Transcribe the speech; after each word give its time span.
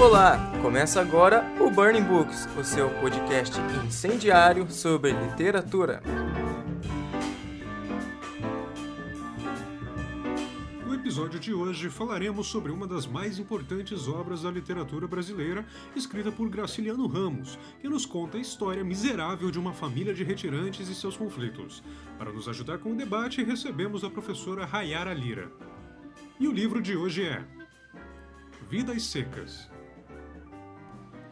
Olá, 0.00 0.38
começa 0.62 0.98
agora 0.98 1.44
o 1.60 1.70
Burning 1.70 2.04
Books, 2.04 2.48
o 2.58 2.64
seu 2.64 2.88
podcast 3.00 3.54
incendiário 3.86 4.70
sobre 4.70 5.12
literatura. 5.12 6.02
No 10.86 10.94
episódio 10.94 11.38
de 11.38 11.52
hoje 11.52 11.90
falaremos 11.90 12.46
sobre 12.46 12.72
uma 12.72 12.86
das 12.86 13.06
mais 13.06 13.38
importantes 13.38 14.08
obras 14.08 14.40
da 14.40 14.50
literatura 14.50 15.06
brasileira, 15.06 15.66
escrita 15.94 16.32
por 16.32 16.48
Graciliano 16.48 17.06
Ramos, 17.06 17.58
que 17.78 17.86
nos 17.86 18.06
conta 18.06 18.38
a 18.38 18.40
história 18.40 18.82
miserável 18.82 19.50
de 19.50 19.58
uma 19.58 19.74
família 19.74 20.14
de 20.14 20.24
retirantes 20.24 20.88
e 20.88 20.94
seus 20.94 21.14
conflitos. 21.14 21.82
Para 22.16 22.32
nos 22.32 22.48
ajudar 22.48 22.78
com 22.78 22.92
o 22.92 22.96
debate, 22.96 23.44
recebemos 23.44 24.02
a 24.02 24.08
professora 24.08 24.64
Rayara 24.64 25.12
Lira. 25.12 25.52
E 26.40 26.48
o 26.48 26.52
livro 26.52 26.80
de 26.80 26.96
hoje 26.96 27.22
é 27.22 27.44
Vidas 28.70 29.02
Secas. 29.02 29.68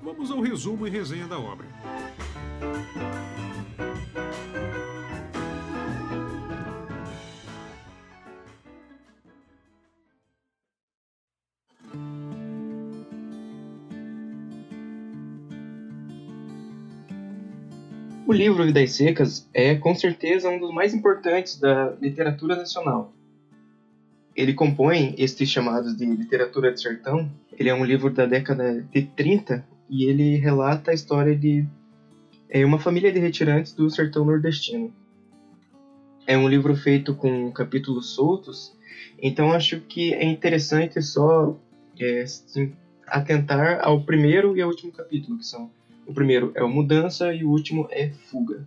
Vamos 0.08 0.30
ao 0.30 0.40
resumo 0.40 0.86
e 0.86 0.90
resenha 0.90 1.26
da 1.28 1.38
obra. 1.38 1.66
O 18.26 18.32
livro 18.32 18.64
Vidas 18.64 18.92
Secas 18.92 19.46
é, 19.52 19.74
com 19.74 19.94
certeza, 19.94 20.48
um 20.48 20.58
dos 20.58 20.72
mais 20.72 20.94
importantes 20.94 21.60
da 21.60 21.90
literatura 22.00 22.56
nacional. 22.56 23.12
Ele 24.34 24.54
compõe 24.54 25.14
estes 25.18 25.50
chamados 25.50 25.94
de 25.94 26.06
literatura 26.06 26.72
de 26.72 26.80
sertão. 26.80 27.30
Ele 27.52 27.68
é 27.68 27.74
um 27.74 27.84
livro 27.84 28.08
da 28.08 28.24
década 28.24 28.80
de 28.90 29.02
30 29.02 29.76
e 29.88 30.04
ele 30.04 30.36
relata 30.36 30.90
a 30.90 30.94
história 30.94 31.36
de 31.36 31.66
é, 32.48 32.64
uma 32.64 32.78
família 32.78 33.12
de 33.12 33.18
retirantes 33.18 33.72
do 33.72 33.88
sertão 33.90 34.24
nordestino. 34.24 34.92
É 36.26 36.36
um 36.36 36.48
livro 36.48 36.74
feito 36.74 37.14
com 37.14 37.50
capítulos 37.52 38.10
soltos, 38.10 38.76
então 39.20 39.52
acho 39.52 39.80
que 39.80 40.12
é 40.14 40.24
interessante 40.24 41.00
só 41.00 41.58
é, 41.98 42.24
atentar 43.06 43.80
ao 43.82 44.02
primeiro 44.02 44.56
e 44.56 44.62
ao 44.62 44.68
último 44.68 44.92
capítulo, 44.92 45.38
que 45.38 45.46
são 45.46 45.70
o 46.08 46.14
primeiro 46.14 46.52
é 46.54 46.62
o 46.62 46.68
Mudança 46.68 47.34
e 47.34 47.44
o 47.44 47.50
último 47.50 47.86
é 47.90 48.08
Fuga. 48.08 48.66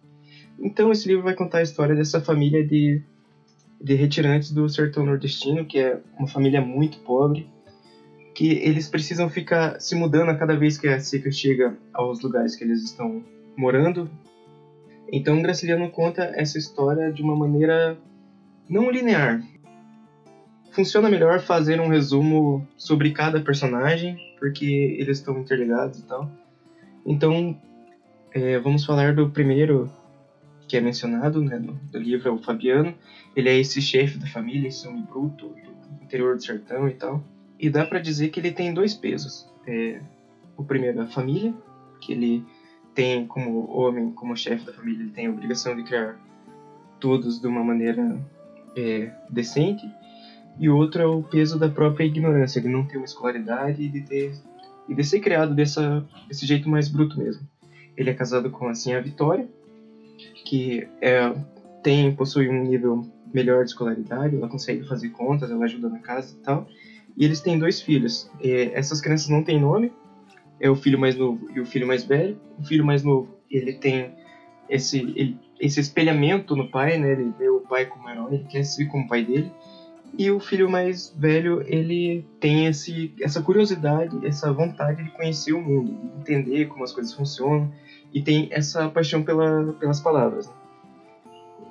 Então 0.60 0.92
esse 0.92 1.08
livro 1.08 1.24
vai 1.24 1.34
contar 1.34 1.58
a 1.58 1.64
história 1.64 1.96
dessa 1.96 2.22
família 2.22 2.64
de, 2.64 3.02
de 3.82 3.96
retirantes 3.96 4.52
do 4.52 4.70
sertão 4.70 5.04
nordestino, 5.04 5.66
que 5.66 5.80
é 5.80 6.00
uma 6.20 6.28
família 6.28 6.62
muito 6.62 7.00
pobre, 7.00 7.50
que 8.34 8.50
eles 8.50 8.88
precisam 8.88 9.30
ficar 9.30 9.80
se 9.80 9.96
mudando 9.96 10.30
a 10.30 10.36
cada 10.36 10.56
vez 10.56 10.78
que 10.78 10.88
a 10.88 11.00
seca 11.00 11.32
chega 11.32 11.78
aos 11.94 12.22
lugares 12.22 12.56
que 12.56 12.64
eles 12.64 12.84
estão 12.84 13.24
morando. 13.58 14.10
Então 15.12 15.42
Graciliano 15.42 15.90
conta 15.90 16.32
essa 16.36 16.58
história 16.58 17.12
de 17.12 17.22
uma 17.22 17.36
maneira 17.36 17.98
não 18.70 18.90
linear. 18.90 19.42
Funciona 20.72 21.10
melhor 21.10 21.42
fazer 21.42 21.82
um 21.82 21.90
resumo 21.90 22.66
sobre 22.78 23.12
cada 23.12 23.42
personagem, 23.42 24.18
porque 24.40 24.66
eles 24.98 25.18
estão 25.18 25.38
interligados 25.38 26.00
e 26.00 26.04
tal. 26.04 26.32
Então, 27.06 27.60
é, 28.34 28.58
vamos 28.60 28.86
falar 28.86 29.14
do 29.14 29.30
primeiro 29.30 29.92
que 30.72 30.78
é 30.78 30.80
mencionado 30.80 31.44
né, 31.44 31.60
no, 31.60 31.74
do 31.74 32.00
livro, 32.00 32.30
é 32.30 32.32
o 32.32 32.38
Fabiano. 32.38 32.96
Ele 33.36 33.50
é 33.50 33.60
esse 33.60 33.82
chefe 33.82 34.18
da 34.18 34.28
família, 34.28 34.70
esse 34.70 34.88
homem 34.88 35.04
bruto 35.04 35.50
do 35.50 36.04
interior 36.04 36.38
do 36.38 36.42
sertão 36.42 36.88
e 36.88 36.94
tal. 36.94 37.22
E 37.62 37.70
dá 37.70 37.86
para 37.86 38.00
dizer 38.00 38.30
que 38.30 38.40
ele 38.40 38.52
tem 38.52 38.74
dois 38.74 38.92
pesos. 38.96 39.48
É, 39.68 40.02
o 40.58 40.64
primeiro 40.64 41.00
é 41.00 41.04
a 41.04 41.08
família, 41.08 41.54
que 42.02 42.12
ele 42.12 42.44
tem 42.96 43.24
como 43.28 43.70
homem, 43.72 44.10
como 44.10 44.36
chefe 44.36 44.66
da 44.66 44.74
família, 44.74 45.04
ele 45.04 45.12
tem 45.12 45.28
a 45.28 45.30
obrigação 45.30 45.76
de 45.76 45.84
criar 45.84 46.20
todos 47.00 47.40
de 47.40 47.46
uma 47.46 47.64
maneira 47.64 48.20
é, 48.76 49.12
decente. 49.30 49.88
E 50.60 50.68
o 50.70 50.76
outro 50.76 51.04
é 51.04 51.06
o 51.06 51.22
peso 51.22 51.60
da 51.60 51.70
própria 51.70 52.04
ignorância, 52.04 52.60
de 52.60 52.68
não 52.68 52.84
ter 52.84 52.98
uma 52.98 53.06
escolaridade 53.06 53.84
e 53.84 53.88
de 53.88 54.02
ter 54.02 54.34
e 54.90 54.96
de 54.96 55.04
ser 55.04 55.20
criado 55.20 55.54
dessa, 55.54 56.04
desse 56.28 56.48
jeito 56.48 56.68
mais 56.68 56.90
bruto 56.90 57.18
mesmo. 57.20 57.48
Ele 57.96 58.10
é 58.10 58.14
casado 58.14 58.50
com 58.50 58.68
assim 58.68 58.94
a 58.94 59.00
Vitória, 59.00 59.48
que 60.46 60.88
é, 61.00 61.32
tem 61.84 62.12
possui 62.14 62.50
um 62.50 62.64
nível 62.64 63.06
melhor 63.32 63.64
de 63.64 63.70
escolaridade, 63.70 64.36
ela 64.36 64.50
consegue 64.50 64.84
fazer 64.88 65.10
contas, 65.10 65.52
ela 65.52 65.64
ajuda 65.64 65.88
na 65.88 66.00
casa 66.00 66.36
e 66.36 66.44
tal. 66.44 66.68
E 67.18 67.26
eles 67.26 67.42
têm 67.42 67.60
dois 67.60 67.82
filhos. 67.82 68.30
E 68.42 68.72
essas 68.74 69.02
crianças 69.02 69.30
não 69.30 69.44
têm 69.44 69.60
nome, 69.60 69.92
é 70.60 70.70
o 70.70 70.76
filho 70.76 71.00
mais 71.00 71.16
novo 71.16 71.50
e 71.54 71.60
o 71.60 71.66
filho 71.66 71.88
mais 71.88 72.04
velho. 72.04 72.38
O 72.60 72.64
filho 72.64 72.86
mais 72.86 73.04
novo, 73.04 73.36
ele 73.50 73.74
tem 73.74 74.14
esse, 74.70 75.00
ele, 75.00 75.38
esse 75.60 75.80
espelhamento 75.80 76.56
no 76.56 76.70
pai, 76.70 76.98
né? 76.98 77.12
Ele 77.12 77.34
vê 77.38 77.50
o 77.50 77.62
pai 77.62 77.86
como 77.86 78.10
herói, 78.10 78.36
ele 78.36 78.44
quer 78.46 78.64
ser 78.64 78.86
como 78.86 79.06
o 79.06 79.08
pai 79.08 79.24
dele. 79.24 79.52
E 80.18 80.30
o 80.30 80.40
filho 80.40 80.70
mais 80.70 81.14
velho, 81.18 81.64
ele 81.66 82.26
tem 82.40 82.66
esse, 82.68 83.14
essa 83.22 83.42
curiosidade, 83.42 84.26
essa 84.26 84.52
vontade 84.52 85.04
de 85.04 85.10
conhecer 85.12 85.54
o 85.54 85.62
mundo, 85.62 85.94
de 85.94 86.34
entender 86.34 86.66
como 86.66 86.84
as 86.84 86.92
coisas 86.92 87.14
funcionam, 87.14 87.72
e 88.14 88.22
tem 88.22 88.50
essa 88.52 88.90
paixão 88.90 89.24
pela, 89.24 89.74
pelas 89.74 90.02
palavras. 90.02 90.48
Né? 90.48 90.54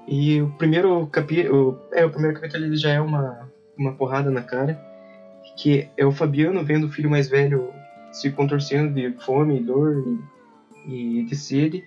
E 0.09 0.41
o 0.41 0.51
primeiro 0.53 1.07
capítulo, 1.07 1.79
é, 1.93 2.05
o 2.05 2.11
primeiro 2.11 2.35
capítulo 2.35 2.65
ele 2.65 2.77
já 2.77 2.91
é 2.91 3.01
uma, 3.01 3.51
uma 3.77 3.93
porrada 3.93 4.31
na 4.31 4.43
cara, 4.43 4.81
que 5.57 5.89
é 5.97 6.05
o 6.05 6.13
Fabiano 6.13 6.65
vendo 6.65 6.85
o 6.85 6.91
filho 6.91 7.11
mais 7.11 7.29
velho 7.29 7.73
se 8.13 8.31
contorcendo 8.31 8.95
de 8.95 9.13
fome, 9.25 9.61
dor 9.61 10.05
e, 10.87 11.21
e 11.21 11.25
de 11.25 11.35
sede, 11.35 11.85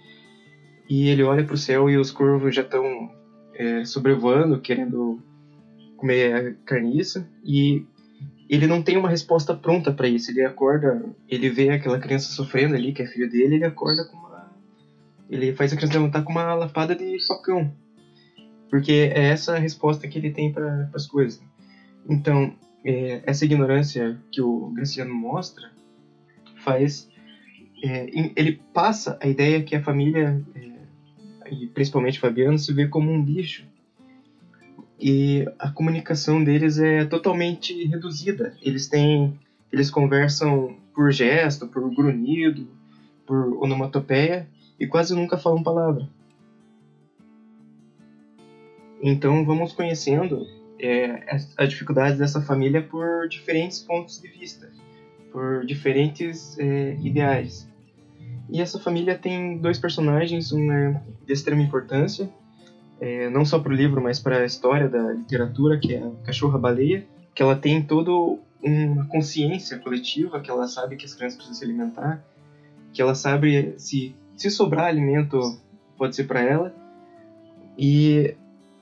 e 0.89 1.09
ele 1.09 1.23
olha 1.23 1.43
para 1.43 1.55
o 1.55 1.57
céu 1.57 1.89
e 1.89 1.97
os 1.97 2.11
corvos 2.11 2.55
já 2.55 2.61
estão 2.61 3.11
é, 3.55 3.83
sobrevoando, 3.83 4.59
querendo 4.59 5.19
comer 5.97 6.57
carniça 6.65 7.27
e 7.43 7.85
ele 8.49 8.67
não 8.67 8.83
tem 8.83 8.97
uma 8.97 9.09
resposta 9.09 9.55
pronta 9.55 9.91
para 9.91 10.07
isso. 10.07 10.31
Ele 10.31 10.43
acorda, 10.43 11.03
ele 11.27 11.49
vê 11.49 11.69
aquela 11.69 11.99
criança 11.99 12.31
sofrendo 12.31 12.75
ali, 12.75 12.93
que 12.93 13.01
é 13.01 13.05
filho 13.05 13.29
dele, 13.29 13.55
ele 13.55 13.65
acorda 13.65 14.05
com 14.05 14.17
uma. 14.17 14.51
Ele 15.29 15.53
faz 15.53 15.73
a 15.73 15.75
criança 15.75 15.97
levantar 15.97 16.21
com 16.23 16.31
uma 16.31 16.53
lapada 16.53 16.95
de 16.95 17.17
facão. 17.25 17.73
Porque 18.69 19.11
é 19.13 19.29
essa 19.29 19.55
a 19.55 19.59
resposta 19.59 20.07
que 20.07 20.17
ele 20.17 20.31
tem 20.31 20.51
para 20.51 20.89
as 20.93 21.07
coisas. 21.07 21.41
Então, 22.07 22.53
é, 22.83 23.21
essa 23.25 23.45
ignorância 23.45 24.17
que 24.31 24.41
o 24.41 24.67
Graciano 24.69 25.13
mostra 25.13 25.71
faz. 26.55 27.09
É, 27.83 28.09
ele 28.35 28.61
passa 28.73 29.17
a 29.21 29.27
ideia 29.27 29.61
que 29.61 29.75
a 29.75 29.83
família, 29.83 30.41
é, 30.55 31.51
e 31.51 31.67
principalmente 31.67 32.19
Fabiano, 32.19 32.57
se 32.57 32.71
vê 32.73 32.87
como 32.87 33.11
um 33.11 33.23
lixo 33.23 33.65
e 34.99 35.45
a 35.59 35.69
comunicação 35.69 36.41
deles 36.41 36.77
é 36.79 37.03
totalmente 37.03 37.85
reduzida. 37.85 38.55
Eles 38.61 38.87
têm, 38.87 39.37
eles 39.71 39.89
conversam 39.89 40.77
por 40.95 41.11
gesto, 41.11 41.67
por 41.67 41.93
grunhido, 41.93 42.69
por 43.25 43.61
onomatopeia 43.61 44.47
e 44.79 44.87
quase 44.87 45.13
nunca 45.13 45.37
falam 45.37 45.61
palavra. 45.61 46.07
Então 49.01 49.43
vamos 49.43 49.73
conhecendo 49.73 50.47
é, 50.83 51.23
as 51.57 51.69
dificuldades 51.69 52.17
dessa 52.17 52.41
família 52.41 52.81
por 52.81 53.27
diferentes 53.29 53.79
pontos 53.79 54.21
de 54.21 54.27
vista, 54.27 54.69
por 55.31 55.65
diferentes 55.65 56.57
é, 56.59 56.97
ideais. 57.01 57.69
E 58.49 58.61
essa 58.61 58.77
família 58.77 59.17
tem 59.17 59.57
dois 59.57 59.79
personagens, 59.79 60.51
um 60.51 60.71
é 60.71 61.01
de 61.25 61.31
extrema 61.31 61.61
importância, 61.61 62.29
é, 62.99 63.29
não 63.29 63.45
só 63.45 63.59
para 63.59 63.71
o 63.71 63.75
livro, 63.75 64.01
mas 64.01 64.19
para 64.19 64.39
a 64.39 64.45
história 64.45 64.89
da 64.89 65.13
literatura, 65.13 65.79
que 65.79 65.95
é 65.95 66.03
a 66.03 66.11
Cachorra-Baleia, 66.25 67.05
que 67.33 67.41
ela 67.41 67.55
tem 67.55 67.81
toda 67.81 68.11
uma 68.61 69.05
consciência 69.05 69.77
coletiva, 69.79 70.39
que 70.41 70.51
ela 70.51 70.67
sabe 70.67 70.97
que 70.97 71.05
as 71.05 71.13
crianças 71.13 71.37
precisam 71.37 71.57
se 71.57 71.63
alimentar, 71.63 72.23
que 72.91 73.01
ela 73.01 73.15
sabe 73.15 73.73
se, 73.77 74.13
se 74.35 74.49
sobrar 74.49 74.85
alimento 74.85 75.39
pode 75.97 76.15
ser 76.15 76.25
para 76.25 76.41
ela, 76.41 76.75
e 77.77 78.35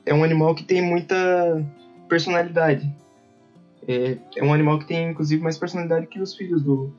é 0.06 0.14
um 0.14 0.24
animal 0.24 0.54
que 0.56 0.64
tem 0.64 0.82
muita 0.82 1.64
personalidade. 2.12 2.94
É, 3.88 4.18
é 4.36 4.44
um 4.44 4.54
animal 4.54 4.78
que 4.78 4.86
tem, 4.86 5.12
inclusive, 5.12 5.42
mais 5.42 5.58
personalidade 5.58 6.08
que 6.08 6.20
os 6.20 6.36
filhos 6.36 6.62
do 6.62 6.94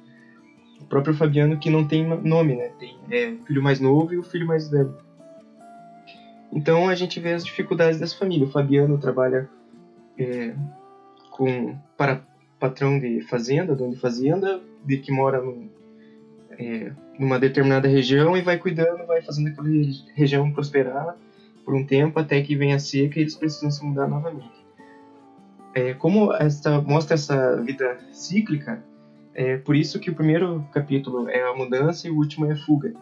próprio 0.88 1.12
Fabiano, 1.12 1.58
que 1.58 1.68
não 1.68 1.86
tem 1.86 2.02
nome, 2.02 2.56
né? 2.56 2.70
Tem 2.78 2.96
é, 3.10 3.28
o 3.28 3.44
filho 3.44 3.62
mais 3.62 3.78
novo 3.78 4.14
e 4.14 4.16
o 4.16 4.22
filho 4.22 4.46
mais 4.46 4.70
velho. 4.70 4.96
Então 6.50 6.88
a 6.88 6.94
gente 6.94 7.20
vê 7.20 7.34
as 7.34 7.44
dificuldades 7.44 8.00
dessa 8.00 8.16
família. 8.16 8.46
O 8.46 8.50
Fabiano 8.50 8.96
trabalha 8.96 9.50
é, 10.18 10.54
com 11.30 11.76
para 11.94 12.22
patrão 12.58 12.98
de 12.98 13.20
fazenda, 13.20 13.74
dono 13.74 13.92
de 13.92 14.00
fazenda, 14.00 14.62
de 14.82 14.96
que 14.96 15.12
mora 15.12 15.42
no, 15.42 15.70
é, 16.58 16.90
numa 17.18 17.38
determinada 17.38 17.86
região 17.86 18.34
e 18.34 18.40
vai 18.40 18.56
cuidando, 18.56 19.06
vai 19.06 19.20
fazendo 19.20 19.48
aquela 19.48 19.68
região 20.14 20.50
prosperar 20.52 21.16
por 21.66 21.74
um 21.74 21.84
tempo 21.84 22.18
até 22.18 22.40
que 22.40 22.56
vem 22.56 22.72
a 22.72 22.78
seca 22.78 23.18
e 23.18 23.22
eles 23.22 23.34
precisam 23.34 23.70
se 23.70 23.84
mudar 23.84 24.08
novamente. 24.08 24.61
É, 25.74 25.94
como 25.94 26.30
mostra 26.84 27.14
essa 27.14 27.60
vida 27.62 27.98
cíclica, 28.12 28.82
É 29.34 29.56
por 29.56 29.74
isso 29.74 29.98
que 29.98 30.10
o 30.10 30.14
primeiro 30.14 30.62
capítulo 30.72 31.28
é 31.28 31.42
a 31.42 31.54
mudança 31.54 32.06
e 32.06 32.10
o 32.10 32.16
último 32.16 32.44
é 32.46 32.52
a 32.52 32.56
fuga. 32.56 32.92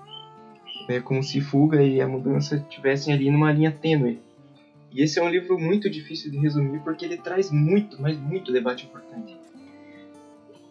É 0.88 1.00
como 1.00 1.22
se 1.22 1.40
fuga 1.40 1.82
e 1.82 2.00
a 2.00 2.06
mudança 2.06 2.56
estivessem 2.56 3.12
ali 3.12 3.31
numa 3.31 3.50
linha 3.52 3.70
tênue. 3.70 4.20
E 4.93 5.02
esse 5.02 5.19
é 5.19 5.22
um 5.22 5.28
livro 5.28 5.58
muito 5.58 5.88
difícil 5.90 6.31
de 6.31 6.38
resumir 6.38 6.81
porque 6.81 7.05
ele 7.05 7.17
traz 7.17 7.50
muito, 7.50 8.00
mas 8.00 8.17
muito 8.17 8.52
debate 8.52 8.87
importante. 8.87 9.37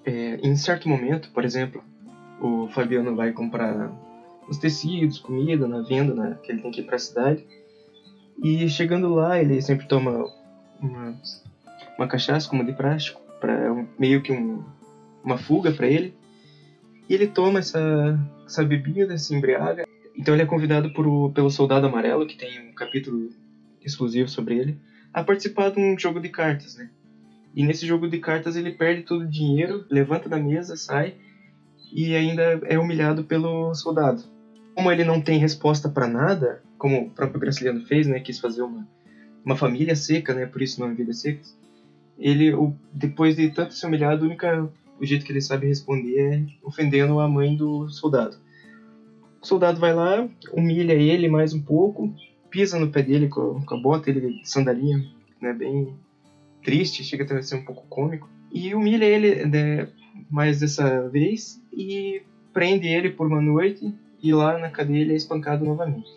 É, 0.05 0.35
em 0.41 0.55
certo 0.55 0.87
momento, 0.87 1.29
por 1.31 1.43
exemplo, 1.43 1.83
o 2.41 2.67
Fabiano 2.69 3.15
vai 3.15 3.31
comprar 3.31 3.91
os 4.47 4.57
tecidos, 4.57 5.19
comida 5.19 5.67
na 5.67 5.81
venda, 5.81 6.13
né, 6.13 6.37
que 6.41 6.51
ele 6.51 6.61
tem 6.61 6.71
que 6.71 6.81
ir 6.81 6.85
para 6.85 6.95
a 6.95 6.99
cidade. 6.99 7.45
E 8.41 8.67
chegando 8.69 9.13
lá, 9.13 9.39
ele 9.39 9.61
sempre 9.61 9.85
toma 9.85 10.25
uma, 10.81 11.15
uma 11.99 12.07
cachaça 12.07 12.47
como 12.47 12.65
de 12.65 12.71
prático, 12.71 13.21
para 13.41 13.75
meio 13.99 14.21
que 14.21 14.31
um, 14.31 14.63
uma 15.21 15.37
fuga 15.37 15.69
para 15.69 15.85
ele. 15.85 16.15
E 17.09 17.13
ele 17.13 17.27
toma 17.27 17.59
essa, 17.59 18.17
essa 18.45 18.63
bebida, 18.63 19.17
se 19.17 19.35
embriaga. 19.35 19.85
Então 20.15 20.33
ele 20.33 20.43
é 20.43 20.45
convidado 20.45 20.93
por, 20.93 21.31
pelo 21.33 21.49
Soldado 21.49 21.87
Amarelo, 21.87 22.25
que 22.25 22.37
tem 22.37 22.69
um 22.69 22.73
capítulo 22.73 23.29
exclusivo 23.83 24.29
sobre 24.29 24.57
ele, 24.57 24.79
a 25.13 25.23
participar 25.23 25.71
de 25.71 25.79
um 25.79 25.97
jogo 25.99 26.21
de 26.21 26.29
cartas, 26.29 26.77
né? 26.77 26.89
E 27.53 27.65
nesse 27.65 27.85
jogo 27.85 28.07
de 28.07 28.19
cartas 28.19 28.55
ele 28.55 28.71
perde 28.71 29.03
todo 29.03 29.23
o 29.23 29.29
dinheiro, 29.29 29.85
levanta 29.89 30.29
da 30.29 30.37
mesa, 30.37 30.77
sai 30.77 31.15
e 31.91 32.15
ainda 32.15 32.61
é 32.63 32.79
humilhado 32.79 33.25
pelo 33.25 33.73
soldado. 33.73 34.23
Como 34.75 34.89
ele 34.89 35.03
não 35.03 35.19
tem 35.19 35.39
resposta 35.39 35.89
para 35.89 36.07
nada, 36.07 36.61
como 36.77 37.07
o 37.07 37.09
próprio 37.09 37.41
Graciliano 37.41 37.81
fez, 37.81 38.07
né, 38.07 38.19
quis 38.19 38.39
fazer 38.39 38.61
uma, 38.61 38.87
uma 39.43 39.57
família 39.57 39.95
seca, 39.95 40.33
né, 40.33 40.45
por 40.45 40.61
isso 40.61 40.79
não 40.79 40.89
é 40.89 40.93
vidas 40.93 41.19
secas. 41.19 41.58
Ele, 42.19 42.53
o, 42.53 42.75
depois 42.93 43.35
de 43.35 43.49
tanto 43.49 43.73
ser 43.73 43.87
humilhado, 43.87 44.23
o 44.23 44.27
único 44.27 44.45
o 44.99 45.05
jeito 45.05 45.25
que 45.25 45.31
ele 45.31 45.41
sabe 45.41 45.65
responder 45.65 46.19
é 46.19 46.43
ofendendo 46.61 47.19
a 47.19 47.27
mãe 47.27 47.55
do 47.55 47.89
soldado. 47.89 48.37
O 49.41 49.45
soldado 49.47 49.79
vai 49.79 49.93
lá, 49.93 50.27
humilha 50.51 50.93
ele 50.93 51.29
mais 51.29 51.53
um 51.53 51.61
pouco, 51.61 52.13
pisa 52.49 52.77
no 52.77 52.89
pé 52.89 53.01
dele 53.01 53.29
com, 53.29 53.61
com 53.65 53.75
a 53.75 53.79
bota, 53.79 54.09
ele 54.09 54.39
de 54.39 54.49
sandalinha, 54.49 55.01
né, 55.41 55.53
bem 55.53 55.93
triste, 56.61 57.03
chega 57.03 57.23
até 57.23 57.37
a 57.37 57.41
ser 57.41 57.55
um 57.55 57.63
pouco 57.63 57.87
cômico, 57.87 58.27
e 58.51 58.75
humilha 58.75 59.05
ele 59.05 59.45
né, 59.45 59.87
mais 60.29 60.59
dessa 60.59 61.07
vez 61.07 61.61
e 61.71 62.21
prende 62.51 62.87
ele 62.87 63.11
por 63.11 63.27
uma 63.27 63.39
noite 63.39 63.93
e 64.21 64.33
lá 64.33 64.57
na 64.57 64.69
cadeia 64.69 65.01
ele 65.01 65.13
é 65.13 65.15
espancado 65.15 65.63
novamente. 65.63 66.09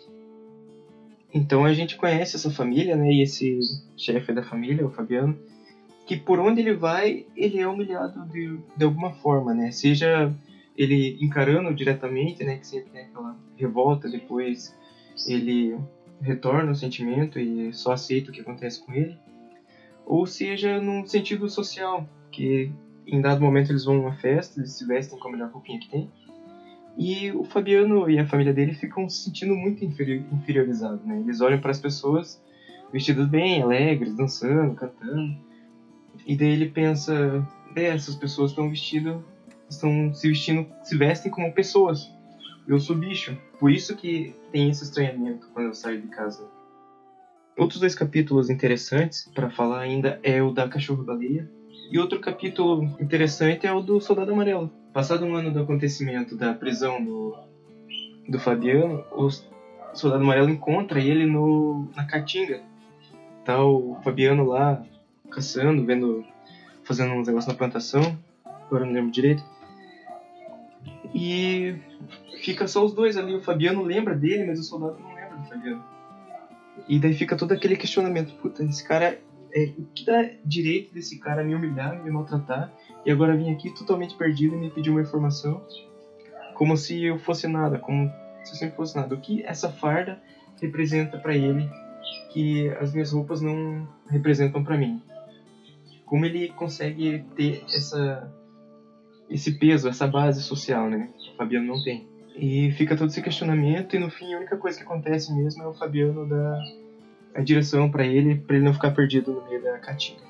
Então 1.33 1.63
a 1.63 1.71
gente 1.71 1.95
conhece 1.95 2.35
essa 2.35 2.51
família, 2.51 2.97
né, 2.97 3.09
e 3.09 3.21
esse 3.21 3.59
chefe 3.95 4.33
da 4.33 4.43
família, 4.43 4.85
o 4.85 4.89
Fabiano, 4.89 5.37
que 6.05 6.17
por 6.17 6.39
onde 6.39 6.59
ele 6.59 6.73
vai, 6.73 7.25
ele 7.35 7.59
é 7.59 7.67
humilhado 7.67 8.25
de, 8.25 8.59
de 8.75 8.83
alguma 8.83 9.11
forma, 9.11 9.53
né, 9.53 9.71
seja 9.71 10.31
ele 10.75 11.17
encarando 11.21 11.73
diretamente, 11.73 12.43
né, 12.43 12.57
que 12.57 12.67
sempre 12.67 12.91
tem 12.91 13.01
aquela 13.03 13.35
revolta, 13.55 14.09
depois 14.09 14.75
ele 15.27 15.77
retorna 16.19 16.71
o 16.71 16.75
sentimento 16.75 17.39
e 17.39 17.71
só 17.73 17.91
aceita 17.91 18.29
o 18.29 18.33
que 18.33 18.41
acontece 18.41 18.83
com 18.83 18.91
ele, 18.91 19.17
ou 20.05 20.25
seja, 20.25 20.79
num 20.79 21.05
sentido 21.05 21.47
social, 21.47 22.05
que 22.31 22.69
em 23.05 23.21
dado 23.21 23.41
momento 23.41 23.71
eles 23.71 23.85
vão 23.85 23.95
a 23.95 23.99
uma 23.99 24.13
festa, 24.13 24.59
eles 24.59 24.71
se 24.71 24.85
vestem 24.85 25.17
com 25.19 25.27
a 25.27 25.31
melhor 25.31 25.49
roupinha 25.49 25.79
que 25.79 25.87
tem, 25.87 26.09
e 26.97 27.31
o 27.31 27.43
Fabiano 27.43 28.09
e 28.09 28.19
a 28.19 28.25
família 28.25 28.53
dele 28.53 28.73
ficam 28.73 29.09
se 29.09 29.23
sentindo 29.23 29.55
muito 29.55 29.83
inferiorizados, 29.83 31.03
né? 31.03 31.19
Eles 31.19 31.41
olham 31.41 31.59
para 31.59 31.71
as 31.71 31.79
pessoas 31.79 32.41
vestidas 32.91 33.27
bem, 33.27 33.63
alegres, 33.63 34.15
dançando, 34.15 34.75
cantando, 34.75 35.35
e 36.25 36.35
daí 36.35 36.49
ele 36.49 36.67
pensa, 36.67 37.45
é, 37.75 37.85
essas 37.85 38.15
pessoas 38.15 38.51
estão 38.51 38.69
vestidas, 38.69 39.17
estão 39.69 40.13
se 40.13 40.27
vestindo, 40.27 40.67
se 40.83 40.95
vestem 40.95 41.31
como 41.31 41.51
pessoas, 41.53 42.11
eu 42.67 42.79
sou 42.79 42.95
bicho. 42.95 43.37
Por 43.59 43.71
isso 43.71 43.95
que 43.95 44.35
tem 44.51 44.69
esse 44.69 44.83
estranhamento 44.83 45.49
quando 45.53 45.67
eu 45.67 45.73
saio 45.73 46.01
de 46.01 46.07
casa. 46.07 46.47
Outros 47.57 47.79
dois 47.79 47.93
capítulos 47.93 48.49
interessantes 48.49 49.29
para 49.33 49.49
falar 49.49 49.79
ainda 49.79 50.19
é 50.23 50.41
o 50.41 50.51
da 50.51 50.67
cachorro-baleia. 50.67 51.49
E 51.91 51.99
outro 51.99 52.19
capítulo 52.19 52.83
interessante 52.99 53.67
é 53.67 53.71
o 53.71 53.81
do 53.81 53.99
Soldado 53.99 54.31
Amarelo. 54.31 54.71
Passado 54.91 55.25
um 55.25 55.35
ano 55.35 55.51
do 55.51 55.59
acontecimento 55.59 56.35
da 56.35 56.53
prisão 56.53 57.03
do, 57.03 57.35
do 58.27 58.39
Fabiano, 58.39 59.03
o 59.11 59.29
Soldado 59.93 60.23
Amarelo 60.23 60.49
encontra 60.49 60.99
ele 60.99 61.25
no, 61.25 61.89
na 61.95 62.05
Caatinga. 62.05 62.61
Tá 63.43 63.63
o 63.63 63.97
Fabiano 64.03 64.45
lá 64.45 64.83
caçando, 65.33 65.83
vendo, 65.83 66.23
fazendo 66.83 67.13
uns 67.13 67.27
negócios 67.27 67.51
na 67.51 67.57
plantação, 67.57 68.17
agora 68.45 68.85
não 68.85 68.93
lembro 68.93 69.11
direito. 69.11 69.43
E 71.13 71.75
fica 72.41 72.67
só 72.67 72.83
os 72.83 72.93
dois 72.93 73.17
ali. 73.17 73.33
O 73.35 73.39
Fabiano 73.39 73.81
lembra 73.83 74.15
dele, 74.15 74.43
mas 74.43 74.59
o 74.59 74.63
soldado 74.63 74.99
não 74.99 75.13
lembra 75.13 75.37
do 75.37 75.47
Fabiano. 75.47 75.83
E 76.87 76.99
daí 76.99 77.13
fica 77.13 77.35
todo 77.35 77.51
aquele 77.51 77.75
questionamento: 77.75 78.33
puta, 78.35 78.63
esse 78.63 78.83
cara. 78.83 79.19
É, 79.55 79.71
o 79.77 79.85
que 79.93 80.03
dá 80.03 80.27
direito 80.43 80.91
desse 80.91 81.19
cara 81.19 81.43
me 81.43 81.53
humilhar, 81.53 82.03
me 82.03 82.09
maltratar, 82.09 82.73
e 83.05 83.11
agora 83.11 83.35
vim 83.35 83.51
aqui 83.51 83.69
totalmente 83.69 84.15
perdido 84.15 84.55
e 84.55 84.57
me 84.57 84.71
pedir 84.71 84.89
uma 84.89 85.01
informação, 85.01 85.63
como 86.55 86.75
se 86.75 87.03
eu 87.03 87.19
fosse 87.19 87.45
nada, 87.45 87.77
como 87.77 88.11
se 88.43 88.53
eu 88.53 88.57
sempre 88.57 88.75
fosse 88.75 88.95
nada. 88.95 89.13
O 89.13 89.19
que 89.19 89.43
essa 89.43 89.69
farda 89.69 90.19
representa 90.59 91.19
para 91.19 91.35
ele 91.35 91.69
que 92.31 92.67
as 92.79 92.93
minhas 92.93 93.11
roupas 93.11 93.41
não 93.41 93.87
representam 94.09 94.63
para 94.63 94.75
mim? 94.75 94.99
Como 96.13 96.27
ele 96.27 96.49
consegue 96.49 97.25
ter 97.35 97.63
essa 97.73 98.31
esse 99.27 99.57
peso, 99.57 99.89
essa 99.89 100.05
base 100.05 100.43
social, 100.43 100.87
né? 100.87 101.09
O 101.33 101.37
Fabiano 101.37 101.65
não 101.65 101.83
tem. 101.83 102.07
E 102.35 102.71
fica 102.73 102.95
todo 102.95 103.09
esse 103.09 103.19
questionamento 103.19 103.95
e 103.95 103.99
no 103.99 104.11
fim 104.11 104.31
a 104.31 104.37
única 104.37 104.55
coisa 104.55 104.77
que 104.77 104.83
acontece 104.83 105.33
mesmo 105.33 105.63
é 105.63 105.67
o 105.67 105.73
Fabiano 105.73 106.29
dar 106.29 106.59
a 107.33 107.41
direção 107.41 107.89
para 107.89 108.05
ele, 108.05 108.35
para 108.35 108.57
ele 108.57 108.65
não 108.65 108.75
ficar 108.75 108.91
perdido 108.91 109.33
no 109.33 109.49
meio 109.49 109.63
da 109.63 109.79
caatinga. 109.79 110.21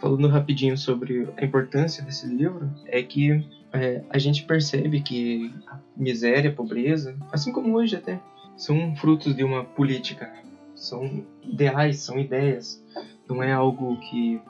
Falando 0.00 0.26
rapidinho 0.26 0.78
sobre 0.78 1.28
a 1.36 1.44
importância 1.44 2.02
desse 2.02 2.26
livro, 2.26 2.70
é 2.86 3.02
que 3.02 3.46
é, 3.74 4.02
a 4.08 4.16
gente 4.16 4.44
percebe 4.44 5.02
que 5.02 5.52
a 5.66 5.78
miséria, 5.94 6.48
a 6.48 6.54
pobreza, 6.54 7.14
assim 7.30 7.52
como 7.52 7.76
hoje 7.76 7.94
até, 7.94 8.18
são 8.56 8.96
frutos 8.96 9.36
de 9.36 9.44
uma 9.44 9.64
política, 9.64 10.32
são 10.76 11.24
ideais, 11.42 11.98
são 11.98 12.18
ideias, 12.18 12.80
não 13.28 13.42
é 13.42 13.52
algo 13.52 13.98
que 13.98 14.40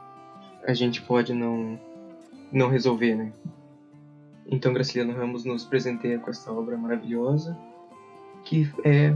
a 0.67 0.75
gente 0.75 1.00
pode 1.00 1.32
não 1.32 1.78
não 2.52 2.69
resolver, 2.69 3.14
né? 3.14 3.32
Então 4.46 4.73
Graciliano 4.73 5.12
Ramos 5.12 5.44
nos 5.44 5.65
presenteia 5.65 6.19
com 6.19 6.31
essa 6.31 6.53
obra 6.53 6.77
maravilhosa 6.77 7.56
que 8.44 8.70
é 8.84 9.15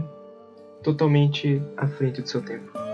totalmente 0.83 1.63
à 1.77 1.87
frente 1.87 2.21
do 2.23 2.29
seu 2.29 2.43
tempo. 2.43 2.90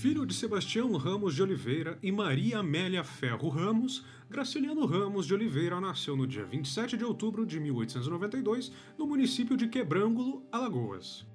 Filho 0.00 0.24
de 0.24 0.32
Sebastião 0.32 0.92
Ramos 0.96 1.34
de 1.34 1.42
Oliveira 1.42 1.98
e 2.00 2.12
Maria 2.12 2.60
Amélia 2.60 3.02
Ferro 3.02 3.48
Ramos, 3.48 4.04
Graciliano 4.30 4.86
Ramos 4.86 5.26
de 5.26 5.34
Oliveira 5.34 5.80
nasceu 5.80 6.16
no 6.16 6.24
dia 6.24 6.44
27 6.44 6.96
de 6.96 7.04
outubro 7.04 7.44
de 7.44 7.58
1892 7.58 8.70
no 8.96 9.08
município 9.08 9.56
de 9.56 9.66
Quebrângulo, 9.66 10.46
Alagoas. 10.52 11.26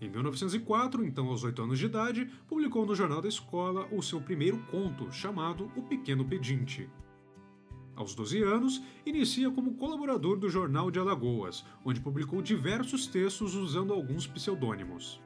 Em 0.00 0.08
1904, 0.08 1.04
então 1.04 1.26
aos 1.26 1.44
8 1.44 1.64
anos 1.64 1.78
de 1.78 1.84
idade, 1.84 2.30
publicou 2.48 2.86
no 2.86 2.94
Jornal 2.94 3.20
da 3.20 3.28
Escola 3.28 3.86
o 3.92 4.00
seu 4.00 4.22
primeiro 4.22 4.56
conto, 4.70 5.12
chamado 5.12 5.70
O 5.76 5.82
Pequeno 5.82 6.24
Pedinte. 6.24 6.88
Aos 7.94 8.14
12 8.14 8.42
anos, 8.42 8.82
inicia 9.04 9.50
como 9.50 9.74
colaborador 9.74 10.38
do 10.38 10.48
Jornal 10.48 10.90
de 10.90 10.98
Alagoas, 10.98 11.62
onde 11.84 12.00
publicou 12.00 12.40
diversos 12.40 13.06
textos 13.06 13.54
usando 13.54 13.92
alguns 13.92 14.26
pseudônimos. 14.26 15.20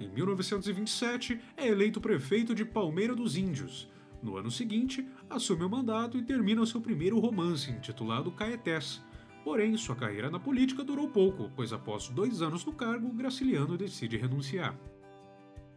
Em 0.00 0.08
1927, 0.08 1.38
é 1.58 1.68
eleito 1.68 2.00
prefeito 2.00 2.54
de 2.54 2.64
Palmeira 2.64 3.14
dos 3.14 3.36
Índios. 3.36 3.86
No 4.22 4.38
ano 4.38 4.50
seguinte, 4.50 5.06
assume 5.28 5.62
o 5.62 5.68
mandato 5.68 6.16
e 6.16 6.22
termina 6.22 6.64
seu 6.64 6.80
primeiro 6.80 7.18
romance, 7.18 7.70
intitulado 7.70 8.32
Caetés. 8.32 9.02
Porém, 9.44 9.76
sua 9.76 9.94
carreira 9.94 10.30
na 10.30 10.40
política 10.40 10.82
durou 10.82 11.06
pouco, 11.06 11.50
pois 11.54 11.70
após 11.70 12.08
dois 12.08 12.40
anos 12.40 12.64
no 12.64 12.72
cargo, 12.72 13.12
Graciliano 13.12 13.76
decide 13.76 14.16
renunciar. 14.16 14.74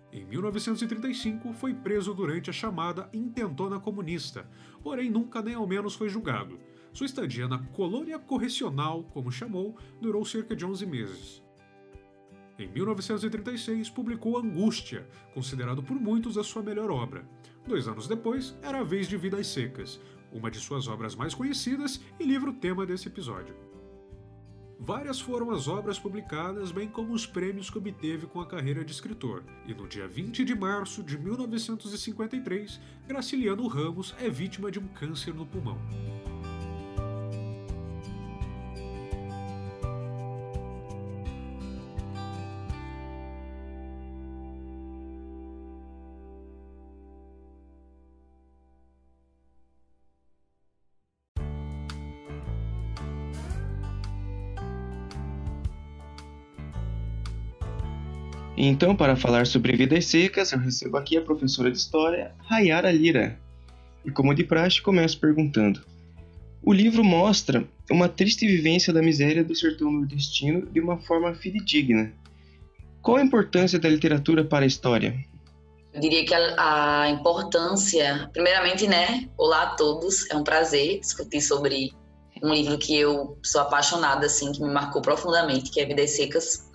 Em 0.09 0.23
1935, 0.23 1.51
foi 1.51 1.73
preso 1.73 2.13
durante 2.13 2.49
a 2.49 2.53
chamada 2.53 3.09
Intentona 3.11 3.77
Comunista, 3.77 4.49
porém 4.81 5.09
nunca 5.09 5.41
nem 5.41 5.55
ao 5.55 5.67
menos 5.67 5.95
foi 5.95 6.07
julgado. 6.07 6.57
Sua 6.93 7.07
estadia 7.07 7.45
na 7.45 7.59
colônia 7.59 8.17
correcional, 8.17 9.03
como 9.03 9.31
chamou, 9.33 9.75
durou 9.99 10.23
cerca 10.23 10.55
de 10.55 10.65
11 10.65 10.85
meses. 10.85 11.42
Em 12.63 12.67
1936, 12.69 13.89
publicou 13.89 14.37
Angústia, 14.37 15.05
considerado 15.33 15.83
por 15.83 15.99
muitos 15.99 16.37
a 16.37 16.43
sua 16.45 16.63
melhor 16.63 16.89
obra. 16.89 17.27
Dois 17.67 17.89
anos 17.89 18.07
depois, 18.07 18.55
era 18.61 18.79
a 18.79 18.83
vez 18.83 19.05
de 19.05 19.17
Vidas 19.17 19.47
Secas, 19.47 19.99
uma 20.31 20.49
de 20.49 20.59
suas 20.59 20.87
obras 20.87 21.13
mais 21.13 21.35
conhecidas 21.35 21.99
e 22.17 22.23
livro 22.23 22.53
tema 22.53 22.85
desse 22.85 23.09
episódio. 23.09 23.53
Várias 24.79 25.19
foram 25.19 25.51
as 25.51 25.67
obras 25.67 25.99
publicadas, 25.99 26.71
bem 26.71 26.87
como 26.87 27.13
os 27.13 27.25
prêmios 27.25 27.69
que 27.69 27.77
obteve 27.77 28.27
com 28.27 28.39
a 28.39 28.47
carreira 28.47 28.85
de 28.85 28.93
escritor. 28.93 29.43
E 29.67 29.73
no 29.73 29.85
dia 29.85 30.07
20 30.07 30.45
de 30.45 30.55
março 30.55 31.03
de 31.03 31.17
1953, 31.17 32.79
Graciliano 33.05 33.67
Ramos 33.67 34.15
é 34.21 34.29
vítima 34.29 34.71
de 34.71 34.79
um 34.79 34.87
câncer 34.87 35.33
no 35.33 35.45
pulmão. 35.45 35.77
Então, 58.65 58.95
para 58.95 59.17
falar 59.17 59.45
sobre 59.45 59.75
vidas 59.75 60.05
secas, 60.05 60.53
eu 60.53 60.59
recebo 60.59 60.95
aqui 60.95 61.17
a 61.17 61.21
professora 61.21 61.69
de 61.69 61.77
História, 61.77 62.33
Rayara 62.45 62.89
Lira. 62.93 63.37
E 64.05 64.09
como 64.11 64.33
de 64.33 64.45
praxe, 64.45 64.81
começo 64.81 65.19
perguntando. 65.19 65.81
O 66.63 66.71
livro 66.71 67.03
mostra 67.03 67.67
uma 67.91 68.07
triste 68.07 68.47
vivência 68.47 68.93
da 68.93 69.01
miséria 69.01 69.43
do 69.43 69.53
sertão 69.53 69.91
nordestino 69.91 70.65
de 70.65 70.79
uma 70.79 70.97
forma 70.97 71.35
fidedigna. 71.35 72.13
Qual 73.01 73.17
a 73.17 73.21
importância 73.21 73.77
da 73.77 73.89
literatura 73.89 74.45
para 74.45 74.63
a 74.63 74.67
história? 74.67 75.13
Eu 75.93 75.99
diria 75.99 76.25
que 76.25 76.33
a, 76.33 77.01
a 77.01 77.09
importância, 77.09 78.29
primeiramente, 78.31 78.87
né? 78.87 79.27
Olá 79.37 79.63
a 79.63 79.75
todos, 79.75 80.29
é 80.31 80.37
um 80.37 80.43
prazer 80.43 81.01
discutir 81.01 81.41
sobre 81.41 81.91
um 82.41 82.53
livro 82.53 82.77
que 82.77 82.97
eu 82.97 83.37
sou 83.43 83.59
apaixonada, 83.59 84.25
assim, 84.25 84.53
que 84.53 84.61
me 84.61 84.73
marcou 84.73 85.01
profundamente, 85.01 85.69
que 85.69 85.81
é 85.81 85.85
Vidas 85.85 86.11
Secas, 86.11 86.71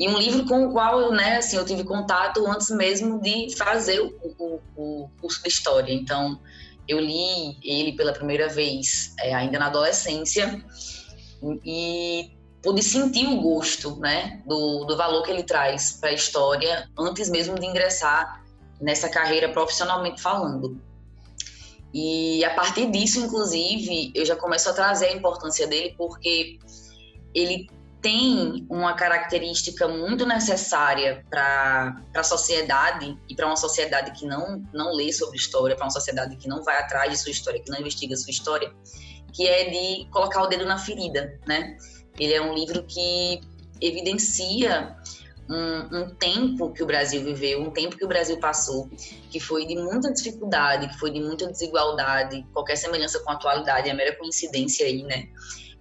e 0.00 0.08
um 0.08 0.16
livro 0.16 0.46
com 0.46 0.64
o 0.64 0.72
qual 0.72 1.12
né, 1.12 1.36
assim, 1.36 1.58
eu 1.58 1.64
tive 1.66 1.84
contato 1.84 2.46
antes 2.46 2.70
mesmo 2.70 3.20
de 3.20 3.54
fazer 3.54 4.00
o, 4.00 4.34
o, 4.38 4.60
o 4.74 5.10
curso 5.20 5.42
de 5.42 5.50
História. 5.50 5.92
Então, 5.92 6.40
eu 6.88 6.98
li 6.98 7.58
ele 7.62 7.92
pela 7.92 8.10
primeira 8.10 8.48
vez 8.48 9.14
é, 9.20 9.34
ainda 9.34 9.58
na 9.58 9.66
adolescência 9.66 10.64
e 11.62 12.30
pude 12.62 12.82
sentir 12.82 13.26
o 13.26 13.42
gosto 13.42 13.96
né, 13.96 14.42
do, 14.46 14.86
do 14.86 14.96
valor 14.96 15.22
que 15.22 15.32
ele 15.32 15.42
traz 15.42 15.98
para 16.00 16.08
a 16.08 16.14
história 16.14 16.88
antes 16.98 17.28
mesmo 17.28 17.56
de 17.56 17.66
ingressar 17.66 18.42
nessa 18.80 19.06
carreira 19.10 19.50
profissionalmente 19.50 20.22
falando. 20.22 20.80
E 21.92 22.42
a 22.42 22.54
partir 22.54 22.90
disso, 22.90 23.20
inclusive, 23.20 24.12
eu 24.14 24.24
já 24.24 24.34
começo 24.34 24.70
a 24.70 24.72
trazer 24.72 25.08
a 25.08 25.12
importância 25.12 25.66
dele 25.66 25.94
porque 25.98 26.58
ele 27.34 27.68
tem 28.00 28.66
uma 28.70 28.94
característica 28.94 29.86
muito 29.86 30.24
necessária 30.24 31.24
para 31.28 32.02
a 32.14 32.22
sociedade 32.22 33.18
e 33.28 33.34
para 33.34 33.46
uma 33.46 33.56
sociedade 33.56 34.12
que 34.18 34.26
não, 34.26 34.64
não 34.72 34.94
lê 34.94 35.12
sobre 35.12 35.36
história, 35.36 35.76
para 35.76 35.84
uma 35.84 35.90
sociedade 35.90 36.36
que 36.36 36.48
não 36.48 36.62
vai 36.62 36.78
atrás 36.78 37.10
de 37.10 37.18
sua 37.18 37.30
história, 37.30 37.60
que 37.62 37.70
não 37.70 37.78
investiga 37.78 38.16
sua 38.16 38.30
história, 38.30 38.72
que 39.32 39.46
é 39.46 39.68
de 39.68 40.08
colocar 40.10 40.42
o 40.42 40.46
dedo 40.46 40.64
na 40.64 40.78
ferida, 40.78 41.38
né? 41.46 41.76
Ele 42.18 42.32
é 42.32 42.40
um 42.40 42.54
livro 42.54 42.82
que 42.84 43.40
evidencia 43.80 44.96
um, 45.48 45.98
um, 45.98 46.14
tempo 46.14 46.72
que 46.72 46.82
o 46.82 46.86
Brasil 46.86 47.22
viveu, 47.22 47.60
um 47.60 47.70
tempo 47.70 47.96
que 47.96 48.04
o 48.04 48.08
Brasil 48.08 48.38
passou, 48.38 48.88
que 49.30 49.40
foi 49.40 49.66
de 49.66 49.76
muita 49.76 50.12
dificuldade, 50.12 50.88
que 50.88 50.98
foi 50.98 51.10
de 51.10 51.20
muita 51.20 51.46
desigualdade, 51.48 52.46
qualquer 52.52 52.76
semelhança 52.76 53.20
com 53.20 53.30
a 53.30 53.34
atualidade 53.34 53.88
é 53.88 53.94
mera 53.94 54.16
coincidência 54.16 54.86
aí, 54.86 55.02
né? 55.02 55.28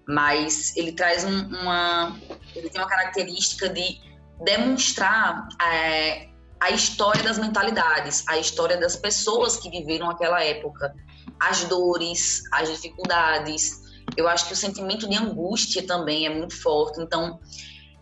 Mas 0.09 0.75
ele 0.75 0.91
traz 0.93 1.23
um, 1.23 1.47
uma 1.61 2.19
ele 2.55 2.67
tem 2.67 2.81
uma 2.81 2.89
característica 2.89 3.69
de 3.69 4.01
demonstrar 4.43 5.47
é, 5.61 6.29
a 6.59 6.71
história 6.71 7.21
das 7.21 7.37
mentalidades, 7.37 8.27
a 8.27 8.39
história 8.39 8.75
das 8.75 8.95
pessoas 8.95 9.57
que 9.57 9.69
viveram 9.69 10.09
aquela 10.09 10.43
época, 10.43 10.95
as 11.39 11.63
dores, 11.65 12.41
as 12.51 12.71
dificuldades. 12.71 13.83
Eu 14.17 14.27
acho 14.27 14.47
que 14.47 14.53
o 14.53 14.55
sentimento 14.55 15.07
de 15.07 15.15
angústia 15.15 15.85
também 15.85 16.25
é 16.25 16.29
muito 16.29 16.59
forte. 16.59 16.99
Então, 16.99 17.39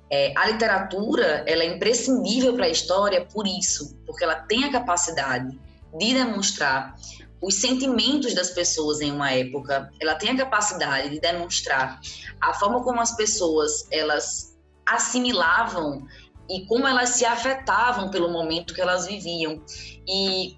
é, 0.09 0.33
a 0.37 0.47
literatura 0.47 1.43
ela 1.45 1.63
é 1.63 1.65
imprescindível 1.65 2.55
para 2.55 2.67
a 2.67 2.69
história 2.69 3.25
por 3.25 3.45
isso, 3.45 3.99
porque 4.05 4.23
ela 4.23 4.35
tem 4.35 4.63
a 4.63 4.71
capacidade 4.71 5.59
de 5.99 6.13
demonstrar 6.13 6.95
os 7.41 7.55
sentimentos 7.55 8.33
das 8.33 8.49
pessoas 8.49 9.01
em 9.01 9.11
uma 9.11 9.31
época. 9.31 9.91
Ela 10.01 10.15
tem 10.15 10.31
a 10.31 10.37
capacidade 10.37 11.09
de 11.09 11.19
demonstrar 11.19 11.99
a 12.41 12.53
forma 12.53 12.83
como 12.83 12.99
as 12.99 13.15
pessoas 13.15 13.87
elas 13.91 14.57
assimilavam 14.85 16.05
e 16.49 16.65
como 16.65 16.87
elas 16.87 17.09
se 17.09 17.25
afetavam 17.25 18.09
pelo 18.09 18.31
momento 18.31 18.73
que 18.73 18.81
elas 18.81 19.05
viviam. 19.05 19.61
E 20.07 20.57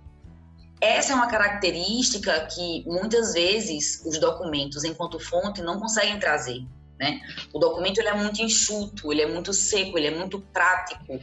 essa 0.79 1.13
é 1.13 1.15
uma 1.15 1.27
característica 1.27 2.45
que 2.45 2.83
muitas 2.87 3.33
vezes 3.33 4.01
os 4.05 4.17
documentos, 4.19 4.83
enquanto 4.83 5.19
fonte, 5.19 5.61
não 5.61 5.79
conseguem 5.79 6.19
trazer. 6.19 6.65
Né? 6.99 7.19
O 7.53 7.59
documento 7.59 7.99
ele 7.99 8.09
é 8.09 8.13
muito 8.13 8.41
enxuto, 8.41 9.11
ele 9.11 9.21
é 9.21 9.27
muito 9.27 9.53
seco, 9.53 9.97
ele 9.97 10.07
é 10.07 10.15
muito 10.15 10.39
prático. 10.53 11.19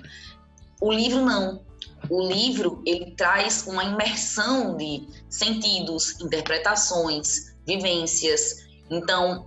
O 0.80 0.92
livro 0.92 1.20
não 1.20 1.64
o 2.10 2.22
livro 2.26 2.82
ele 2.86 3.12
traz 3.12 3.66
uma 3.66 3.84
imersão 3.84 4.76
de 4.76 5.06
sentidos, 5.28 6.20
interpretações, 6.20 7.54
vivências. 7.66 8.66
Então, 8.90 9.46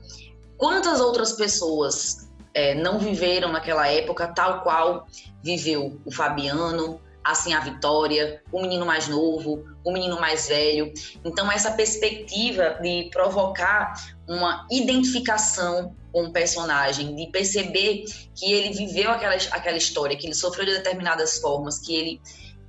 quantas 0.58 1.00
outras 1.00 1.34
pessoas 1.34 2.30
é, 2.54 2.76
não 2.76 3.00
viveram 3.00 3.52
naquela 3.52 3.88
época 3.88 4.28
tal 4.28 4.62
qual 4.62 5.08
viveu 5.42 6.00
o 6.06 6.12
Fabiano, 6.12 7.00
assim 7.24 7.54
a 7.54 7.60
Vitória, 7.60 8.42
o 8.52 8.62
menino 8.62 8.86
mais 8.86 9.08
novo, 9.08 9.66
o 9.84 9.92
menino 9.92 10.20
mais 10.20 10.48
velho. 10.48 10.92
Então, 11.24 11.52
essa 11.52 11.72
perspectiva 11.72 12.80
de 12.82 13.10
provocar 13.12 13.94
uma 14.28 14.66
identificação 14.72 15.96
com 16.12 16.24
o 16.24 16.32
personagem, 16.32 17.16
de 17.16 17.28
perceber 17.28 18.06
que 18.36 18.52
ele 18.52 18.74
viveu 18.74 19.12
aquela, 19.12 19.36
aquela 19.36 19.78
história, 19.78 20.18
que 20.18 20.26
ele 20.26 20.34
sofreu 20.34 20.66
de 20.66 20.74
determinadas 20.74 21.38
formas, 21.38 21.80
que 21.80 21.96
ele 21.96 22.22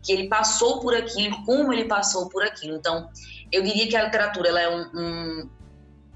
que 0.02 0.12
ele 0.12 0.28
passou 0.28 0.80
por 0.80 0.94
aquilo, 0.94 1.44
como 1.44 1.72
ele 1.72 1.84
passou 1.84 2.28
por 2.28 2.42
aquilo. 2.42 2.76
Então, 2.76 3.08
eu 3.52 3.62
diria 3.62 3.88
que 3.88 3.96
a 3.96 4.04
literatura 4.04 4.48
ela 4.48 4.60
é 4.60 4.68
um, 4.68 4.90
um, 4.94 5.50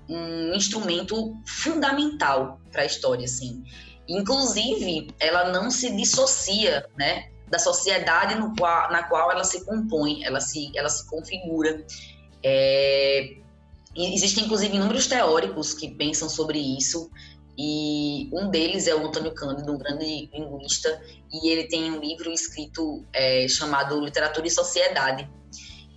um 0.08 0.54
instrumento 0.54 1.36
fundamental 1.46 2.60
para 2.72 2.82
a 2.82 2.86
história, 2.86 3.24
assim. 3.24 3.62
Inclusive, 4.08 5.08
ela 5.18 5.50
não 5.52 5.70
se 5.70 5.94
dissocia, 5.94 6.86
né, 6.96 7.30
da 7.48 7.58
sociedade 7.58 8.34
no 8.36 8.54
qual, 8.56 8.90
na 8.90 9.02
qual 9.04 9.30
ela 9.30 9.44
se 9.44 9.64
compõe, 9.64 10.24
ela 10.24 10.40
se, 10.40 10.72
ela 10.74 10.88
se 10.88 11.08
configura. 11.08 11.84
É, 12.42 13.36
existem, 13.96 14.44
inclusive, 14.44 14.74
inúmeros 14.74 15.06
teóricos 15.06 15.74
que 15.74 15.94
pensam 15.94 16.28
sobre 16.28 16.58
isso. 16.58 17.10
E 17.56 18.28
um 18.32 18.50
deles 18.50 18.88
é 18.88 18.94
o 18.94 19.06
Antônio 19.06 19.32
Cândido, 19.32 19.72
um 19.72 19.78
grande 19.78 20.28
linguista, 20.32 21.00
e 21.32 21.48
ele 21.48 21.64
tem 21.64 21.92
um 21.92 22.00
livro 22.00 22.32
escrito 22.32 23.04
é, 23.12 23.46
chamado 23.48 24.00
Literatura 24.00 24.46
e 24.46 24.50
Sociedade. 24.50 25.30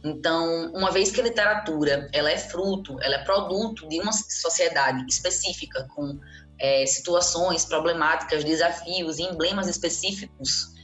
Então, 0.03 0.71
uma 0.73 0.91
vez 0.91 1.11
que 1.11 1.19
a 1.19 1.23
literatura 1.23 2.07
ela 2.13 2.31
é 2.31 2.37
fruto, 2.37 2.97
ela 3.01 3.15
é 3.15 3.23
produto 3.23 3.87
de 3.89 3.99
uma 3.99 4.13
sociedade 4.13 5.03
específica 5.09 5.87
com 5.95 6.19
é, 6.59 6.85
situações, 6.85 7.65
problemáticas, 7.65 8.43
desafios 8.43 9.19
emblemas 9.19 9.67
específicos, 9.67 10.76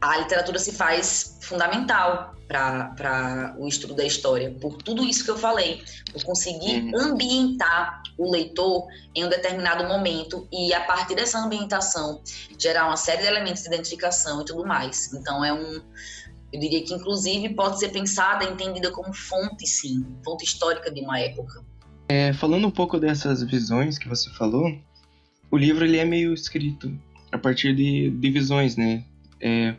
a 0.00 0.18
literatura 0.18 0.58
se 0.58 0.72
faz 0.72 1.38
fundamental 1.40 2.34
para 2.46 3.54
o 3.58 3.68
estudo 3.68 3.94
da 3.94 4.04
história, 4.04 4.50
por 4.60 4.80
tudo 4.82 5.04
isso 5.04 5.22
que 5.22 5.30
eu 5.30 5.36
falei, 5.36 5.82
por 6.12 6.24
conseguir 6.24 6.82
uhum. 6.82 7.12
ambientar 7.12 8.02
o 8.16 8.30
leitor 8.30 8.86
em 9.14 9.24
um 9.24 9.28
determinado 9.28 9.86
momento 9.86 10.48
e, 10.50 10.72
a 10.72 10.80
partir 10.80 11.14
dessa 11.14 11.38
ambientação, 11.38 12.22
gerar 12.58 12.86
uma 12.86 12.96
série 12.96 13.22
de 13.22 13.28
elementos 13.28 13.62
de 13.62 13.68
identificação 13.68 14.40
e 14.40 14.44
tudo 14.46 14.66
mais. 14.66 15.12
Então, 15.12 15.44
é 15.44 15.52
um. 15.52 15.82
Eu 16.50 16.60
diria 16.60 16.82
que, 16.82 16.94
inclusive, 16.94 17.50
pode 17.54 17.78
ser 17.78 17.90
pensada, 17.90 18.44
entendida 18.44 18.90
como 18.90 19.12
fonte, 19.12 19.66
sim, 19.66 20.06
fonte 20.24 20.44
histórica 20.44 20.90
de 20.90 21.02
uma 21.02 21.20
época. 21.20 21.62
É, 22.08 22.32
falando 22.32 22.66
um 22.66 22.70
pouco 22.70 22.98
dessas 22.98 23.42
visões 23.42 23.98
que 23.98 24.08
você 24.08 24.30
falou, 24.30 24.74
o 25.50 25.56
livro 25.58 25.84
ele 25.84 25.98
é 25.98 26.06
meio 26.06 26.32
escrito 26.32 26.90
a 27.30 27.36
partir 27.36 27.76
de, 27.76 28.08
de 28.10 28.30
visões, 28.30 28.76
né? 28.76 29.04
É, 29.40 29.74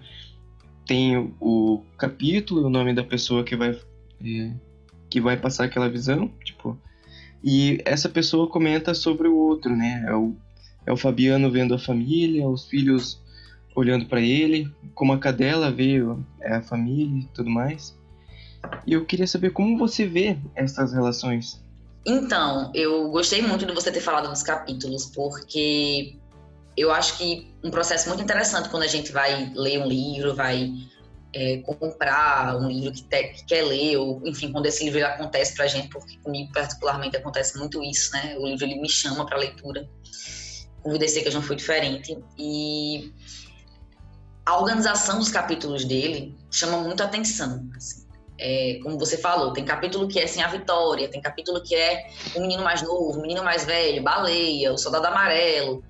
tem 0.86 1.34
o, 1.40 1.84
capítulo, 1.98 2.66
o 2.66 2.70
nome 2.70 2.94
da 2.94 3.04
pessoa 3.04 3.44
que 3.44 3.56
vai 3.56 3.78
é, 4.26 4.52
que 5.10 5.20
vai 5.20 5.38
passar 5.38 5.66
aquela 5.66 5.90
visão, 5.90 6.32
tipo, 6.44 6.78
E 7.44 7.82
essa 7.86 8.10
pessoa 8.10 8.50
comenta 8.50 8.94
sobre 8.94 9.28
o 9.28 9.36
outro, 9.36 9.76
né? 9.76 10.06
É 10.08 10.16
o, 10.16 10.36
é 10.86 10.92
o 10.92 10.98
Fabiano 10.98 11.50
vendo 11.50 11.74
a 11.74 11.80
família, 11.80 12.48
os 12.48 12.68
filhos 12.68 13.22
olhando 13.76 14.06
para 14.06 14.22
ele, 14.22 14.70
como 14.94 15.14
a 15.14 15.20
cadela 15.20 15.72
vê 15.72 16.00
a 16.44 16.62
família 16.62 17.22
e 17.22 17.26
tudo 17.34 17.50
mais. 17.50 17.98
E 18.86 18.94
eu 18.94 19.06
queria 19.06 19.26
saber 19.26 19.52
como 19.52 19.78
você 19.78 20.06
vê 20.06 20.38
essas 20.54 20.94
relações. 20.94 21.64
Então, 22.06 22.72
eu 22.74 23.10
gostei 23.10 23.42
muito 23.42 23.66
de 23.66 23.74
você 23.74 23.92
ter 23.92 24.02
falado 24.02 24.30
dos 24.30 24.44
capítulos, 24.44 25.06
porque 25.06 26.19
eu 26.78 26.92
acho 26.92 27.18
que 27.18 27.54
um 27.64 27.70
processo 27.70 28.08
muito 28.08 28.24
interessante 28.24 28.70
quando 28.70 28.84
a 28.84 28.88
gente 28.88 29.12
vai 29.12 29.52
ler 29.56 29.80
um 29.80 29.88
livro, 29.88 30.36
vai 30.36 30.72
é, 31.34 31.58
comprar 31.58 32.58
um 32.58 32.68
livro 32.68 32.92
que, 32.92 33.04
te, 33.04 33.24
que, 33.30 33.46
quer 33.46 33.64
ler, 33.64 33.98
ou 33.98 34.22
enfim, 34.26 34.52
quando 34.52 34.66
esse 34.66 34.84
livro 34.84 35.06
acontece 35.06 35.56
pra 35.56 35.68
gente, 35.68 35.90
porque 35.90 36.18
comigo 36.20 36.52
particularmente 36.54 37.18
acontece 37.18 37.58
muito 37.58 37.84
isso, 37.84 38.12
né? 38.14 38.36
O 38.38 38.48
livro 38.48 38.66
ele 38.66 38.80
me 38.80 38.90
chama 38.90 39.26
para 39.26 39.38
leitura. 39.38 39.88
O 40.84 40.92
VDC 40.92 41.24
que 41.24 41.30
não 41.32 41.42
foi 41.42 41.58
diferente. 41.58 42.18
E 42.38 43.14
a 44.46 44.58
organização 44.58 45.20
dos 45.20 45.30
capítulos 45.30 45.86
dele 45.86 46.36
chama 46.50 46.78
muito 46.78 47.04
atenção. 47.04 47.70
Assim. 47.76 48.08
É, 48.40 48.80
como 48.82 48.98
você 48.98 49.18
falou, 49.18 49.52
tem 49.52 49.66
capítulo 49.66 50.08
que 50.08 50.18
é 50.18 50.24
assim 50.24 50.42
a 50.42 50.48
vitória, 50.48 51.10
tem 51.10 51.22
capítulo 51.22 51.62
que 51.62 51.76
é 51.76 52.08
o 52.36 52.40
menino 52.40 52.64
mais 52.64 52.82
novo, 52.82 53.20
o 53.20 53.22
menino 53.22 53.44
mais 53.44 53.66
velho, 53.66 54.02
baleia, 54.02 54.72
o 54.72 54.78
soldado 54.78 55.06
amarelo. 55.06 55.84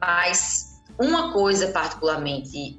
Mas 0.00 0.82
uma 0.98 1.32
coisa 1.32 1.68
particularmente 1.68 2.76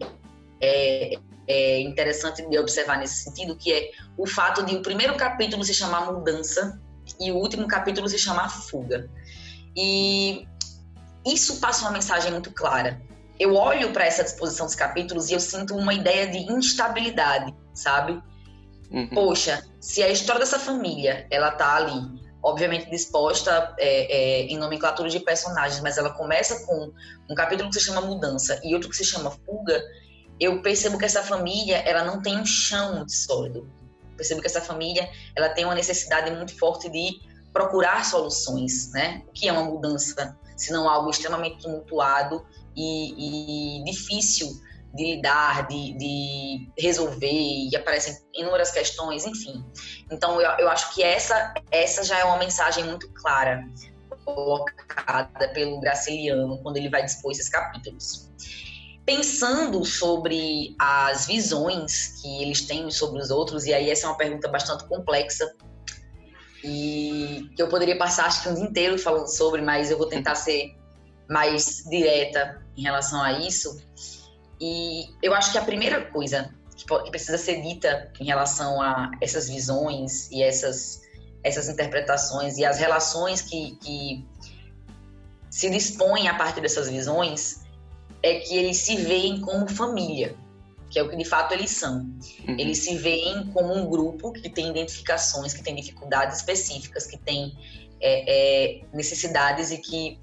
é, 0.61 1.13
é 1.47 1.81
interessante 1.81 2.47
de 2.47 2.57
observar 2.57 2.97
nesse 2.97 3.23
sentido, 3.23 3.55
que 3.55 3.71
é 3.71 3.91
o 4.17 4.27
fato 4.27 4.63
de 4.63 4.75
o 4.75 4.81
primeiro 4.81 5.15
capítulo 5.15 5.63
se 5.63 5.73
chamar 5.73 6.11
mudança 6.11 6.81
e 7.19 7.31
o 7.31 7.35
último 7.35 7.67
capítulo 7.67 8.07
se 8.07 8.17
chamar 8.17 8.49
fuga. 8.49 9.09
E 9.75 10.47
isso 11.25 11.59
passa 11.59 11.83
uma 11.85 11.91
mensagem 11.91 12.31
muito 12.31 12.51
clara. 12.51 13.01
Eu 13.39 13.55
olho 13.55 13.91
para 13.91 14.05
essa 14.05 14.23
disposição 14.23 14.65
dos 14.65 14.75
capítulos 14.75 15.29
e 15.29 15.33
eu 15.33 15.39
sinto 15.39 15.75
uma 15.75 15.93
ideia 15.93 16.27
de 16.27 16.37
instabilidade, 16.51 17.53
sabe? 17.73 18.21
Uhum. 18.91 19.07
Poxa, 19.09 19.65
se 19.81 20.03
a 20.03 20.09
história 20.09 20.39
dessa 20.39 20.59
família 20.59 21.25
ela 21.31 21.49
tá 21.51 21.75
ali 21.75 22.22
obviamente 22.43 22.89
disposta 22.89 23.73
é, 23.79 23.87
é, 23.87 24.41
em 24.47 24.57
nomenclatura 24.57 25.09
de 25.09 25.19
personagens, 25.21 25.81
mas 25.81 25.97
ela 25.97 26.11
começa 26.11 26.65
com 26.65 26.91
um 27.29 27.35
capítulo 27.35 27.69
que 27.69 27.79
se 27.79 27.85
chama 27.85 28.01
Mudança 28.01 28.59
e 28.63 28.73
outro 28.73 28.89
que 28.89 28.97
se 28.97 29.05
chama 29.05 29.31
Fuga, 29.31 29.81
eu 30.39 30.61
percebo 30.61 30.97
que 30.97 31.05
essa 31.05 31.23
família 31.23 31.77
ela 31.77 32.03
não 32.03 32.21
tem 32.21 32.37
um 32.37 32.45
chão 32.45 32.97
muito 32.97 33.13
sólido. 33.13 33.69
percebo 34.17 34.41
que 34.41 34.47
essa 34.47 34.59
família 34.59 35.09
ela 35.35 35.49
tem 35.49 35.63
uma 35.63 35.73
necessidade 35.73 36.29
muito 36.31 36.57
forte 36.59 36.89
de 36.89 37.21
procurar 37.53 38.03
soluções, 38.03 38.91
né? 38.91 39.21
O 39.27 39.31
que 39.31 39.47
é 39.47 39.53
uma 39.53 39.63
mudança, 39.63 40.37
se 40.57 40.73
não 40.73 40.89
algo 40.89 41.09
extremamente 41.09 41.61
tumultuado 41.61 42.45
e, 42.75 43.79
e 43.79 43.83
difícil 43.85 44.59
de 44.93 45.15
lidar, 45.15 45.67
de, 45.67 45.97
de, 45.97 46.71
resolver, 46.77 47.27
e 47.31 47.75
aparecem 47.75 48.15
inúmeras 48.33 48.71
questões, 48.71 49.25
enfim. 49.25 49.65
Então, 50.11 50.39
eu, 50.39 50.49
eu 50.59 50.69
acho 50.69 50.93
que 50.93 51.01
essa, 51.01 51.53
essa 51.71 52.03
já 52.03 52.19
é 52.19 52.23
uma 52.23 52.37
mensagem 52.37 52.83
muito 52.83 53.11
clara 53.13 53.63
colocada 54.23 55.49
pelo 55.49 55.79
Graciliano 55.79 56.61
quando 56.61 56.77
ele 56.77 56.89
vai 56.89 57.03
dispor 57.03 57.31
esses 57.31 57.49
capítulos. 57.49 58.31
Pensando 59.05 59.83
sobre 59.83 60.75
as 60.79 61.25
visões 61.25 62.21
que 62.21 62.41
eles 62.43 62.61
têm 62.61 62.89
sobre 62.91 63.19
os 63.19 63.31
outros, 63.31 63.65
e 63.65 63.73
aí 63.73 63.89
essa 63.89 64.05
é 64.05 64.09
uma 64.09 64.17
pergunta 64.17 64.47
bastante 64.47 64.87
complexa, 64.87 65.51
e 66.63 67.49
que 67.55 67.61
eu 67.61 67.67
poderia 67.67 67.97
passar 67.97 68.27
acho 68.27 68.43
que 68.43 68.49
um 68.49 68.53
dia 68.53 68.63
inteiro 68.63 68.97
falando 68.97 69.27
sobre, 69.27 69.61
mas 69.61 69.91
eu 69.91 69.97
vou 69.97 70.07
tentar 70.07 70.35
ser 70.35 70.77
mais 71.29 71.83
direta 71.89 72.63
em 72.77 72.83
relação 72.83 73.21
a 73.21 73.33
isso 73.39 73.77
e 74.59 75.09
eu 75.21 75.33
acho 75.33 75.51
que 75.51 75.57
a 75.57 75.63
primeira 75.63 76.05
coisa 76.05 76.53
que 76.75 77.11
precisa 77.11 77.37
ser 77.37 77.61
dita 77.61 78.11
em 78.19 78.25
relação 78.25 78.81
a 78.81 79.11
essas 79.21 79.47
visões 79.47 80.29
e 80.31 80.41
essas, 80.41 81.01
essas 81.43 81.69
interpretações 81.69 82.57
e 82.57 82.65
as 82.65 82.79
relações 82.79 83.41
que, 83.41 83.75
que 83.77 84.25
se 85.49 85.69
dispõem 85.69 86.27
a 86.27 86.35
partir 86.35 86.61
dessas 86.61 86.89
visões 86.89 87.61
é 88.21 88.39
que 88.39 88.55
eles 88.55 88.77
se 88.77 88.95
veem 88.95 89.41
como 89.41 89.69
família, 89.69 90.35
que 90.89 90.97
é 90.97 91.03
o 91.03 91.09
que 91.09 91.15
de 91.15 91.25
fato 91.25 91.53
eles 91.53 91.71
são. 91.71 91.99
Uhum. 92.47 92.57
Eles 92.57 92.79
se 92.79 92.97
veem 92.97 93.47
como 93.47 93.73
um 93.73 93.87
grupo 93.89 94.31
que 94.31 94.49
tem 94.49 94.69
identificações, 94.69 95.53
que 95.53 95.61
tem 95.61 95.75
dificuldades 95.75 96.37
específicas, 96.37 97.05
que 97.05 97.17
tem 97.17 97.55
é, 97.99 98.79
é, 98.79 98.81
necessidades 98.93 99.71
e 99.71 99.77
que 99.77 100.19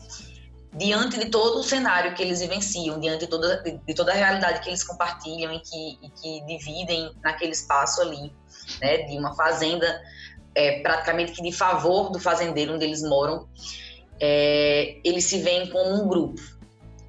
diante 0.72 1.18
de 1.18 1.26
todo 1.26 1.58
o 1.58 1.62
cenário 1.62 2.14
que 2.14 2.22
eles 2.22 2.40
vivenciam, 2.40 3.00
diante 3.00 3.20
de 3.20 3.26
toda, 3.26 3.62
de 3.62 3.94
toda 3.94 4.12
a 4.12 4.14
realidade 4.14 4.60
que 4.60 4.68
eles 4.68 4.84
compartilham 4.84 5.52
e 5.52 5.60
que, 5.60 5.98
e 6.02 6.10
que 6.10 6.46
dividem 6.46 7.10
naquele 7.22 7.52
espaço 7.52 8.00
ali, 8.00 8.32
né, 8.80 8.98
de 8.98 9.18
uma 9.18 9.34
fazenda 9.34 10.00
é, 10.54 10.80
praticamente 10.80 11.32
que 11.32 11.42
de 11.42 11.52
favor 11.52 12.10
do 12.10 12.20
fazendeiro 12.20 12.74
onde 12.74 12.84
eles 12.84 13.02
moram, 13.02 13.48
é, 14.20 14.98
eles 15.04 15.24
se 15.24 15.38
veem 15.38 15.68
como 15.70 16.02
um 16.02 16.08
grupo, 16.08 16.40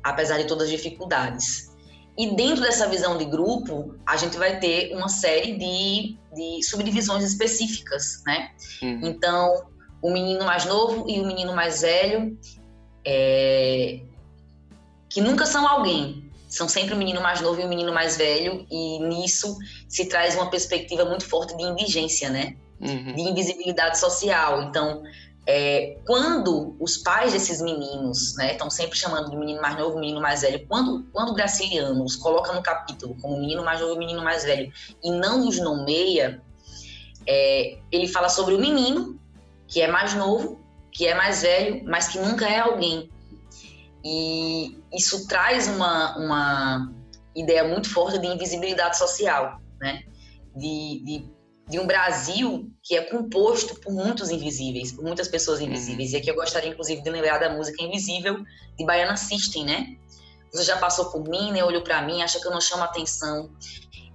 apesar 0.04 0.38
de 0.38 0.46
todas 0.46 0.66
as 0.66 0.72
dificuldades. 0.72 1.70
E 2.18 2.36
dentro 2.36 2.62
dessa 2.62 2.88
visão 2.88 3.18
de 3.18 3.26
grupo, 3.26 3.96
a 4.06 4.18
gente 4.18 4.38
vai 4.38 4.60
ter 4.60 4.94
uma 4.96 5.08
série 5.08 5.58
de, 5.58 6.18
de 6.34 6.64
subdivisões 6.64 7.24
específicas, 7.24 8.22
né? 8.26 8.52
Uhum. 8.82 9.00
Então, 9.04 9.66
o 10.02 10.12
menino 10.12 10.44
mais 10.44 10.66
novo 10.66 11.10
e 11.10 11.20
o 11.20 11.26
menino 11.26 11.56
mais 11.56 11.82
velho, 11.82 12.38
é, 13.06 14.00
que 15.10 15.22
nunca 15.22 15.46
são 15.46 15.68
alguém, 15.68 16.30
são 16.48 16.68
sempre 16.68 16.94
o 16.94 16.98
menino 16.98 17.22
mais 17.22 17.42
novo 17.42 17.62
e 17.62 17.66
o 17.66 17.68
menino 17.68 17.94
mais 17.94 18.18
velho, 18.18 18.66
e 18.70 19.00
nisso 19.00 19.58
se 19.88 20.06
traz 20.06 20.36
uma 20.36 20.50
perspectiva 20.50 21.06
muito 21.06 21.26
forte 21.26 21.56
de 21.56 21.64
indigência, 21.64 22.30
né? 22.30 22.56
Uhum. 22.80 23.14
De 23.14 23.22
invisibilidade 23.22 23.98
social. 24.00 24.64
Então, 24.64 25.04
é, 25.46 25.98
quando 26.06 26.76
os 26.80 26.98
pais 26.98 27.34
desses 27.34 27.62
meninos, 27.62 28.36
né, 28.36 28.52
estão 28.52 28.70
sempre 28.70 28.98
chamando 28.98 29.30
de 29.30 29.36
menino 29.36 29.62
mais 29.62 29.78
novo, 29.78 30.00
menino 30.00 30.22
mais 30.22 30.42
velho, 30.42 30.66
quando, 30.68 31.04
quando 31.12 31.30
o 31.30 31.34
Graciliano 31.34 32.04
os 32.04 32.16
coloca 32.16 32.54
no 32.54 32.62
capítulo 32.62 33.16
como 33.20 33.40
menino 33.40 33.64
mais 33.64 33.82
novo 33.82 33.96
e 33.96 33.98
menino 33.98 34.24
mais 34.24 34.44
velho 34.44 34.72
e 35.04 35.12
não 35.12 35.48
os 35.48 35.60
nomeia, 35.60 36.42
é, 37.26 37.78
ele 37.92 38.08
fala 38.08 38.30
sobre 38.30 38.54
o 38.54 38.60
menino, 38.60 39.20
que 39.68 39.82
é 39.82 39.88
mais 39.88 40.14
novo, 40.14 40.61
que 40.92 41.08
é 41.08 41.16
mais 41.16 41.42
velho, 41.42 41.84
mas 41.86 42.08
que 42.08 42.20
nunca 42.20 42.48
é 42.48 42.60
alguém. 42.60 43.10
E 44.04 44.78
isso 44.94 45.28
traz 45.28 45.68
uma, 45.68 46.18
uma 46.18 46.94
ideia 47.36 47.64
muito 47.64 47.90
forte 47.90 48.20
de 48.20 48.28
invisibilidade 48.28 48.98
social, 48.98 49.62
né? 49.80 50.04
De, 50.56 51.02
de, 51.06 51.30
de, 51.70 51.80
um 51.80 51.88
Brasil 51.88 52.70
que 52.84 52.96
é 52.96 53.04
composto 53.04 53.80
por 53.80 53.94
muitos 53.94 54.30
invisíveis, 54.30 54.92
por 54.92 55.04
muitas 55.04 55.28
pessoas 55.28 55.60
uhum. 55.60 55.68
invisíveis. 55.68 56.12
E 56.12 56.18
aqui 56.18 56.30
eu 56.30 56.36
gostaria, 56.36 56.70
inclusive, 56.70 57.02
de 57.02 57.10
lembrar 57.10 57.38
da 57.38 57.50
música 57.50 57.82
Invisível, 57.82 58.44
de 58.78 58.86
Baiana 58.86 59.16
System, 59.16 59.66
né? 59.66 59.96
Você 60.52 60.64
já 60.64 60.78
passou 60.78 61.12
por 61.12 61.24
mim, 61.30 61.52
né? 61.52 61.64
Olhou 61.64 61.82
para 61.82 62.02
mim, 62.02 62.22
acha 62.22 62.40
que 62.40 62.48
eu 62.48 62.52
não 62.52 62.60
chamo 62.60 62.84
atenção. 62.84 63.50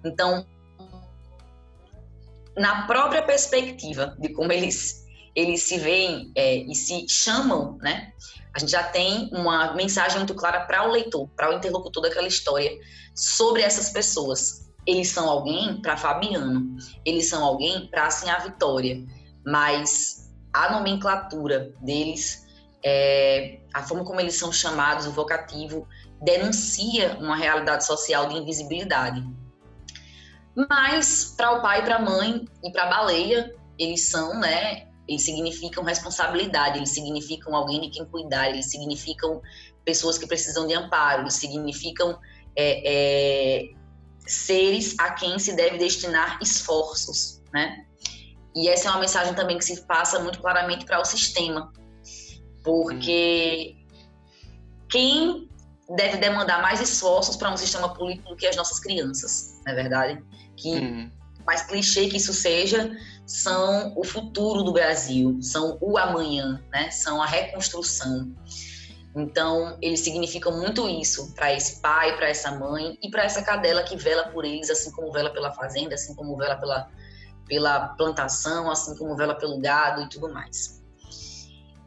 Então, 0.05 0.47
na 2.57 2.87
própria 2.87 3.23
perspectiva 3.23 4.17
de 4.19 4.31
como 4.31 4.53
eles 4.53 5.06
eles 5.37 5.63
se 5.63 5.79
veem 5.79 6.33
é, 6.35 6.57
e 6.57 6.75
se 6.75 7.07
chamam, 7.07 7.77
né? 7.83 8.13
A 8.55 8.59
gente 8.59 8.73
já 8.73 8.83
tem 8.83 9.29
uma 9.35 9.75
mensagem 9.75 10.17
muito 10.17 10.35
clara 10.35 10.61
para 10.61 10.89
o 10.89 10.91
leitor, 10.91 11.29
para 11.37 11.51
o 11.51 11.53
interlocutor 11.53 12.03
daquela 12.03 12.27
história 12.27 12.71
sobre 13.15 13.61
essas 13.61 13.91
pessoas. 13.91 14.67
Eles 14.87 15.09
são 15.09 15.29
alguém 15.29 15.83
para 15.83 15.95
Fabiano, 15.95 16.75
eles 17.05 17.29
são 17.29 17.45
alguém 17.45 17.87
para 17.89 18.07
assim 18.07 18.31
a 18.31 18.39
Vitória, 18.39 19.05
mas 19.45 20.33
a 20.55 20.73
nomenclatura 20.73 21.75
deles, 21.83 22.47
é, 22.83 23.61
a 23.75 23.83
forma 23.83 24.05
como 24.05 24.21
eles 24.21 24.37
são 24.37 24.51
chamados, 24.51 25.07
o 25.07 25.13
vocativo, 25.13 25.87
denuncia 26.23 27.19
uma 27.21 27.37
realidade 27.37 27.85
social 27.85 28.27
de 28.29 28.37
invisibilidade. 28.37 29.23
Mas 30.71 31.35
para 31.37 31.59
o 31.59 31.61
pai, 31.61 31.85
para 31.85 31.97
a 31.97 32.01
mãe 32.01 32.47
e 32.65 32.73
para 32.73 32.85
a 32.85 32.87
baleia, 32.87 33.55
eles 33.79 34.09
são, 34.09 34.41
né, 34.41 34.87
eles 35.09 35.23
significam 35.23 35.85
responsabilidade, 35.85 36.79
eles 36.79 36.91
significam 36.91 37.55
alguém 37.55 37.81
de 37.81 37.91
quem 37.91 38.05
cuidar, 38.07 38.51
eles 38.51 38.67
significam 38.67 39.41
pessoas 39.85 40.19
que 40.19 40.27
precisam 40.27 40.67
de 40.67 40.75
amparo, 40.75 41.23
eles 41.23 41.35
significam 41.35 42.19
é, 42.57 42.83
é, 42.85 43.69
seres 44.27 44.97
a 44.99 45.13
quem 45.13 45.39
se 45.39 45.55
deve 45.55 45.79
destinar 45.79 46.39
esforços, 46.43 47.43
né? 47.53 47.85
E 48.55 48.69
essa 48.69 48.89
é 48.89 48.91
uma 48.91 49.01
mensagem 49.01 49.35
também 49.35 49.59
que 49.59 49.65
se 49.65 49.87
passa 49.87 50.19
muito 50.19 50.41
claramente 50.41 50.85
para 50.85 51.01
o 51.01 51.05
sistema, 51.05 51.73
porque 52.65 53.77
quem 54.89 55.49
deve 55.95 56.17
demandar 56.17 56.63
mais 56.63 56.81
esforços 56.81 57.37
para 57.37 57.53
um 57.53 57.57
sistema 57.57 57.95
político 57.95 58.31
do 58.31 58.37
que 58.37 58.47
as 58.47 58.57
nossas 58.57 58.81
crianças, 58.81 59.61
não 59.65 59.73
é 59.73 59.77
verdade? 59.77 60.25
Que 60.57 60.71
uhum 60.71 61.17
mais 61.47 61.63
clichê 61.63 62.09
que 62.09 62.17
isso 62.17 62.35
seja, 62.35 62.91
são 63.25 63.93
o 63.97 64.05
futuro 64.05 64.63
do 64.63 64.73
Brasil, 64.73 65.39
são 65.41 65.79
o 65.81 65.97
amanhã, 65.97 66.63
né? 66.73 66.91
São 66.91 67.23
a 67.23 67.27
reconstrução. 67.27 68.35
Então, 69.15 69.79
eles 69.81 70.01
significam 70.01 70.59
muito 70.59 70.87
isso 70.89 71.33
para 71.35 71.53
esse 71.53 71.81
pai, 71.81 72.17
para 72.17 72.29
essa 72.29 72.51
mãe 72.53 72.99
e 73.03 73.11
para 73.11 73.25
essa 73.25 73.43
cadela 73.43 73.83
que 73.83 73.97
vela 73.97 74.29
por 74.29 74.45
eles, 74.45 74.69
assim 74.69 74.91
como 74.91 75.11
vela 75.11 75.31
pela 75.31 75.53
fazenda, 75.53 75.95
assim 75.95 76.15
como 76.15 76.37
vela 76.37 76.57
pela, 76.57 76.91
pela 77.47 77.89
plantação, 77.89 78.71
assim 78.71 78.95
como 78.97 79.17
vela 79.17 79.35
pelo 79.35 79.59
gado 79.59 80.03
e 80.03 80.09
tudo 80.09 80.29
mais. 80.29 80.83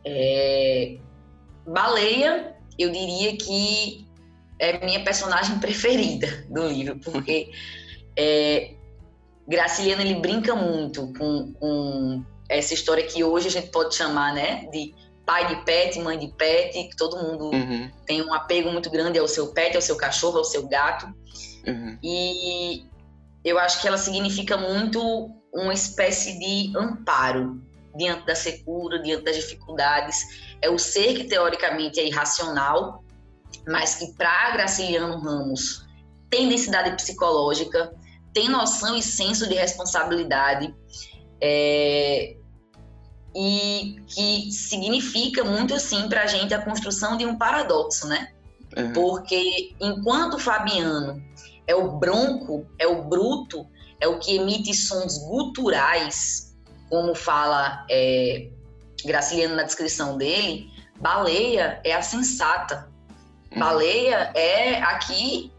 É... 0.03 0.97
Baleia, 1.67 2.55
eu 2.79 2.89
diria 2.91 3.37
que 3.37 4.07
é 4.57 4.83
minha 4.83 5.03
personagem 5.03 5.57
preferida 5.59 6.45
do 6.49 6.67
livro, 6.67 6.99
porque 6.99 7.51
é, 8.17 8.73
Graciliano 9.49 10.01
ele 10.01 10.15
brinca 10.15 10.55
muito 10.55 11.12
com, 11.17 11.51
com, 11.53 12.23
essa 12.47 12.73
história 12.73 13.03
que 13.05 13.23
hoje 13.23 13.47
a 13.47 13.51
gente 13.51 13.69
pode 13.69 13.95
chamar, 13.95 14.33
né, 14.33 14.67
de 14.71 14.93
pai 15.25 15.47
de 15.47 15.63
pet, 15.63 15.99
mãe 15.99 16.17
de 16.17 16.27
pet, 16.29 16.71
que 16.89 16.95
todo 16.95 17.17
mundo 17.17 17.51
uhum. 17.51 17.89
tem 18.05 18.21
um 18.21 18.33
apego 18.33 18.71
muito 18.71 18.89
grande 18.89 19.19
ao 19.19 19.27
seu 19.27 19.47
pet, 19.47 19.75
ao 19.75 19.81
seu 19.81 19.95
cachorro, 19.95 20.38
ao 20.38 20.43
seu 20.43 20.67
gato. 20.67 21.05
Uhum. 21.67 21.97
E 22.01 22.85
eu 23.43 23.59
acho 23.59 23.81
que 23.81 23.88
ela 23.88 23.97
significa 23.97 24.57
muito 24.57 25.31
uma 25.53 25.73
espécie 25.73 26.39
de 26.39 26.75
amparo 26.77 27.62
diante 27.95 28.25
da 28.25 28.35
secura, 28.35 28.99
diante 28.99 29.23
das 29.23 29.35
dificuldades. 29.35 30.17
É 30.62 30.69
o 30.69 30.79
ser 30.79 31.15
que 31.15 31.25
teoricamente 31.25 31.99
é 31.99 32.07
irracional, 32.07 33.03
mas 33.67 33.95
que 33.95 34.13
para 34.13 34.51
Graciliano 34.51 35.19
Ramos 35.19 35.85
tem 36.29 36.49
densidade 36.49 36.95
psicológica, 36.95 37.91
tem 38.33 38.49
noção 38.49 38.95
e 38.95 39.01
senso 39.01 39.47
de 39.47 39.55
responsabilidade 39.55 40.73
é, 41.41 42.35
e 43.35 44.01
que 44.07 44.51
significa 44.51 45.43
muito 45.43 45.73
assim 45.73 46.07
para 46.07 46.23
a 46.23 46.27
gente 46.27 46.53
a 46.53 46.61
construção 46.61 47.17
de 47.17 47.25
um 47.25 47.37
paradoxo, 47.37 48.07
né? 48.07 48.29
Uhum. 48.77 48.93
Porque 48.93 49.75
enquanto 49.79 50.37
Fabiano 50.37 51.23
é 51.67 51.75
o 51.75 51.97
bronco, 51.97 52.65
é 52.77 52.87
o 52.87 53.03
bruto, 53.03 53.67
é 53.99 54.07
o 54.07 54.19
que 54.19 54.35
emite 54.35 54.73
sons 54.73 55.17
guturais, 55.17 56.55
como 56.89 57.13
fala 57.13 57.85
é, 57.89 58.49
Graciliano 59.05 59.55
na 59.55 59.63
descrição 59.63 60.17
dele, 60.17 60.69
baleia 60.99 61.79
é 61.83 61.93
a 61.93 62.01
sensata. 62.01 62.89
Uhum. 63.51 63.59
Baleia 63.59 64.31
é 64.35 64.81
aqui 64.81 65.51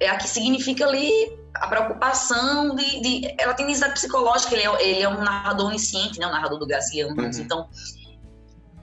é 0.00 0.08
a 0.08 0.16
que 0.16 0.28
significa 0.28 0.86
ali 0.86 1.43
a 1.54 1.68
preocupação 1.68 2.74
de, 2.74 3.00
de, 3.00 3.34
ela 3.38 3.54
tem 3.54 3.66
necessidade 3.66 3.94
psicológica, 3.94 4.54
ele 4.54 4.66
é, 4.66 4.88
ele 4.88 5.02
é 5.02 5.08
um 5.08 5.22
narrador 5.22 5.68
onisciente, 5.68 6.18
né, 6.18 6.26
o 6.26 6.30
narrador 6.30 6.58
do 6.58 6.66
Garcia 6.66 7.06
uhum. 7.06 7.30
então 7.38 7.68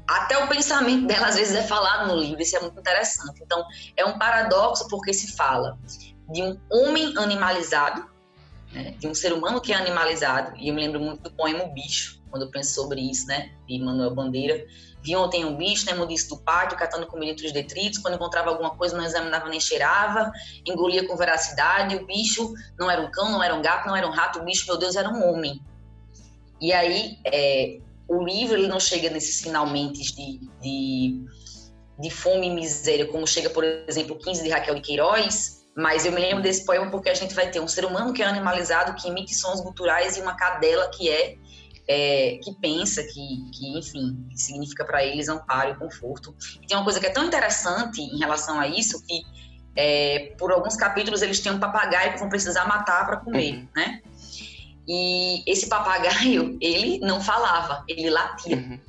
até 0.07 0.37
o 0.43 0.47
pensamento 0.47 1.07
dela 1.07 1.27
às 1.27 1.35
vezes 1.35 1.55
é 1.55 1.63
falado 1.63 2.07
no 2.07 2.19
livro, 2.19 2.41
isso 2.41 2.57
é 2.57 2.59
muito 2.59 2.77
interessante. 2.77 3.41
Então, 3.41 3.63
é 3.95 4.05
um 4.05 4.17
paradoxo 4.17 4.87
porque 4.89 5.13
se 5.13 5.35
fala 5.37 5.79
de 6.29 6.41
um 6.41 6.59
homem 6.69 7.13
animalizado, 7.17 8.05
né, 8.73 8.91
de 8.99 9.07
um 9.07 9.13
ser 9.13 9.31
humano 9.31 9.61
que 9.61 9.71
é 9.71 9.75
animalizado, 9.75 10.53
e 10.57 10.67
eu 10.67 10.75
me 10.75 10.81
lembro 10.81 10.99
muito 10.99 11.23
do 11.23 11.31
poema 11.31 11.63
O 11.63 11.73
Bicho, 11.73 12.21
quando 12.29 12.43
eu 12.43 12.51
penso 12.51 12.73
sobre 12.73 12.99
isso, 12.99 13.25
né, 13.27 13.51
de 13.67 13.79
Manuel 13.79 14.13
Bandeira, 14.13 14.65
Vi 15.03 15.15
ontem 15.15 15.43
um 15.43 15.55
bicho, 15.55 15.85
né, 15.85 16.05
disse 16.05 16.29
do 16.29 16.37
pátio, 16.37 16.77
catando 16.77 17.07
comida 17.07 17.31
entre 17.31 17.47
os 17.47 17.51
detritos. 17.51 17.99
Quando 17.99 18.15
encontrava 18.15 18.49
alguma 18.49 18.71
coisa, 18.71 18.95
não 18.95 19.03
examinava 19.03 19.49
nem 19.49 19.59
cheirava, 19.59 20.31
engolia 20.65 21.07
com 21.07 21.15
veracidade. 21.15 21.95
O 21.95 22.05
bicho 22.05 22.53
não 22.77 22.89
era 22.89 23.01
um 23.01 23.09
cão, 23.09 23.31
não 23.31 23.41
era 23.41 23.55
um 23.55 23.61
gato, 23.61 23.87
não 23.87 23.95
era 23.95 24.07
um 24.07 24.11
rato. 24.11 24.39
O 24.39 24.43
bicho, 24.43 24.65
meu 24.67 24.77
Deus, 24.77 24.95
era 24.95 25.09
um 25.09 25.27
homem. 25.27 25.59
E 26.59 26.71
aí, 26.71 27.17
é, 27.25 27.79
o 28.07 28.23
livro 28.23 28.57
ele 28.57 28.67
não 28.67 28.79
chega 28.79 29.09
nesses 29.09 29.41
finalmente 29.41 30.13
de, 30.13 30.39
de, 30.61 31.25
de 31.97 32.09
fome 32.09 32.47
e 32.47 32.49
miséria, 32.49 33.07
como 33.07 33.25
chega, 33.25 33.49
por 33.49 33.63
exemplo, 33.63 34.17
15 34.17 34.43
de 34.43 34.49
Raquel 34.49 34.75
de 34.75 34.81
Queiroz, 34.81 35.65
mas 35.75 36.05
eu 36.05 36.11
me 36.11 36.19
lembro 36.19 36.43
desse 36.43 36.65
poema 36.65 36.91
porque 36.91 37.09
a 37.09 37.13
gente 37.13 37.33
vai 37.33 37.49
ter 37.49 37.61
um 37.61 37.67
ser 37.67 37.85
humano 37.85 38.13
que 38.13 38.21
é 38.21 38.25
animalizado, 38.25 38.93
que 39.01 39.07
emite 39.07 39.33
sons 39.33 39.61
guturais, 39.61 40.17
e 40.17 40.21
uma 40.21 40.35
cadela 40.35 40.89
que 40.89 41.09
é 41.09 41.37
é, 41.93 42.39
que 42.41 42.53
pensa 42.55 43.03
que, 43.03 43.49
que 43.51 43.77
enfim, 43.77 44.25
que 44.29 44.41
significa 44.41 44.85
para 44.85 45.03
eles 45.03 45.27
amparo 45.27 45.71
e 45.71 45.75
conforto. 45.75 46.33
E 46.61 46.65
tem 46.65 46.77
uma 46.77 46.85
coisa 46.85 47.01
que 47.01 47.05
é 47.05 47.09
tão 47.09 47.25
interessante 47.25 47.99
em 47.99 48.17
relação 48.17 48.57
a 48.57 48.65
isso 48.65 49.05
que 49.05 49.21
é, 49.75 50.33
por 50.37 50.53
alguns 50.53 50.77
capítulos 50.77 51.21
eles 51.21 51.41
têm 51.41 51.51
um 51.51 51.59
papagaio 51.59 52.13
que 52.13 52.19
vão 52.19 52.29
precisar 52.29 52.65
matar 52.65 53.05
para 53.05 53.17
comer, 53.17 53.55
uhum. 53.55 53.67
né? 53.75 54.01
E 54.87 55.43
esse 55.45 55.67
papagaio, 55.67 56.57
ele 56.63 56.99
não 56.99 57.19
falava, 57.19 57.83
ele 57.89 58.09
latia. 58.09 58.55
Uhum. 58.55 58.79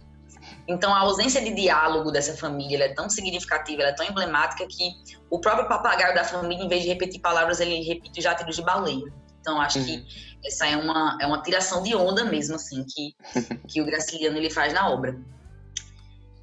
Então, 0.68 0.94
a 0.94 1.00
ausência 1.00 1.42
de 1.42 1.52
diálogo 1.52 2.12
dessa 2.12 2.36
família 2.36 2.84
é 2.84 2.94
tão 2.94 3.10
significativa, 3.10 3.82
é 3.82 3.92
tão 3.92 4.06
emblemática 4.06 4.64
que 4.68 4.94
o 5.28 5.40
próprio 5.40 5.66
papagaio 5.66 6.14
da 6.14 6.22
família, 6.22 6.64
em 6.64 6.68
vez 6.68 6.82
de 6.82 6.88
repetir 6.88 7.20
palavras, 7.20 7.58
ele 7.58 7.82
repete 7.82 8.20
játidos 8.20 8.54
de 8.54 8.62
baleia. 8.62 9.12
Então, 9.42 9.60
acho 9.60 9.80
uhum. 9.80 9.84
que 9.84 10.06
essa 10.44 10.66
é 10.66 10.76
uma, 10.76 11.18
é 11.20 11.26
uma 11.26 11.42
tiração 11.42 11.82
de 11.82 11.94
onda 11.94 12.24
mesmo, 12.24 12.54
assim, 12.54 12.84
que, 12.84 13.14
que 13.68 13.82
o 13.82 13.84
Graciliano 13.84 14.38
ele 14.38 14.48
faz 14.48 14.72
na 14.72 14.88
obra. 14.88 15.20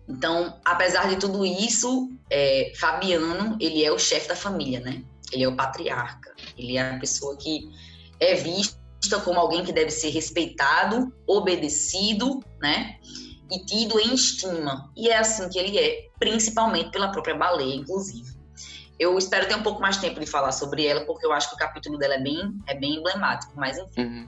Então, 0.07 0.59
apesar 0.65 1.07
de 1.07 1.15
tudo 1.15 1.45
isso, 1.45 2.09
é, 2.29 2.73
Fabiano, 2.77 3.57
ele 3.59 3.83
é 3.83 3.91
o 3.91 3.97
chefe 3.97 4.27
da 4.27 4.35
família, 4.35 4.79
né? 4.81 5.03
Ele 5.31 5.43
é 5.43 5.47
o 5.47 5.55
patriarca. 5.55 6.35
Ele 6.57 6.77
é 6.77 6.95
a 6.95 6.99
pessoa 6.99 7.37
que 7.37 7.69
é 8.19 8.35
vista 8.35 8.77
como 9.23 9.39
alguém 9.39 9.63
que 9.63 9.71
deve 9.71 9.91
ser 9.91 10.09
respeitado, 10.09 11.13
obedecido, 11.25 12.43
né? 12.59 12.97
E 13.51 13.65
tido 13.65 13.99
em 13.99 14.13
estima. 14.13 14.91
E 14.97 15.09
é 15.09 15.17
assim 15.17 15.47
que 15.47 15.57
ele 15.57 15.77
é, 15.77 16.09
principalmente 16.19 16.91
pela 16.91 17.11
própria 17.11 17.35
baleia, 17.35 17.75
inclusive. 17.75 18.38
Eu 18.99 19.17
espero 19.17 19.47
ter 19.47 19.55
um 19.55 19.63
pouco 19.63 19.81
mais 19.81 19.97
tempo 19.97 20.19
de 20.19 20.25
falar 20.25 20.51
sobre 20.51 20.85
ela, 20.85 21.01
porque 21.05 21.25
eu 21.25 21.31
acho 21.31 21.49
que 21.49 21.55
o 21.55 21.57
capítulo 21.57 21.97
dela 21.97 22.15
é 22.15 22.19
bem, 22.19 22.53
é 22.67 22.75
bem 22.75 22.95
emblemático, 22.97 23.53
mas 23.55 23.77
enfim. 23.77 24.01
Uhum. 24.01 24.27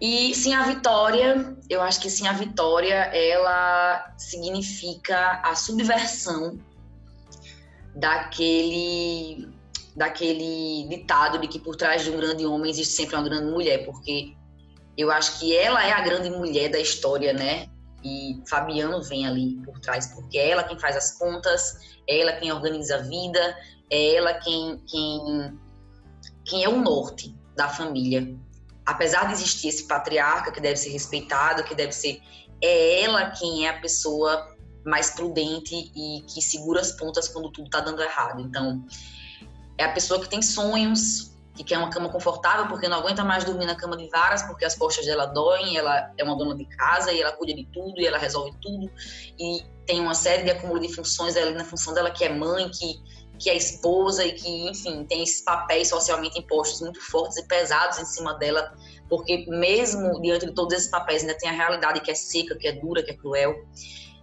E 0.00 0.34
sim, 0.34 0.54
a 0.54 0.62
vitória, 0.62 1.56
eu 1.68 1.82
acho 1.82 2.00
que 2.00 2.08
sim, 2.08 2.28
a 2.28 2.32
vitória, 2.32 2.94
ela 2.94 4.14
significa 4.16 5.40
a 5.42 5.54
subversão 5.56 6.58
daquele 7.94 9.48
daquele 9.96 10.86
ditado 10.88 11.38
de 11.38 11.48
que 11.48 11.58
por 11.58 11.74
trás 11.74 12.04
de 12.04 12.10
um 12.10 12.16
grande 12.16 12.46
homem 12.46 12.70
existe 12.70 12.94
sempre 12.94 13.16
uma 13.16 13.24
grande 13.24 13.50
mulher, 13.50 13.84
porque 13.84 14.32
eu 14.96 15.10
acho 15.10 15.40
que 15.40 15.56
ela 15.56 15.84
é 15.84 15.90
a 15.90 16.00
grande 16.00 16.30
mulher 16.30 16.70
da 16.70 16.78
história, 16.78 17.32
né? 17.32 17.68
E 18.04 18.42
Fabiano 18.48 19.02
vem 19.02 19.26
ali 19.26 19.56
por 19.64 19.78
trás, 19.80 20.06
porque 20.14 20.38
é 20.38 20.50
ela 20.50 20.64
quem 20.64 20.78
faz 20.78 20.96
as 20.96 21.18
contas, 21.18 21.98
é 22.08 22.20
ela 22.20 22.32
quem 22.32 22.52
organiza 22.52 22.96
a 22.96 23.02
vida, 23.02 23.56
é 23.90 24.14
ela 24.14 24.34
quem, 24.34 24.78
quem, 24.86 25.58
quem 26.44 26.64
é 26.64 26.68
o 26.68 26.80
norte 26.80 27.34
da 27.56 27.68
família. 27.68 28.36
Apesar 28.86 29.26
de 29.26 29.34
existir 29.34 29.68
esse 29.68 29.86
patriarca 29.86 30.52
que 30.52 30.60
deve 30.60 30.76
ser 30.76 30.90
respeitado, 30.90 31.64
que 31.64 31.74
deve 31.74 31.92
ser. 31.92 32.22
É 32.60 33.02
ela 33.02 33.30
quem 33.30 33.66
é 33.66 33.70
a 33.70 33.80
pessoa 33.80 34.56
mais 34.84 35.10
prudente 35.10 35.74
e 35.94 36.22
que 36.22 36.40
segura 36.40 36.80
as 36.80 36.92
pontas 36.92 37.28
quando 37.28 37.50
tudo 37.50 37.66
está 37.66 37.80
dando 37.80 38.02
errado. 38.02 38.40
Então, 38.40 38.84
é 39.76 39.84
a 39.84 39.92
pessoa 39.92 40.20
que 40.20 40.28
tem 40.28 40.42
sonhos, 40.42 41.37
que 41.58 41.64
quer 41.64 41.76
uma 41.76 41.90
cama 41.90 42.08
confortável 42.08 42.68
porque 42.68 42.86
não 42.86 42.98
aguenta 42.98 43.24
mais 43.24 43.44
dormir 43.44 43.66
na 43.66 43.74
cama 43.74 43.96
de 43.96 44.08
varas 44.08 44.44
porque 44.44 44.64
as 44.64 44.76
costas 44.76 45.04
dela 45.04 45.26
doem, 45.26 45.76
ela 45.76 46.12
é 46.16 46.22
uma 46.22 46.36
dona 46.36 46.54
de 46.54 46.64
casa 46.64 47.12
e 47.12 47.20
ela 47.20 47.32
cuida 47.32 47.52
de 47.52 47.66
tudo 47.72 48.00
e 48.00 48.06
ela 48.06 48.16
resolve 48.16 48.52
tudo 48.62 48.88
e 49.36 49.64
tem 49.84 50.00
uma 50.00 50.14
série 50.14 50.44
de 50.44 50.50
acúmulo 50.50 50.78
de 50.78 50.94
funções 50.94 51.36
ali 51.36 51.52
na 51.54 51.64
função 51.64 51.92
dela 51.92 52.12
que 52.12 52.24
é 52.24 52.28
mãe, 52.32 52.70
que 52.70 53.02
que 53.38 53.48
é 53.48 53.56
esposa 53.56 54.24
e 54.24 54.32
que, 54.32 54.68
enfim, 54.68 55.04
tem 55.04 55.22
esses 55.22 55.42
papéis 55.42 55.88
socialmente 55.88 56.40
impostos 56.40 56.80
muito 56.80 57.00
fortes 57.00 57.36
e 57.38 57.46
pesados 57.46 57.96
em 58.00 58.04
cima 58.04 58.34
dela, 58.34 58.76
porque 59.08 59.46
mesmo 59.46 60.20
diante 60.20 60.46
de 60.46 60.52
todos 60.52 60.76
esses 60.76 60.90
papéis 60.90 61.22
ainda 61.22 61.38
tem 61.38 61.48
a 61.48 61.52
realidade 61.52 62.00
que 62.00 62.10
é 62.10 62.14
seca, 62.16 62.56
que 62.56 62.66
é 62.66 62.72
dura, 62.72 63.00
que 63.00 63.12
é 63.12 63.14
cruel. 63.14 63.54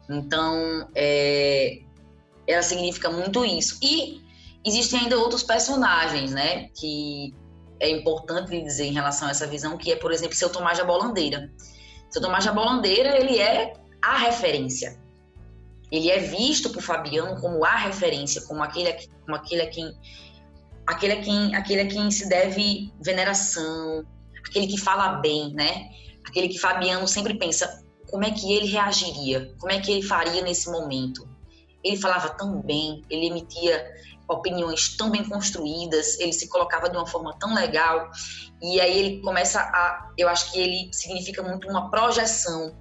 Então, 0.09 0.89
é, 0.93 1.79
ela 2.45 2.61
significa 2.61 3.09
muito 3.09 3.45
isso. 3.45 3.79
E 3.81 4.24
existem 4.65 5.01
ainda 5.01 5.17
outros 5.17 5.43
personagens, 5.43 6.31
né, 6.31 6.69
que 6.69 7.33
é 7.79 7.89
importante 7.89 8.61
dizer 8.61 8.85
em 8.85 8.93
relação 8.93 9.27
a 9.27 9.31
essa 9.31 9.45
visão, 9.45 9.77
que 9.77 9.91
é, 9.91 9.95
por 9.95 10.11
exemplo, 10.11 10.35
seu 10.35 10.49
Tomás 10.49 10.77
de 10.77 10.81
Abolandeira. 10.81 11.51
Seu 12.09 12.21
Tomás 12.21 12.43
de 12.43 12.49
Abolandeira, 12.49 13.17
ele 13.17 13.39
é 13.39 13.73
a 14.01 14.17
referência. 14.17 14.99
Ele 15.91 16.09
é 16.09 16.19
visto 16.19 16.69
por 16.69 16.81
Fabiano 16.81 17.39
como 17.39 17.63
a 17.63 17.75
referência, 17.75 18.41
como 18.41 18.63
aquele, 18.63 18.91
como 19.23 19.35
aquele 19.35 19.61
a 19.61 19.69
quem 19.69 19.93
aquele 20.87 21.13
a 21.13 21.21
quem, 21.21 21.55
aquele 21.55 21.81
a 21.81 21.87
quem 21.87 22.11
se 22.11 22.29
deve 22.29 22.93
veneração, 23.01 24.05
aquele 24.47 24.67
que 24.67 24.77
fala 24.77 25.19
bem, 25.19 25.53
né? 25.53 25.89
Aquele 26.27 26.47
que 26.47 26.59
Fabiano 26.59 27.07
sempre 27.07 27.35
pensa 27.35 27.83
como 28.09 28.23
é 28.23 28.31
que 28.31 28.53
ele 28.53 28.67
reagiria, 28.67 29.53
como 29.59 29.71
é 29.71 29.79
que 29.79 29.91
ele 29.91 30.01
faria 30.01 30.41
nesse 30.41 30.69
momento. 30.69 31.27
Ele 31.83 31.97
falava 31.97 32.29
tão 32.29 32.61
bem, 32.61 33.01
ele 33.09 33.27
emitia 33.27 33.85
opiniões 34.27 34.95
tão 34.97 35.09
bem 35.09 35.27
construídas, 35.27 36.19
ele 36.19 36.33
se 36.33 36.47
colocava 36.49 36.89
de 36.89 36.97
uma 36.97 37.05
forma 37.05 37.37
tão 37.39 37.53
legal, 37.53 38.09
e 38.61 38.79
aí 38.81 38.97
ele 38.97 39.21
começa 39.21 39.59
a. 39.59 40.11
Eu 40.17 40.27
acho 40.27 40.51
que 40.51 40.59
ele 40.59 40.89
significa 40.93 41.43
muito 41.43 41.67
uma 41.67 41.89
projeção 41.89 42.75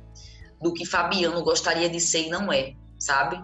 do 0.61 0.72
que 0.72 0.87
Fabiano 0.87 1.42
gostaria 1.42 1.88
de 1.88 2.00
ser 2.00 2.26
e 2.26 2.30
não 2.30 2.52
é, 2.52 2.74
sabe? 2.98 3.42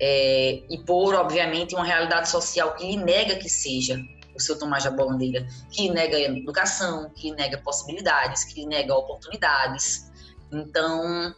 É, 0.00 0.62
e 0.70 0.78
por, 0.84 1.14
obviamente, 1.14 1.74
uma 1.74 1.84
realidade 1.84 2.28
social 2.28 2.74
que 2.74 2.86
lhe 2.86 2.96
nega 2.96 3.36
que 3.36 3.48
seja 3.48 3.98
o 4.34 4.40
seu 4.40 4.58
Tomás 4.58 4.84
da 4.84 4.90
Bandeira, 4.90 5.46
que 5.70 5.90
nega 5.90 6.18
educação, 6.20 7.10
que 7.16 7.32
nega 7.32 7.58
possibilidades, 7.58 8.44
que 8.44 8.64
nega 8.64 8.94
oportunidades. 8.94 10.10
Então, 10.52 11.34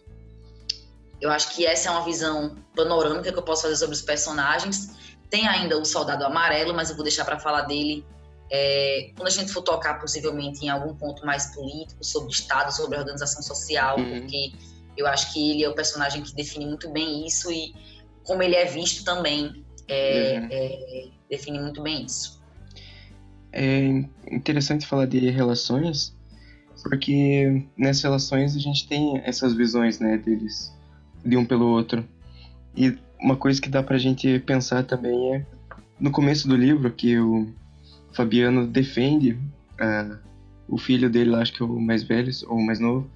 eu 1.21 1.31
acho 1.31 1.55
que 1.55 1.67
essa 1.67 1.89
é 1.89 1.93
uma 1.93 2.05
visão 2.05 2.57
panorâmica 2.77 3.33
que 3.33 3.39
eu 3.39 3.43
posso 3.43 3.63
fazer 3.63 3.77
sobre 3.77 3.95
os 3.95 4.03
personagens. 4.03 5.10
Tem 5.31 5.47
ainda 5.47 5.79
o 5.79 5.85
Soldado 5.85 6.25
Amarelo, 6.25 6.75
mas 6.75 6.91
eu 6.91 6.97
vou 6.97 7.05
deixar 7.05 7.25
para 7.25 7.39
falar 7.39 7.63
dele 7.63 8.05
é, 8.51 9.13
quando 9.17 9.29
a 9.29 9.31
gente 9.31 9.53
for 9.53 9.63
tocar 9.63 10.01
possivelmente 10.01 10.65
em 10.65 10.69
algum 10.69 10.95
ponto 10.95 11.25
mais 11.25 11.55
político, 11.55 12.05
sobre 12.05 12.31
Estado, 12.31 12.75
sobre 12.75 12.99
organização 12.99 13.43
social, 13.43 13.99
uhum. 13.99 14.21
porque 14.21 14.53
eu 14.97 15.07
acho 15.07 15.33
que 15.33 15.53
ele 15.53 15.65
é 15.65 15.69
o 15.69 15.75
personagem 15.75 16.23
que 16.23 16.35
define 16.35 16.67
muito 16.67 16.91
bem 16.91 17.25
isso 17.27 17.51
e 17.51 17.73
como 18.25 18.43
ele 18.43 18.57
é 18.57 18.65
visto 18.65 19.05
também 19.05 19.65
é, 19.87 20.41
uhum. 20.41 20.49
é, 20.51 21.09
define 21.31 21.61
muito 21.61 21.81
bem 21.81 22.05
isso. 22.05 22.41
É 23.53 24.05
interessante 24.31 24.87
falar 24.87 25.07
de 25.07 25.31
relações, 25.31 26.17
porque 26.83 27.67
nessas 27.77 28.03
relações 28.03 28.57
a 28.57 28.59
gente 28.59 28.89
tem 28.89 29.21
essas 29.25 29.55
visões, 29.55 30.01
né, 30.01 30.19
deles, 30.19 30.73
de 31.25 31.37
um 31.37 31.45
pelo 31.45 31.67
outro. 31.67 32.07
E 32.77 32.97
uma 33.23 33.37
coisa 33.37 33.61
que 33.61 33.69
dá 33.69 33.83
pra 33.83 33.99
gente 33.99 34.39
pensar 34.41 34.85
também 34.85 35.35
é 35.35 35.47
no 35.99 36.11
começo 36.11 36.49
do 36.49 36.57
livro 36.57 36.91
que 36.91 37.19
o 37.19 37.49
Fabiano 38.13 38.67
defende 38.67 39.33
uh, 39.33 40.19
o 40.67 40.79
filho 40.79 41.11
dele, 41.11 41.35
acho 41.35 41.53
que 41.53 41.63
é 41.63 41.67
o 41.67 41.81
mais 41.81 42.03
velho 42.03 42.33
ou 42.49 42.57
o 42.57 42.65
mais 42.65 42.81
novo, 42.81 43.09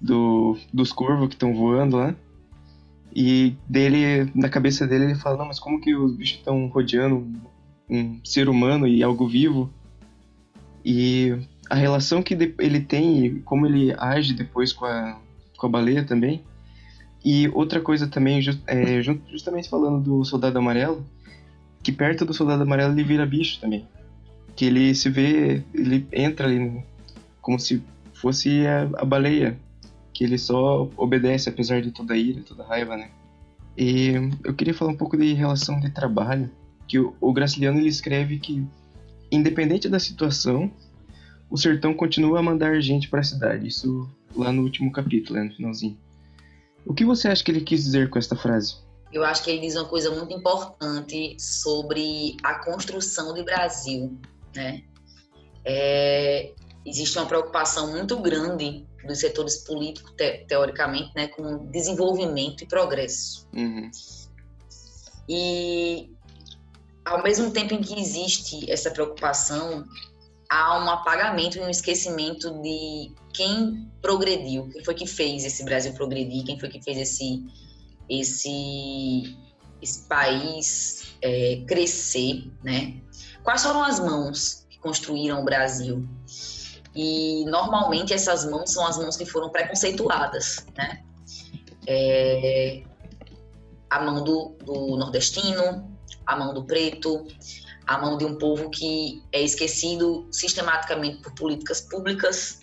do, 0.00 0.56
dos 0.72 0.92
corvos 0.92 1.28
que 1.28 1.34
estão 1.34 1.54
voando 1.54 1.96
lá. 1.96 2.14
E 3.14 3.56
dele, 3.68 4.30
na 4.34 4.48
cabeça 4.48 4.86
dele, 4.86 5.06
ele 5.06 5.14
fala: 5.14 5.38
Não, 5.38 5.46
mas 5.46 5.58
como 5.58 5.80
que 5.80 5.94
os 5.96 6.14
bichos 6.14 6.38
estão 6.38 6.66
rodeando 6.66 7.26
um 7.88 8.20
ser 8.22 8.48
humano 8.48 8.86
e 8.86 9.02
algo 9.02 9.26
vivo? 9.26 9.70
E 10.84 11.34
a 11.68 11.74
relação 11.74 12.22
que 12.22 12.34
ele 12.58 12.80
tem, 12.80 13.40
como 13.40 13.66
ele 13.66 13.94
age 13.98 14.34
depois 14.34 14.72
com 14.72 14.84
a, 14.84 15.18
com 15.56 15.66
a 15.66 15.70
baleia 15.70 16.04
também. 16.04 16.44
E 17.24 17.48
outra 17.48 17.80
coisa 17.80 18.06
também, 18.06 18.40
é, 18.66 19.02
justamente 19.02 19.68
falando 19.68 20.02
do 20.02 20.24
Soldado 20.24 20.58
Amarelo, 20.58 21.04
que 21.82 21.92
perto 21.92 22.24
do 22.24 22.32
Soldado 22.32 22.62
Amarelo 22.62 22.92
ele 22.92 23.04
vira 23.04 23.26
bicho 23.26 23.60
também. 23.60 23.86
Que 24.54 24.66
ele 24.66 24.94
se 24.94 25.08
vê, 25.08 25.62
ele 25.74 26.06
entra 26.12 26.46
ali 26.46 26.82
como 27.40 27.58
se 27.58 27.82
fosse 28.12 28.66
a, 28.66 28.82
a 29.00 29.04
baleia 29.04 29.58
que 30.12 30.24
ele 30.24 30.36
só 30.36 30.90
obedece 30.96 31.48
apesar 31.48 31.80
de 31.80 31.92
toda 31.92 32.14
a 32.14 32.16
ira, 32.16 32.42
toda 32.42 32.64
a 32.64 32.66
raiva, 32.66 32.96
né? 32.96 33.08
E 33.76 34.12
eu 34.42 34.52
queria 34.52 34.74
falar 34.74 34.90
um 34.90 34.96
pouco 34.96 35.16
de 35.16 35.32
relação 35.32 35.78
de 35.78 35.90
trabalho, 35.90 36.50
que 36.88 36.98
o, 36.98 37.14
o 37.20 37.32
Graciliano 37.32 37.78
ele 37.78 37.88
escreve 37.88 38.38
que 38.38 38.66
independente 39.30 39.88
da 39.88 40.00
situação, 40.00 40.70
o 41.48 41.56
sertão 41.56 41.94
continua 41.94 42.40
a 42.40 42.42
mandar 42.42 42.80
gente 42.80 43.08
para 43.08 43.20
a 43.20 43.22
cidade. 43.22 43.68
Isso 43.68 44.08
lá 44.34 44.50
no 44.52 44.62
último 44.62 44.90
capítulo, 44.90 45.38
né, 45.38 45.44
no 45.44 45.54
finalzinho. 45.54 45.96
O 46.88 46.94
que 46.94 47.04
você 47.04 47.28
acha 47.28 47.44
que 47.44 47.50
ele 47.50 47.60
quis 47.60 47.84
dizer 47.84 48.08
com 48.08 48.18
esta 48.18 48.34
frase? 48.34 48.76
Eu 49.12 49.22
acho 49.22 49.44
que 49.44 49.50
ele 49.50 49.60
diz 49.60 49.76
uma 49.76 49.84
coisa 49.84 50.10
muito 50.10 50.32
importante 50.32 51.36
sobre 51.38 52.34
a 52.42 52.64
construção 52.64 53.34
do 53.34 53.44
Brasil, 53.44 54.18
né? 54.56 54.82
É, 55.66 56.50
existe 56.86 57.18
uma 57.18 57.26
preocupação 57.26 57.92
muito 57.92 58.16
grande 58.20 58.86
dos 59.06 59.18
setores 59.20 59.58
políticos, 59.58 60.12
te, 60.16 60.46
teoricamente, 60.46 61.12
né, 61.14 61.28
com 61.28 61.66
desenvolvimento 61.66 62.64
e 62.64 62.66
progresso. 62.66 63.46
Uhum. 63.54 63.90
E, 65.28 66.10
ao 67.04 67.22
mesmo 67.22 67.50
tempo 67.50 67.74
em 67.74 67.82
que 67.82 68.00
existe 68.00 68.70
essa 68.70 68.90
preocupação, 68.90 69.84
há 70.48 70.82
um 70.82 70.88
apagamento 70.88 71.58
e 71.58 71.60
um 71.60 71.68
esquecimento 71.68 72.50
de 72.62 73.12
quem 73.38 73.88
progrediu, 74.02 74.68
quem 74.68 74.84
foi 74.84 74.94
que 74.94 75.06
fez 75.06 75.44
esse 75.44 75.64
Brasil 75.64 75.92
progredir, 75.92 76.44
quem 76.44 76.58
foi 76.58 76.68
que 76.68 76.82
fez 76.82 76.98
esse, 76.98 77.46
esse, 78.10 79.38
esse 79.80 80.08
país 80.08 81.14
é, 81.22 81.62
crescer, 81.64 82.50
né? 82.64 83.00
Quais 83.44 83.62
foram 83.62 83.84
as 83.84 84.00
mãos 84.00 84.66
que 84.68 84.76
construíram 84.80 85.40
o 85.40 85.44
Brasil? 85.44 86.04
E 86.96 87.44
normalmente 87.44 88.12
essas 88.12 88.44
mãos 88.44 88.72
são 88.72 88.84
as 88.84 88.98
mãos 88.98 89.16
que 89.16 89.24
foram 89.24 89.50
preconceituadas, 89.50 90.66
né? 90.76 91.04
É, 91.86 92.82
a 93.88 94.00
mão 94.00 94.24
do, 94.24 94.56
do 94.64 94.96
nordestino, 94.96 95.96
a 96.26 96.36
mão 96.36 96.52
do 96.52 96.64
preto, 96.64 97.24
a 97.86 97.98
mão 97.98 98.18
de 98.18 98.24
um 98.24 98.36
povo 98.36 98.68
que 98.68 99.22
é 99.30 99.40
esquecido 99.40 100.26
sistematicamente 100.32 101.22
por 101.22 101.32
políticas 101.36 101.80
públicas. 101.80 102.60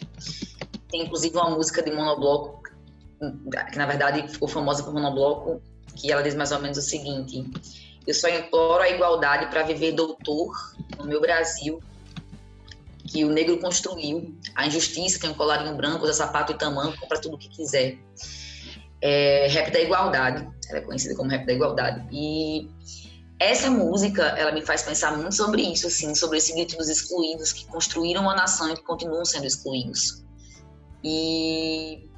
Tem 0.96 1.04
inclusive 1.04 1.36
uma 1.36 1.50
música 1.50 1.84
de 1.84 1.92
monobloco, 1.92 2.64
que 3.70 3.78
na 3.78 3.86
verdade 3.86 4.26
ficou 4.32 4.48
famosa 4.48 4.82
por 4.82 4.94
monobloco, 4.94 5.62
que 5.94 6.10
ela 6.10 6.24
diz 6.24 6.34
mais 6.34 6.54
ou 6.54 6.60
menos 6.62 6.78
o 6.78 6.82
seguinte: 6.82 7.44
Eu 8.08 8.14
só 8.14 8.30
imploro 8.30 8.82
a 8.82 8.90
igualdade 8.90 9.48
para 9.48 9.64
viver 9.64 9.92
doutor 9.92 10.56
no 10.98 11.04
meu 11.04 11.20
Brasil, 11.20 11.82
que 13.10 13.26
o 13.26 13.30
negro 13.30 13.60
construiu, 13.60 14.34
a 14.56 14.68
injustiça, 14.68 15.20
tem 15.20 15.32
um 15.32 15.34
colarinho 15.34 15.76
branco, 15.76 16.06
usa 16.06 16.14
sapato 16.14 16.54
e 16.54 16.58
tamanco, 16.58 16.98
compra 16.98 17.20
tudo 17.20 17.36
o 17.36 17.38
que 17.38 17.50
quiser. 17.50 17.98
É, 19.02 19.48
rap 19.50 19.72
da 19.72 19.82
igualdade, 19.82 20.48
ela 20.70 20.80
é 20.80 20.82
conhecida 20.82 21.14
como 21.14 21.30
rap 21.30 21.46
da 21.46 21.52
igualdade. 21.52 22.08
E 22.10 22.70
essa 23.38 23.70
música, 23.70 24.24
ela 24.38 24.54
me 24.54 24.66
faz 24.66 24.82
pensar 24.82 25.18
muito 25.18 25.36
sobre 25.36 25.62
isso, 25.62 25.88
assim, 25.88 26.16
sobre 26.16 26.38
esse 26.38 26.54
grito 26.54 26.78
dos 26.78 26.88
excluídos 26.88 27.52
que 27.52 27.66
construíram 27.66 28.22
uma 28.22 28.34
nação 28.34 28.72
e 28.72 28.76
que 28.76 28.84
continuam 28.84 29.26
sendo 29.26 29.46
excluídos. 29.46 30.24
E, 31.08 32.10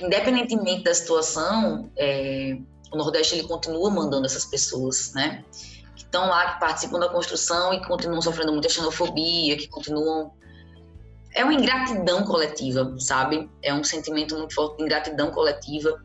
independentemente 0.00 0.84
da 0.84 0.94
situação, 0.94 1.90
é, 1.96 2.56
o 2.92 2.96
Nordeste 2.96 3.34
ele 3.34 3.48
continua 3.48 3.90
mandando 3.90 4.26
essas 4.26 4.44
pessoas, 4.44 5.12
né? 5.12 5.44
estão 6.16 6.28
lá, 6.28 6.54
que 6.54 6.60
participam 6.60 6.98
da 6.98 7.08
construção 7.08 7.74
e 7.74 7.84
continuam 7.84 8.22
sofrendo 8.22 8.52
muita 8.52 8.68
xenofobia, 8.68 9.56
que 9.56 9.68
continuam. 9.68 10.32
É 11.34 11.44
uma 11.44 11.52
ingratidão 11.52 12.24
coletiva, 12.24 12.94
sabe? 12.98 13.50
É 13.62 13.74
um 13.74 13.84
sentimento 13.84 14.36
muito 14.36 14.54
forte 14.54 14.78
de 14.78 14.84
ingratidão 14.84 15.30
coletiva. 15.30 16.02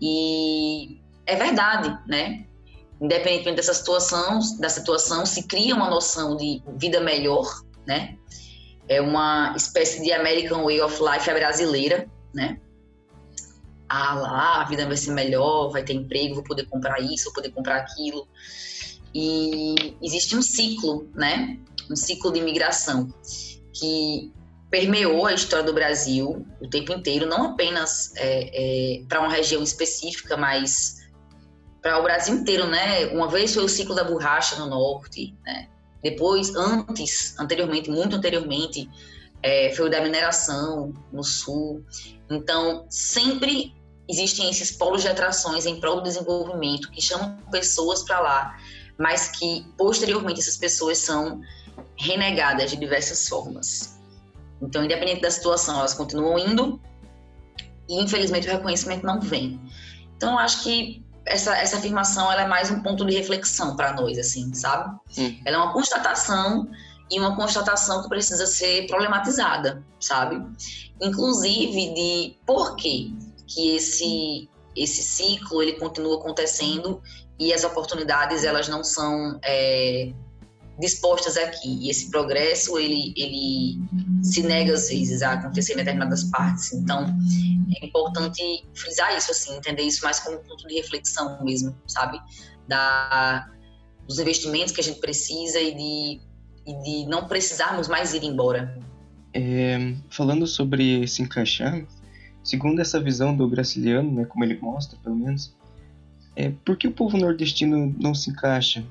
E 0.00 1.00
é 1.24 1.34
verdade, 1.36 1.96
né? 2.06 2.44
Independentemente 3.00 3.56
dessa 3.56 3.72
situação, 3.72 4.40
da 4.58 4.68
situação, 4.68 5.24
se 5.24 5.46
cria 5.46 5.74
uma 5.74 5.88
noção 5.88 6.36
de 6.36 6.62
vida 6.76 7.00
melhor, 7.00 7.46
né? 7.86 8.18
É 8.88 9.00
uma 9.00 9.54
espécie 9.56 10.02
de 10.02 10.12
American 10.12 10.64
Way 10.64 10.80
of 10.80 11.02
Life 11.02 11.32
brasileira, 11.32 12.06
né? 12.34 12.60
Ah, 13.88 14.14
lá, 14.14 14.60
a 14.62 14.64
vida 14.64 14.86
vai 14.86 14.96
ser 14.96 15.12
melhor, 15.12 15.70
vai 15.70 15.82
ter 15.82 15.94
emprego, 15.94 16.34
vou 16.34 16.44
poder 16.44 16.66
comprar 16.66 17.00
isso, 17.00 17.24
vou 17.24 17.34
poder 17.34 17.50
comprar 17.50 17.76
aquilo. 17.76 18.26
E 19.14 19.96
existe 20.02 20.36
um 20.36 20.42
ciclo, 20.42 21.08
né? 21.14 21.58
Um 21.90 21.96
ciclo 21.96 22.32
de 22.32 22.40
imigração 22.40 23.12
que 23.72 24.32
permeou 24.70 25.26
a 25.26 25.32
história 25.32 25.64
do 25.64 25.72
Brasil 25.72 26.44
o 26.60 26.68
tempo 26.68 26.92
inteiro, 26.92 27.26
não 27.26 27.52
apenas 27.52 28.12
é, 28.16 28.98
é, 28.98 29.02
para 29.08 29.20
uma 29.20 29.30
região 29.30 29.62
específica, 29.62 30.36
mas 30.36 30.96
para 31.80 31.98
o 31.98 32.02
Brasil 32.02 32.34
inteiro, 32.34 32.66
né? 32.66 33.06
Uma 33.06 33.28
vez 33.28 33.54
foi 33.54 33.64
o 33.64 33.68
ciclo 33.68 33.94
da 33.94 34.04
borracha 34.04 34.56
no 34.56 34.66
norte, 34.66 35.34
né? 35.44 35.68
Depois, 36.02 36.54
antes, 36.54 37.38
anteriormente, 37.38 37.90
muito 37.90 38.16
anteriormente, 38.16 38.88
é, 39.42 39.72
foi 39.74 39.86
o 39.86 39.90
da 39.90 40.00
mineração 40.00 40.92
no 41.12 41.24
sul. 41.24 41.84
Então, 42.30 42.86
sempre 42.88 43.74
existem 44.08 44.48
esses 44.50 44.70
polos 44.70 45.02
de 45.02 45.08
atrações 45.08 45.66
em 45.66 45.80
prol 45.80 45.96
do 45.96 46.02
desenvolvimento 46.02 46.90
que 46.90 47.00
chamam 47.00 47.36
pessoas 47.50 48.02
para 48.02 48.20
lá 48.20 48.56
mas 48.98 49.28
que 49.28 49.66
posteriormente 49.76 50.40
essas 50.40 50.56
pessoas 50.56 50.98
são 50.98 51.40
renegadas 51.96 52.70
de 52.70 52.76
diversas 52.76 53.28
formas. 53.28 53.98
Então, 54.60 54.84
independente 54.84 55.20
da 55.20 55.30
situação, 55.30 55.78
elas 55.78 55.92
continuam 55.92 56.38
indo 56.38 56.80
e 57.88 58.02
infelizmente 58.02 58.48
o 58.48 58.50
reconhecimento 58.50 59.04
não 59.04 59.20
vem. 59.20 59.60
Então, 60.16 60.32
eu 60.32 60.38
acho 60.38 60.62
que 60.62 61.04
essa, 61.26 61.56
essa 61.58 61.76
afirmação 61.76 62.30
ela 62.30 62.42
é 62.42 62.46
mais 62.46 62.70
um 62.70 62.80
ponto 62.80 63.04
de 63.04 63.14
reflexão 63.14 63.76
para 63.76 63.92
nós, 63.92 64.16
assim, 64.18 64.54
sabe? 64.54 64.96
Hum. 65.18 65.36
Ela 65.44 65.56
é 65.56 65.60
uma 65.60 65.72
constatação 65.72 66.70
e 67.10 67.18
uma 67.18 67.36
constatação 67.36 68.02
que 68.02 68.08
precisa 68.08 68.46
ser 68.46 68.86
problematizada, 68.86 69.84
sabe? 70.00 70.42
Inclusive 71.00 71.94
de 71.94 72.36
por 72.46 72.76
que 72.76 73.14
que 73.46 73.76
esse 73.76 74.48
esse 74.74 75.02
ciclo 75.02 75.62
ele 75.62 75.72
continua 75.72 76.18
acontecendo 76.18 77.00
e 77.38 77.52
as 77.52 77.64
oportunidades 77.64 78.44
elas 78.44 78.68
não 78.68 78.84
são 78.84 79.38
é, 79.42 80.12
dispostas 80.78 81.36
aqui. 81.36 81.86
E 81.86 81.90
esse 81.90 82.10
progresso 82.10 82.78
ele, 82.78 83.12
ele 83.16 83.78
se 84.22 84.42
nega 84.42 84.74
às 84.74 84.88
vezes 84.88 85.22
a 85.22 85.32
acontecer 85.32 85.74
em 85.74 85.76
determinadas 85.76 86.24
partes. 86.24 86.72
Então 86.72 87.16
é 87.80 87.86
importante 87.86 88.64
frisar 88.74 89.16
isso, 89.16 89.30
assim, 89.30 89.56
entender 89.56 89.82
isso 89.82 90.04
mais 90.04 90.20
como 90.20 90.36
um 90.36 90.42
ponto 90.42 90.66
de 90.66 90.74
reflexão 90.74 91.42
mesmo, 91.42 91.74
sabe? 91.86 92.20
Da, 92.68 93.48
dos 94.06 94.18
investimentos 94.18 94.72
que 94.72 94.80
a 94.80 94.84
gente 94.84 95.00
precisa 95.00 95.60
e 95.60 95.74
de, 95.74 96.20
e 96.66 96.82
de 96.82 97.08
não 97.08 97.26
precisarmos 97.26 97.88
mais 97.88 98.14
ir 98.14 98.24
embora. 98.24 98.78
É, 99.32 99.94
falando 100.08 100.46
sobre 100.46 101.06
se 101.06 101.22
encaixar, 101.22 101.84
segundo 102.42 102.80
essa 102.80 103.00
visão 103.00 103.36
do 103.36 103.48
Graciliano, 103.48 104.10
né, 104.10 104.24
como 104.24 104.44
ele 104.44 104.58
mostra, 104.58 104.98
pelo 105.02 105.16
menos, 105.16 105.54
é, 106.34 106.50
por 106.64 106.76
que 106.76 106.86
o 106.86 106.92
povo 106.92 107.18
nordestino 107.18 107.94
não 107.98 108.14
se 108.14 108.30
encaixa 108.30 108.84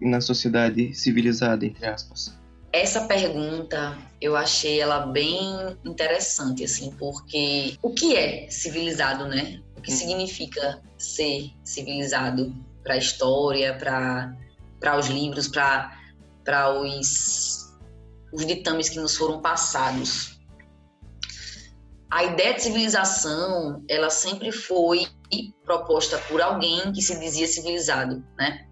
na 0.00 0.20
sociedade 0.20 0.94
civilizada, 0.94 1.64
entre 1.64 1.86
aspas? 1.86 2.36
Essa 2.72 3.06
pergunta 3.06 3.96
eu 4.20 4.36
achei 4.36 4.80
ela 4.80 5.06
bem 5.06 5.78
interessante, 5.84 6.64
assim, 6.64 6.90
porque 6.98 7.76
o 7.82 7.90
que 7.90 8.14
é 8.14 8.50
civilizado, 8.50 9.26
né? 9.26 9.60
O 9.76 9.80
que 9.80 9.92
hum. 9.92 9.96
significa 9.96 10.82
ser 10.98 11.50
civilizado 11.64 12.54
para 12.82 12.94
a 12.94 12.98
história, 12.98 13.74
para 13.74 14.98
os 14.98 15.06
livros, 15.06 15.48
para 15.48 16.70
os, 16.80 17.74
os 18.32 18.46
ditames 18.46 18.88
que 18.88 18.98
nos 18.98 19.16
foram 19.16 19.40
passados? 19.40 20.38
A 22.10 22.24
ideia 22.24 22.54
de 22.54 22.62
civilização, 22.62 23.82
ela 23.88 24.10
sempre 24.10 24.52
foi 24.52 25.06
proposta 25.64 26.18
por 26.28 26.40
alguém 26.40 26.92
que 26.92 27.02
se 27.02 27.18
dizia 27.18 27.48
civilizado, 27.48 28.24
né? 28.38 28.65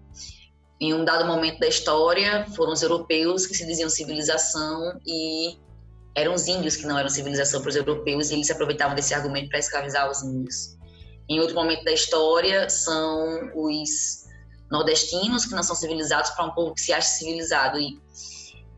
Em 0.85 0.93
um 0.93 1.03
dado 1.03 1.25
momento 1.25 1.57
da 1.57 1.67
história, 1.67 2.45
foram 2.55 2.71
os 2.71 2.83
europeus 2.83 3.47
que 3.47 3.55
se 3.55 3.65
diziam 3.65 3.89
civilização 3.89 5.01
e 5.03 5.57
eram 6.13 6.35
os 6.35 6.47
índios 6.47 6.75
que 6.75 6.85
não 6.85 6.95
eram 6.95 7.09
civilização 7.09 7.59
para 7.59 7.69
os 7.69 7.75
europeus 7.75 8.29
e 8.29 8.35
eles 8.35 8.45
se 8.45 8.53
aproveitavam 8.53 8.93
desse 8.93 9.11
argumento 9.11 9.49
para 9.49 9.57
escravizar 9.57 10.07
os 10.11 10.21
índios. 10.21 10.77
Em 11.27 11.39
outro 11.39 11.55
momento 11.55 11.83
da 11.83 11.91
história, 11.91 12.69
são 12.69 13.51
os 13.55 14.25
nordestinos 14.69 15.45
que 15.45 15.55
não 15.55 15.63
são 15.63 15.75
civilizados 15.75 16.29
para 16.29 16.45
um 16.45 16.51
povo 16.51 16.75
que 16.75 16.81
se 16.81 16.93
acha 16.93 17.07
civilizado 17.07 17.79
e 17.79 17.99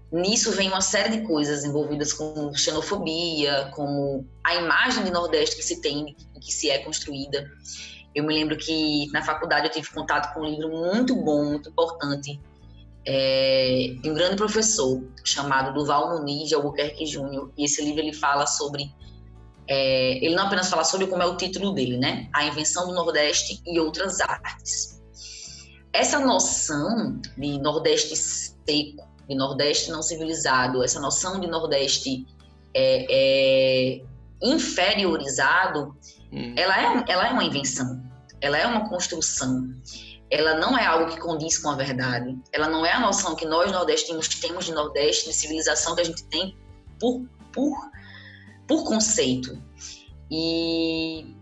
nisso 0.10 0.54
vem 0.54 0.70
uma 0.70 0.80
série 0.80 1.18
de 1.18 1.28
coisas 1.28 1.66
envolvidas 1.66 2.14
com 2.14 2.54
xenofobia, 2.56 3.70
como 3.76 4.26
a 4.46 4.56
imagem 4.56 5.04
de 5.04 5.12
Nordeste 5.12 5.58
que 5.58 5.64
se 5.64 5.82
tem 5.82 6.16
e 6.34 6.40
que 6.40 6.54
se 6.54 6.70
é 6.70 6.78
construída. 6.78 7.52
Eu 8.18 8.24
me 8.24 8.34
lembro 8.34 8.58
que 8.58 9.08
na 9.12 9.22
faculdade 9.22 9.68
eu 9.68 9.72
tive 9.72 9.92
contato 9.92 10.34
com 10.34 10.40
um 10.40 10.46
livro 10.46 10.70
muito 10.70 11.16
bom, 11.16 11.52
muito 11.52 11.70
importante, 11.70 12.42
é, 13.06 13.94
de 14.02 14.10
um 14.10 14.16
grande 14.16 14.36
professor 14.36 15.04
chamado 15.24 15.72
Duval 15.72 16.18
Muniz 16.18 16.50
de 16.50 16.56
Albuquerque 16.56 17.06
Júnior. 17.06 17.52
E 17.56 17.66
esse 17.66 17.80
livro 17.86 18.02
ele 18.02 18.12
fala 18.12 18.48
sobre. 18.48 18.92
É, 19.68 20.18
ele 20.26 20.34
não 20.34 20.48
apenas 20.48 20.68
fala 20.68 20.84
sobre 20.84 21.06
como 21.06 21.22
é 21.22 21.28
o 21.28 21.38
título 21.38 21.76
dele, 21.76 21.96
né? 22.00 22.28
A 22.34 22.44
invenção 22.44 22.88
do 22.88 22.96
Nordeste 22.96 23.62
e 23.68 23.80
outras 23.80 24.20
artes. 24.20 25.00
Essa 25.94 26.20
noção 26.20 27.22
de 27.38 27.60
Nordeste 27.60 28.16
seco, 28.16 29.08
de 29.30 29.36
Nordeste 29.36 29.92
não 29.92 30.02
civilizado, 30.02 30.84
essa 30.84 31.00
noção 31.00 31.40
de 31.40 31.46
Nordeste 31.46 32.26
é, 32.74 33.06
é 33.12 34.02
inferiorizado, 34.42 35.96
hum. 36.34 36.56
ela, 36.58 36.82
é, 36.82 37.06
ela 37.10 37.28
é 37.28 37.32
uma 37.32 37.44
invenção 37.44 38.07
ela 38.42 38.58
é 38.58 38.66
uma 38.66 38.88
construção. 38.90 39.74
Ela 40.30 40.56
não 40.56 40.78
é 40.78 40.86
algo 40.86 41.12
que 41.12 41.20
condiz 41.20 41.58
com 41.58 41.70
a 41.70 41.76
verdade. 41.76 42.38
Ela 42.52 42.68
não 42.68 42.86
é 42.86 42.92
a 42.92 43.00
noção 43.00 43.36
que 43.36 43.46
nós 43.46 43.72
nordestinos 43.72 44.28
temos 44.28 44.66
de 44.66 44.74
Nordeste, 44.74 45.30
de 45.30 45.34
civilização 45.34 45.96
que 45.96 46.02
a 46.02 46.04
gente 46.06 46.24
tem 46.26 46.58
por, 47.00 47.26
por, 47.54 47.92
por 48.68 48.84
conceito. 48.84 49.62
E 50.30 51.34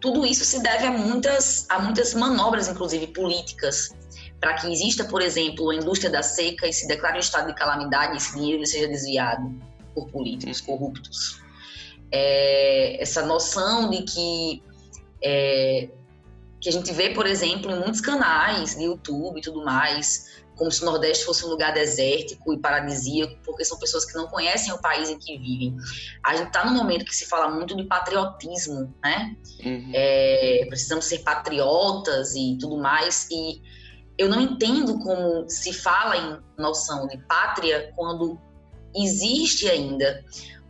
tudo 0.00 0.26
isso 0.26 0.44
se 0.44 0.62
deve 0.62 0.86
a 0.86 0.90
muitas, 0.90 1.66
a 1.70 1.78
muitas 1.78 2.12
manobras, 2.14 2.68
inclusive 2.68 3.06
políticas, 3.08 3.94
para 4.38 4.54
que 4.54 4.70
exista, 4.70 5.04
por 5.04 5.22
exemplo, 5.22 5.70
a 5.70 5.74
indústria 5.74 6.10
da 6.10 6.22
seca 6.22 6.66
e 6.66 6.72
se 6.72 6.86
declare 6.86 7.16
um 7.16 7.20
estado 7.20 7.48
de 7.48 7.54
calamidade 7.54 8.14
e 8.14 8.16
esse 8.18 8.34
dinheiro 8.34 8.66
seja 8.66 8.88
desviado 8.88 9.54
por 9.94 10.08
políticos 10.10 10.60
corruptos. 10.60 11.40
É, 12.12 13.00
essa 13.00 13.24
noção 13.24 13.88
de 13.88 14.02
que 14.02 14.62
é, 15.22 15.90
que 16.60 16.68
a 16.68 16.72
gente 16.72 16.92
vê, 16.92 17.10
por 17.10 17.26
exemplo, 17.26 17.70
em 17.70 17.78
muitos 17.78 18.00
canais 18.00 18.76
de 18.76 18.84
YouTube 18.84 19.38
e 19.38 19.42
tudo 19.42 19.64
mais, 19.64 20.42
como 20.56 20.70
se 20.70 20.82
o 20.82 20.84
Nordeste 20.84 21.24
fosse 21.24 21.44
um 21.46 21.48
lugar 21.48 21.72
desértico 21.72 22.52
e 22.52 22.58
paradisíaco, 22.58 23.34
porque 23.44 23.64
são 23.64 23.78
pessoas 23.78 24.04
que 24.04 24.14
não 24.14 24.28
conhecem 24.28 24.72
o 24.74 24.78
país 24.78 25.08
em 25.08 25.18
que 25.18 25.38
vivem. 25.38 25.74
A 26.22 26.36
gente 26.36 26.48
está 26.48 26.66
num 26.66 26.74
momento 26.74 27.06
que 27.06 27.16
se 27.16 27.26
fala 27.26 27.48
muito 27.50 27.74
de 27.74 27.84
patriotismo, 27.84 28.94
né? 29.02 29.34
Uhum. 29.64 29.90
É, 29.94 30.66
precisamos 30.68 31.06
ser 31.06 31.20
patriotas 31.20 32.34
e 32.34 32.58
tudo 32.60 32.76
mais, 32.76 33.26
e 33.30 33.62
eu 34.18 34.28
não 34.28 34.38
entendo 34.38 34.98
como 34.98 35.48
se 35.48 35.72
fala 35.72 36.14
em 36.14 36.62
noção 36.62 37.06
de 37.06 37.16
pátria 37.24 37.90
quando 37.96 38.38
existe 38.94 39.66
ainda 39.66 40.22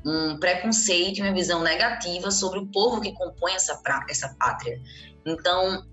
um 0.04 0.38
preconceito 0.38 1.18
e 1.18 1.22
uma 1.22 1.32
visão 1.32 1.62
negativa 1.62 2.30
sobre 2.30 2.58
o 2.58 2.66
povo 2.66 3.00
que 3.00 3.12
compõe 3.12 3.52
essa, 3.52 3.80
essa 4.08 4.34
pátria. 4.38 4.80
Então, 5.26 5.84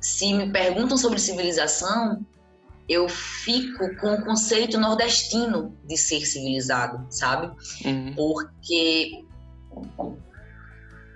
se 0.00 0.32
me 0.34 0.50
perguntam 0.50 0.96
sobre 0.96 1.18
civilização, 1.18 2.24
eu 2.88 3.08
fico 3.08 3.96
com 3.96 4.14
o 4.14 4.24
conceito 4.24 4.78
nordestino 4.78 5.76
de 5.84 5.96
ser 5.96 6.24
civilizado, 6.24 7.04
sabe? 7.10 7.50
Uhum. 7.84 8.14
Porque 8.14 9.24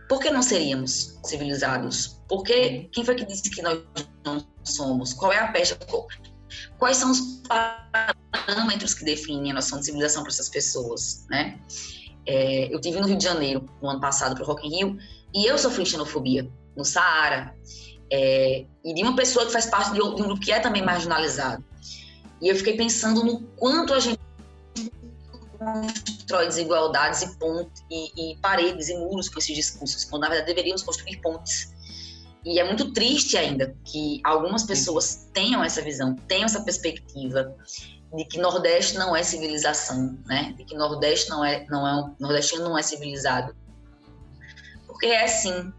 por 0.08 0.20
que 0.20 0.30
não 0.30 0.42
seríamos 0.42 1.18
civilizados? 1.24 2.20
Porque 2.28 2.88
quem 2.92 3.04
foi 3.04 3.14
que 3.14 3.24
disse 3.24 3.48
que 3.48 3.62
nós 3.62 3.80
não 4.24 4.44
somos? 4.64 5.12
Qual 5.14 5.32
é 5.32 5.38
a 5.38 5.48
pecha? 5.52 5.78
Quais 6.78 6.96
são 6.96 7.10
os 7.10 7.42
parâmetros 8.32 8.94
que 8.94 9.04
definem 9.04 9.50
a 9.50 9.54
noção 9.54 9.78
de 9.78 9.86
civilização 9.86 10.22
para 10.22 10.32
essas 10.32 10.48
pessoas, 10.48 11.26
né? 11.28 11.58
É, 12.26 12.72
eu 12.72 12.80
tive 12.80 13.00
no 13.00 13.06
Rio 13.06 13.16
de 13.16 13.24
Janeiro 13.24 13.68
no 13.82 13.88
ano 13.88 14.00
passado 14.00 14.34
para 14.34 14.44
o 14.44 14.46
Rock 14.46 14.66
in 14.66 14.76
Rio 14.76 14.98
e 15.34 15.46
eu 15.46 15.56
sofri 15.58 15.86
xenofobia 15.86 16.50
no 16.76 16.84
Saara, 16.84 17.54
é, 18.12 18.64
e 18.84 18.94
de 18.94 19.02
uma 19.02 19.14
pessoa 19.14 19.46
que 19.46 19.52
faz 19.52 19.66
parte 19.66 19.92
de 19.92 20.02
um 20.02 20.14
grupo 20.14 20.40
que 20.40 20.52
é 20.52 20.60
também 20.60 20.82
marginalizado. 20.82 21.64
E 22.40 22.48
eu 22.48 22.56
fiquei 22.56 22.76
pensando 22.76 23.24
no 23.24 23.40
quanto 23.56 23.92
a 23.94 24.00
gente 24.00 24.18
constrói 25.58 26.46
desigualdades 26.46 27.22
e, 27.22 27.28
e, 27.90 28.32
e 28.32 28.36
paredes 28.38 28.88
e 28.88 28.94
muros 28.96 29.28
com 29.28 29.38
esses 29.38 29.54
discursos, 29.54 30.04
quando 30.04 30.22
na 30.22 30.28
verdade 30.28 30.48
deveríamos 30.48 30.82
construir 30.82 31.18
pontes. 31.18 31.74
E 32.44 32.58
é 32.58 32.64
muito 32.64 32.92
triste 32.92 33.36
ainda 33.36 33.76
que 33.84 34.20
algumas 34.24 34.64
pessoas 34.64 35.28
tenham 35.32 35.62
essa 35.62 35.82
visão, 35.82 36.14
tenham 36.26 36.46
essa 36.46 36.62
perspectiva 36.62 37.54
de 38.14 38.24
que 38.24 38.38
Nordeste 38.38 38.96
não 38.96 39.14
é 39.14 39.22
civilização, 39.22 40.18
né? 40.26 40.54
De 40.56 40.64
que 40.64 40.74
Nordeste 40.74 41.28
não 41.28 41.44
é, 41.44 41.66
não 41.68 41.86
é, 41.86 42.10
nordestino 42.18 42.64
não 42.64 42.78
é 42.78 42.82
civilizado. 42.82 43.54
Porque 44.86 45.06
é 45.06 45.26
sim, 45.26 45.72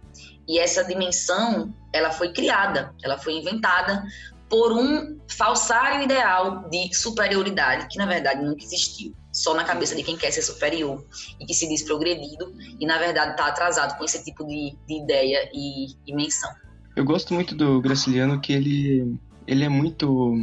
e 0.47 0.59
essa 0.59 0.83
dimensão, 0.83 1.73
ela 1.93 2.11
foi 2.11 2.33
criada, 2.33 2.93
ela 3.03 3.17
foi 3.17 3.33
inventada 3.33 4.03
por 4.49 4.73
um 4.73 5.19
falsário 5.29 6.03
ideal 6.03 6.69
de 6.69 6.93
superioridade, 6.93 7.87
que 7.87 7.97
na 7.97 8.05
verdade 8.05 8.43
nunca 8.43 8.63
existiu, 8.63 9.15
só 9.41 9.55
na 9.55 9.63
cabeça 9.63 9.95
de 9.95 10.03
quem 10.03 10.15
quer 10.15 10.31
ser 10.31 10.41
superior 10.43 11.03
e 11.39 11.45
que 11.45 11.53
se 11.53 11.67
diz 11.67 11.81
progredido 11.81 12.53
e 12.79 12.85
na 12.85 12.97
verdade 12.97 13.31
está 13.31 13.47
atrasado 13.47 13.97
com 13.97 14.05
esse 14.05 14.23
tipo 14.23 14.45
de, 14.45 14.75
de 14.87 15.03
ideia 15.03 15.49
e, 15.53 15.95
e 16.05 16.15
menção. 16.15 16.49
Eu 16.95 17.03
gosto 17.03 17.33
muito 17.33 17.55
do 17.55 17.81
Graciliano 17.81 18.39
que 18.39 18.53
ele, 18.53 19.15
ele 19.47 19.63
é 19.63 19.69
muito 19.69 20.35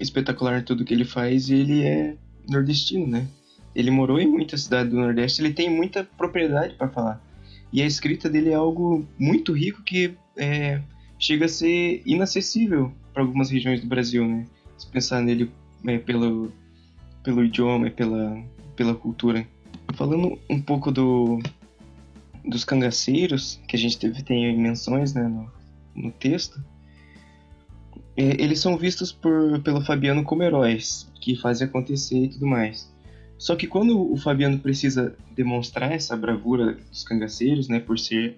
espetacular 0.00 0.60
em 0.60 0.64
tudo 0.64 0.84
que 0.84 0.94
ele 0.94 1.04
faz 1.04 1.50
e 1.50 1.54
ele 1.54 1.84
é 1.84 2.16
nordestino, 2.48 3.06
né? 3.06 3.26
Ele 3.74 3.90
morou 3.90 4.18
em 4.18 4.26
muitas 4.26 4.62
cidades 4.62 4.92
do 4.92 4.98
Nordeste, 4.98 5.42
ele 5.42 5.52
tem 5.52 5.70
muita 5.70 6.04
propriedade 6.04 6.74
para 6.74 6.88
falar. 6.88 7.22
E 7.72 7.82
a 7.82 7.86
escrita 7.86 8.28
dele 8.28 8.50
é 8.50 8.54
algo 8.54 9.06
muito 9.18 9.52
rico 9.52 9.82
que 9.82 10.14
é, 10.36 10.80
chega 11.18 11.46
a 11.46 11.48
ser 11.48 12.02
inacessível 12.04 12.92
para 13.12 13.22
algumas 13.22 13.50
regiões 13.50 13.80
do 13.80 13.86
Brasil, 13.86 14.26
né? 14.26 14.46
Se 14.76 14.86
pensar 14.86 15.22
nele 15.22 15.50
é, 15.86 15.98
pelo, 15.98 16.52
pelo 17.22 17.44
idioma 17.44 17.88
e 17.88 17.90
pela, 17.90 18.42
pela 18.76 18.94
cultura. 18.94 19.46
Falando 19.94 20.38
um 20.48 20.60
pouco 20.60 20.90
do, 20.90 21.38
dos 22.44 22.64
cangaceiros, 22.64 23.60
que 23.68 23.76
a 23.76 23.78
gente 23.78 23.98
teve, 23.98 24.22
tem 24.22 24.56
menções 24.56 25.14
né, 25.14 25.22
no, 25.22 25.50
no 25.94 26.10
texto, 26.10 26.62
é, 28.16 28.42
eles 28.42 28.60
são 28.60 28.76
vistos 28.76 29.12
por, 29.12 29.60
pelo 29.60 29.80
Fabiano 29.80 30.24
como 30.24 30.42
heróis, 30.42 31.10
que 31.20 31.36
fazem 31.36 31.66
acontecer 31.66 32.24
e 32.24 32.28
tudo 32.28 32.46
mais. 32.46 32.92
Só 33.38 33.56
que 33.56 33.66
quando 33.66 34.12
o 34.12 34.16
Fabiano 34.16 34.58
precisa 34.58 35.16
demonstrar 35.34 35.90
essa 35.90 36.16
bravura 36.16 36.74
dos 36.74 37.02
cangaceiros, 37.02 37.68
né, 37.68 37.80
por 37.80 37.98
ser 37.98 38.36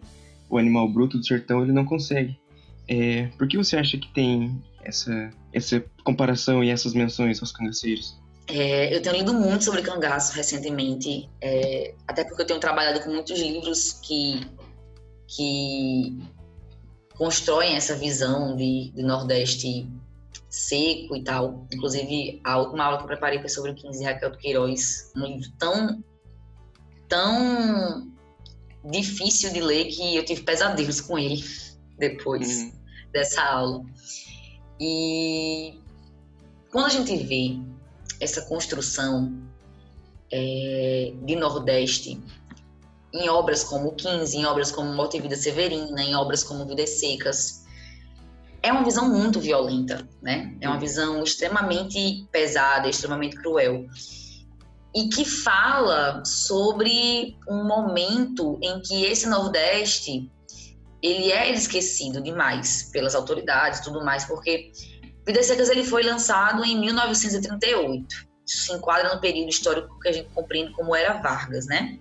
o 0.49 0.57
animal 0.57 0.89
bruto 0.89 1.18
do 1.18 1.26
sertão, 1.26 1.62
ele 1.62 1.72
não 1.72 1.85
consegue. 1.85 2.39
É, 2.89 3.26
por 3.39 3.49
que 3.49 3.57
você 3.57 3.76
acha 3.76 3.99
que 3.99 4.09
tem 4.12 4.62
essa, 4.82 5.30
essa 5.53 5.85
comparação 6.05 6.62
e 6.62 6.70
essas 6.70 6.95
menções 6.95 7.41
aos 7.41 7.53
cangaceiros? 7.53 8.18
É, 8.47 8.95
eu 8.95 9.01
tenho 9.01 9.16
lido 9.16 9.32
muito 9.32 9.64
sobre 9.64 9.80
cangaço 9.80 10.34
recentemente, 10.34 11.30
é, 11.40 11.95
até 12.07 12.24
porque 12.24 12.42
eu 12.42 12.47
tenho 12.47 12.61
trabalhado 12.61 13.01
com 13.01 13.11
muitos 13.11 13.38
livros 13.38 13.95
que, 14.03 14.47
que 15.26 16.18
constroem 17.16 17.74
essa 17.74 17.95
visão 17.95 18.55
de, 18.55 18.92
de 18.95 19.03
Nordeste 19.03 19.88
seco 20.51 21.16
e 21.16 21.24
tal. 21.24 21.66
Inclusive, 21.72 22.40
a 22.45 22.59
última 22.59 22.84
aula 22.84 22.99
que 22.99 23.05
eu 23.05 23.09
preparei 23.09 23.40
foi 23.40 23.49
sobre 23.49 23.72
o 23.72 23.74
15 23.74 23.99
de 23.99 24.05
Raquel 24.05 24.30
do 24.30 24.38
Queiroz, 24.38 25.11
um 25.16 25.26
livro 25.26 25.51
tão, 25.59 26.05
tão 27.09 28.12
difícil 28.84 29.53
de 29.53 29.61
ler 29.61 29.86
que 29.86 30.16
eu 30.16 30.24
tive 30.24 30.42
pesadelos 30.42 31.01
com 31.01 31.18
ele 31.18 31.42
depois 31.99 32.47
uhum. 32.59 32.72
dessa 33.12 33.42
aula. 33.42 33.84
E 34.78 35.80
quando 36.70 36.86
a 36.86 36.90
gente 36.90 37.16
vê 37.16 37.59
essa 38.20 38.42
construção 38.42 39.32
é, 40.32 41.12
de 41.22 41.36
Nordeste 41.36 42.20
em 43.12 43.28
obras 43.28 43.62
como 43.62 43.92
15, 43.92 44.36
em 44.36 44.44
obras 44.44 44.72
como 44.72 44.92
Morte 44.92 45.16
e 45.16 45.20
Vida 45.20 45.36
Severina, 45.36 46.02
em 46.02 46.16
obras 46.16 46.42
como 46.42 46.66
Vidas 46.66 46.90
Secas, 46.90 47.64
é 48.60 48.72
uma 48.72 48.82
visão 48.82 49.08
muito 49.08 49.38
violenta, 49.38 50.08
né? 50.20 50.56
É 50.60 50.68
uma 50.68 50.80
visão 50.80 51.22
extremamente 51.22 52.26
pesada, 52.32 52.88
extremamente 52.88 53.36
cruel. 53.36 53.86
E 54.92 55.08
que 55.08 55.24
fala 55.24 56.24
sobre 56.24 57.36
um 57.48 57.64
momento 57.64 58.58
em 58.62 58.80
que 58.80 59.04
esse 59.04 59.28
Nordeste 59.28 60.30
ele 61.02 61.30
é 61.30 61.52
esquecido 61.52 62.22
demais 62.22 62.88
pelas 62.90 63.14
autoridades 63.14 63.80
tudo 63.80 64.02
mais, 64.02 64.24
porque 64.24 64.72
Vidas 65.27 65.47
Secas 65.47 65.68
ele 65.68 65.85
foi 65.85 66.03
lançado 66.03 66.64
em 66.64 66.79
1938. 66.79 68.07
Isso 68.47 68.66
se 68.66 68.72
enquadra 68.72 69.14
no 69.14 69.20
período 69.20 69.49
histórico 69.49 69.99
que 70.01 70.09
a 70.09 70.12
gente 70.12 70.29
compreende 70.35 70.72
como 70.72 70.95
era 70.95 71.14
Vargas, 71.14 71.66
né? 71.66 71.99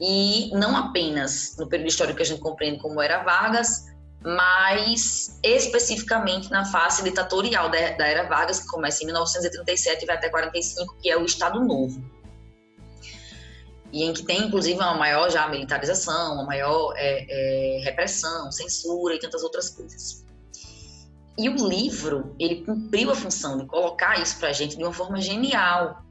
E 0.00 0.50
não 0.52 0.76
apenas 0.76 1.56
no 1.56 1.68
período 1.68 1.88
histórico 1.88 2.16
que 2.16 2.22
a 2.22 2.26
gente 2.26 2.40
compreende 2.40 2.80
como 2.80 3.00
era 3.00 3.22
Vargas, 3.22 3.86
mas 4.24 5.38
especificamente 5.42 6.50
na 6.50 6.64
fase 6.64 7.04
ditatorial 7.04 7.68
da, 7.68 7.90
da 7.92 8.06
era 8.06 8.24
Vargas, 8.24 8.60
que 8.60 8.66
começa 8.66 9.02
em 9.02 9.06
1937 9.06 10.02
e 10.02 10.06
vai 10.06 10.16
até 10.16 10.28
45, 10.28 10.96
que 11.00 11.08
é 11.08 11.16
o 11.16 11.24
Estado 11.24 11.60
Novo. 11.60 12.02
E 13.92 14.02
em 14.02 14.12
que 14.12 14.24
tem, 14.24 14.46
inclusive, 14.48 14.76
uma 14.76 14.94
maior 14.94 15.30
já 15.30 15.46
militarização, 15.46 16.34
uma 16.34 16.44
maior 16.44 16.94
é, 16.96 17.26
é, 17.28 17.84
repressão, 17.84 18.50
censura 18.50 19.14
e 19.14 19.20
tantas 19.20 19.44
outras 19.44 19.70
coisas. 19.70 20.23
E 21.36 21.48
o 21.48 21.68
livro, 21.68 22.34
ele 22.38 22.64
cumpriu 22.64 23.10
a 23.10 23.14
função 23.14 23.58
de 23.58 23.66
colocar 23.66 24.20
isso 24.20 24.38
para 24.38 24.50
a 24.50 24.52
gente 24.52 24.76
de 24.76 24.82
uma 24.84 24.92
forma 24.92 25.20
genial, 25.20 26.04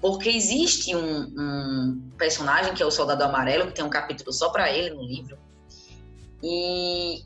porque 0.00 0.28
existe 0.28 0.94
um, 0.94 1.22
um, 1.22 2.10
personagem 2.18 2.74
que 2.74 2.82
é 2.82 2.86
o 2.86 2.90
Soldado 2.90 3.22
Amarelo, 3.24 3.68
que 3.68 3.74
tem 3.74 3.84
um 3.84 3.90
capítulo 3.90 4.32
só 4.32 4.50
para 4.50 4.70
ele 4.70 4.94
no 4.94 5.02
livro, 5.02 5.38
e 6.42 7.22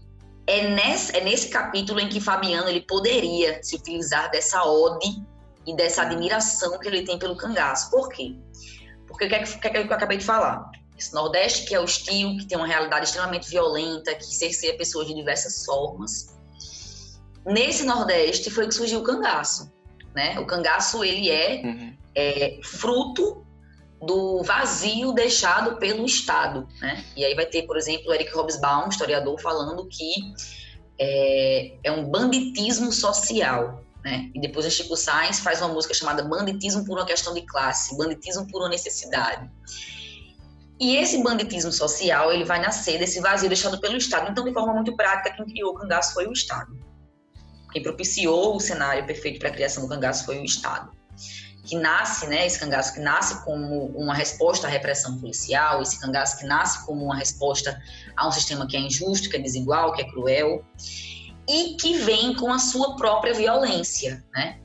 é 0.46 0.68
nesse, 0.68 1.16
é 1.16 1.24
nesse 1.24 1.48
capítulo 1.48 2.00
em 2.00 2.08
que 2.08 2.20
Fabiano 2.20 2.68
ele 2.68 2.82
poderia 2.82 3.62
se 3.62 3.76
utilizar 3.76 4.30
dessa 4.30 4.64
ode 4.64 5.22
e 5.66 5.74
dessa 5.74 6.02
admiração 6.02 6.78
que 6.78 6.88
ele 6.88 7.02
tem 7.02 7.18
pelo 7.18 7.36
cangaço. 7.36 7.90
Por 7.90 8.08
quê? 8.10 8.36
Porque 9.06 9.24
o 9.24 9.28
que, 9.28 9.34
é 9.34 9.42
que, 9.42 9.58
que, 9.58 9.66
é 9.66 9.70
que 9.70 9.78
eu 9.78 9.94
acabei 9.94 10.18
de 10.18 10.24
falar? 10.24 10.70
Esse 10.98 11.14
Nordeste 11.14 11.66
que 11.66 11.74
é 11.74 11.80
hostil, 11.80 12.36
que 12.36 12.46
tem 12.46 12.58
uma 12.58 12.66
realidade 12.66 13.06
extremamente 13.06 13.48
violenta, 13.48 14.14
que 14.14 14.24
cerceia 14.24 14.76
pessoas 14.76 15.06
de 15.06 15.14
diversas 15.14 15.64
formas. 15.64 16.33
Nesse 17.46 17.84
Nordeste 17.84 18.50
foi 18.50 18.66
que 18.66 18.74
surgiu 18.74 19.00
o 19.00 19.02
cangaço. 19.02 19.72
Né? 20.14 20.38
O 20.38 20.46
cangaço 20.46 21.04
ele 21.04 21.30
é, 21.30 21.62
uhum. 21.64 21.96
é 22.14 22.60
fruto 22.62 23.44
do 24.00 24.42
vazio 24.42 25.12
deixado 25.12 25.76
pelo 25.76 26.04
Estado. 26.04 26.68
Né? 26.80 27.04
E 27.16 27.24
aí 27.24 27.34
vai 27.34 27.46
ter, 27.46 27.62
por 27.62 27.76
exemplo, 27.76 28.12
Eric 28.12 28.34
Hobsbawm, 28.34 28.88
historiador, 28.88 29.40
falando 29.40 29.86
que 29.88 30.14
é, 30.98 31.76
é 31.82 31.92
um 31.92 32.04
banditismo 32.08 32.92
social. 32.92 33.82
Né? 34.04 34.30
E 34.34 34.40
depois 34.40 34.66
o 34.66 34.70
Chico 34.70 34.96
Sainz 34.96 35.40
faz 35.40 35.60
uma 35.60 35.68
música 35.68 35.94
chamada 35.94 36.22
Banditismo 36.22 36.84
por 36.84 36.98
uma 36.98 37.06
questão 37.06 37.32
de 37.32 37.42
classe, 37.42 37.96
Banditismo 37.96 38.46
por 38.48 38.60
uma 38.60 38.68
necessidade. 38.68 39.50
E 40.78 40.96
esse 40.96 41.22
banditismo 41.22 41.72
social, 41.72 42.32
ele 42.32 42.44
vai 42.44 42.60
nascer 42.60 42.98
desse 42.98 43.20
vazio 43.20 43.48
deixado 43.48 43.80
pelo 43.80 43.96
Estado. 43.96 44.30
Então, 44.30 44.44
de 44.44 44.52
forma 44.52 44.74
muito 44.74 44.94
prática, 44.96 45.34
quem 45.34 45.46
criou 45.46 45.70
o 45.70 45.74
cangaço 45.74 46.12
foi 46.12 46.26
o 46.26 46.32
Estado. 46.32 46.76
Quem 47.74 47.82
propiciou 47.82 48.56
o 48.56 48.60
cenário 48.60 49.04
perfeito 49.04 49.38
para 49.38 49.50
a 49.50 49.52
criação 49.52 49.82
do 49.82 49.88
cangaço 49.88 50.24
foi 50.24 50.38
o 50.38 50.44
Estado 50.44 50.90
que 51.64 51.76
nasce, 51.76 52.26
né, 52.26 52.46
esse 52.46 52.60
cangaço 52.60 52.92
que 52.92 53.00
nasce 53.00 53.42
como 53.42 53.86
uma 53.96 54.14
resposta 54.14 54.66
à 54.66 54.70
repressão 54.70 55.18
policial, 55.18 55.80
esse 55.80 55.98
cangaço 55.98 56.38
que 56.38 56.44
nasce 56.44 56.84
como 56.84 57.06
uma 57.06 57.16
resposta 57.16 57.80
a 58.14 58.28
um 58.28 58.32
sistema 58.32 58.66
que 58.66 58.76
é 58.76 58.80
injusto, 58.80 59.30
que 59.30 59.36
é 59.36 59.40
desigual, 59.40 59.94
que 59.94 60.02
é 60.02 60.10
cruel, 60.10 60.62
e 61.48 61.76
que 61.76 61.98
vem 61.98 62.34
com 62.34 62.52
a 62.52 62.58
sua 62.58 62.96
própria 62.96 63.32
violência, 63.32 64.22
né? 64.34 64.58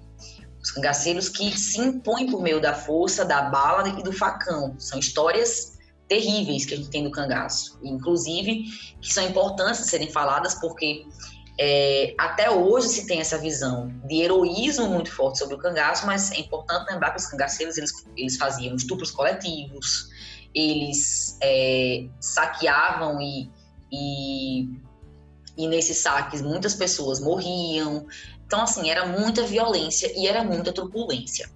Os 0.62 0.72
cangaceiros 0.72 1.30
que 1.30 1.58
se 1.58 1.80
impõem 1.80 2.30
por 2.30 2.42
meio 2.42 2.60
da 2.60 2.74
força, 2.74 3.24
da 3.24 3.44
bala 3.44 3.88
e 3.88 4.04
do 4.04 4.12
facão. 4.12 4.76
São 4.78 5.00
histórias 5.00 5.78
terríveis 6.10 6.66
que 6.66 6.74
a 6.74 6.78
gente 6.78 6.90
tem 6.90 7.04
do 7.04 7.12
cangaço, 7.12 7.80
inclusive 7.82 8.66
que 9.00 9.14
são 9.14 9.26
importantes 9.26 9.84
de 9.84 9.90
serem 9.90 10.12
faladas 10.12 10.56
porque 10.56 11.06
é, 11.62 12.16
até 12.18 12.50
hoje 12.50 12.88
se 12.88 13.06
tem 13.06 13.20
essa 13.20 13.38
visão 13.38 13.94
de 14.06 14.22
heroísmo 14.22 14.88
muito 14.88 15.12
forte 15.12 15.40
sobre 15.40 15.56
o 15.56 15.58
cangaço, 15.58 16.06
mas 16.06 16.32
é 16.32 16.40
importante 16.40 16.90
lembrar 16.90 17.12
que 17.12 17.18
os 17.18 17.26
cangaceiros 17.26 17.78
eles, 17.78 17.92
eles 18.16 18.38
faziam 18.38 18.74
estupros 18.78 19.12
coletivos, 19.12 20.08
eles 20.56 21.38
é, 21.42 22.08
saqueavam 22.22 23.20
e, 23.22 23.52
e, 23.92 24.70
e 25.58 25.68
nesses 25.68 25.98
saques 25.98 26.42
muitas 26.42 26.76
pessoas 26.76 27.20
morriam. 27.20 28.08
Então, 28.46 28.62
assim, 28.62 28.90
era 28.90 29.06
muita 29.06 29.44
violência 29.44 30.10
e 30.16 30.28
era 30.28 30.46
muita 30.46 30.72
turbulência. 30.72 31.50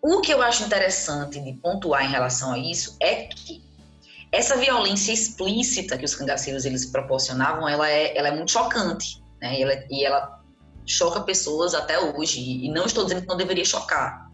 O 0.00 0.20
que 0.20 0.32
eu 0.32 0.40
acho 0.40 0.62
interessante 0.62 1.40
de 1.40 1.52
pontuar 1.54 2.04
em 2.04 2.10
relação 2.10 2.52
a 2.52 2.58
isso 2.58 2.96
é 3.00 3.24
que 3.24 3.69
essa 4.32 4.56
violência 4.56 5.12
explícita 5.12 5.98
que 5.98 6.04
os 6.04 6.14
cangaceiros 6.14 6.64
eles 6.64 6.86
proporcionavam, 6.86 7.68
ela 7.68 7.88
é, 7.88 8.16
ela 8.16 8.28
é 8.28 8.36
muito 8.36 8.52
chocante, 8.52 9.22
né? 9.40 9.58
E 9.58 9.62
ela, 9.62 9.84
e 9.90 10.04
ela 10.04 10.40
choca 10.86 11.20
pessoas 11.20 11.74
até 11.74 11.98
hoje. 11.98 12.40
E 12.40 12.70
não 12.70 12.84
estou 12.84 13.04
dizendo 13.04 13.22
que 13.22 13.28
não 13.28 13.36
deveria 13.36 13.64
chocar, 13.64 14.30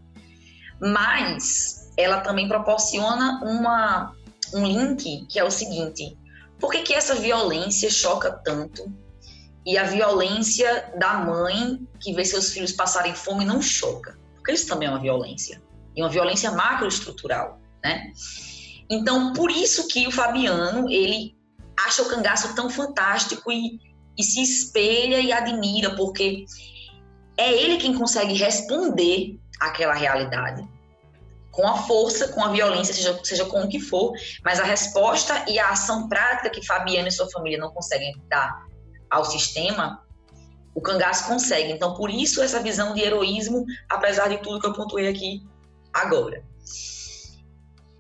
mas 0.81 1.93
ela 1.97 2.21
também 2.21 2.47
proporciona 2.47 3.41
uma, 3.43 4.15
um 4.55 4.67
link 4.67 5.27
que 5.29 5.39
é 5.39 5.45
o 5.45 5.51
seguinte: 5.51 6.17
por 6.61 6.71
que, 6.71 6.83
que 6.83 6.95
essa 6.95 7.15
violência 7.15 7.91
choca 7.91 8.31
tanto 8.45 8.93
e 9.65 9.79
a 9.79 9.85
violência 9.85 10.93
da 10.99 11.15
mãe 11.15 11.81
que 12.01 12.13
vê 12.13 12.25
seus 12.25 12.53
filhos 12.53 12.73
passarem 12.73 13.15
fome 13.15 13.47
não 13.47 13.63
choca? 13.63 14.19
Porque 14.35 14.53
isso 14.53 14.67
também 14.67 14.89
é 14.89 14.91
uma 14.91 15.01
violência 15.01 15.63
e 15.97 16.03
uma 16.03 16.11
violência 16.11 16.53
macroestrutural, 16.53 17.59
né? 17.83 18.13
Então, 18.89 19.33
por 19.33 19.51
isso 19.51 19.89
que 19.89 20.07
o 20.07 20.13
Fabiano, 20.13 20.89
ele 20.91 21.37
acha 21.77 22.03
o 22.03 22.09
cangaço 22.09 22.55
tão 22.55 22.71
fantástico 22.71 23.51
e, 23.51 23.81
e 24.17 24.23
se 24.23 24.43
espelha 24.43 25.21
e 25.21 25.33
admira, 25.33 25.95
porque 25.95 26.45
é 27.37 27.53
ele 27.53 27.77
quem 27.77 27.95
consegue 27.95 28.35
responder 28.35 29.39
àquela 29.61 29.95
realidade. 29.95 30.67
Com 31.51 31.67
a 31.67 31.77
força, 31.79 32.29
com 32.29 32.43
a 32.43 32.49
violência, 32.49 32.95
seja, 32.95 33.19
seja 33.25 33.45
com 33.47 33.63
o 33.63 33.69
que 33.69 33.81
for, 33.81 34.13
mas 34.45 34.61
a 34.61 34.65
resposta 34.65 35.45
e 35.49 35.59
a 35.59 35.71
ação 35.71 36.09
prática 36.09 36.51
que 36.51 36.65
Fabiano 36.65 37.09
e 37.09 37.13
sua 37.13 37.31
família 37.31 37.59
não 37.59 37.71
conseguem 37.71 38.15
dar 38.29 38.67
ao 39.11 39.25
sistema, 39.25 40.03
o 40.75 40.81
cangaço 40.81 41.27
consegue. 41.27 41.73
Então, 41.73 41.95
por 41.95 42.11
isso, 42.11 42.43
essa 42.43 42.61
visão 42.61 42.95
de 42.95 43.01
heroísmo, 43.01 43.65
apesar 43.89 44.29
de 44.29 44.39
tudo 44.39 44.61
que 44.61 44.67
eu 44.67 44.75
pontuei 44.75 45.09
aqui 45.09 45.43
agora. 45.93 46.45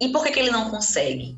E 0.00 0.08
por 0.10 0.24
que, 0.24 0.30
que 0.30 0.40
ele 0.40 0.50
não 0.50 0.70
consegue? 0.70 1.36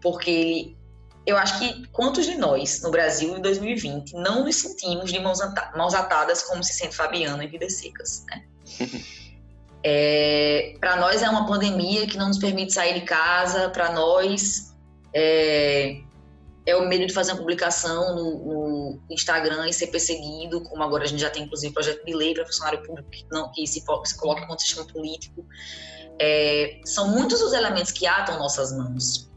Porque 0.00 0.30
ele, 0.30 0.78
eu 1.26 1.36
acho 1.36 1.58
que 1.58 1.86
quantos 1.88 2.24
de 2.24 2.36
nós 2.36 2.80
no 2.82 2.90
Brasil 2.90 3.36
em 3.36 3.42
2020 3.42 4.14
não 4.14 4.44
nos 4.44 4.56
sentimos 4.56 5.12
de 5.12 5.18
mãos, 5.20 5.38
mãos 5.76 5.94
atadas 5.94 6.42
como 6.42 6.64
se 6.64 6.72
sente 6.72 6.96
Fabiano 6.96 7.42
em 7.42 7.48
Vidas 7.48 7.74
Secas, 7.74 8.24
né? 8.26 8.44
é, 9.84 10.74
para 10.80 10.96
nós 10.96 11.22
é 11.22 11.28
uma 11.28 11.46
pandemia 11.46 12.06
que 12.06 12.16
não 12.16 12.28
nos 12.28 12.38
permite 12.38 12.72
sair 12.72 12.94
de 12.94 13.02
casa, 13.02 13.68
para 13.68 13.92
nós 13.92 14.74
é, 15.12 16.00
é, 16.64 16.76
o 16.76 16.88
medo 16.88 17.06
de 17.06 17.12
fazer 17.12 17.32
uma 17.32 17.38
publicação 17.38 18.14
no, 18.14 18.44
no, 18.44 19.00
Instagram 19.10 19.68
e 19.68 19.72
ser 19.72 19.88
perseguido, 19.88 20.62
como 20.62 20.82
agora 20.82 21.04
a 21.04 21.06
gente 21.06 21.20
já 21.20 21.30
tem 21.30 21.44
inclusive 21.44 21.72
projeto 21.72 22.04
de 22.04 22.14
lei 22.14 22.34
para 22.34 22.46
funcionário 22.46 22.82
público 22.82 23.10
que, 23.10 23.26
não, 23.30 23.50
que 23.52 23.66
se, 23.66 23.80
se 23.80 24.16
coloca 24.18 24.40
contra 24.42 24.56
o 24.56 24.58
sistema 24.58 24.86
político. 24.86 25.44
É, 26.20 26.80
são 26.84 27.08
muitos 27.10 27.40
os 27.40 27.52
elementos 27.52 27.92
que 27.92 28.06
atam 28.06 28.38
nossas 28.38 28.72
mãos. 28.72 29.28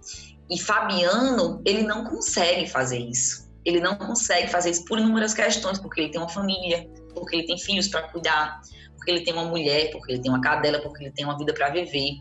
E 0.50 0.60
Fabiano, 0.60 1.62
ele 1.66 1.84
não 1.84 2.04
consegue 2.04 2.68
fazer 2.68 3.00
isso. 3.00 3.50
Ele 3.64 3.80
não 3.80 3.96
consegue 3.96 4.50
fazer 4.50 4.72
isso 4.72 4.86
por 4.86 5.00
inúmeras 5.00 5.34
questões, 5.34 5.80
porque 5.80 6.02
ele 6.02 6.10
tem 6.10 6.20
uma 6.20 6.30
família, 6.30 6.90
porque 7.14 7.36
ele 7.38 7.48
tem 7.48 7.58
filhos 7.58 7.88
para 7.88 8.04
cuidar, 8.10 8.60
porque 8.96 9.12
ele 9.12 9.22
tem 9.22 9.34
uma 9.34 9.46
mulher, 9.46 9.92
porque 9.92 10.12
ele 10.12 10.22
tem 10.22 10.32
uma 10.32 10.42
cadela, 10.42 10.80
porque 10.80 11.04
ele 11.04 11.12
tem 11.12 11.24
uma 11.24 11.38
vida 11.38 11.54
para 11.54 11.70
viver. 11.70 12.16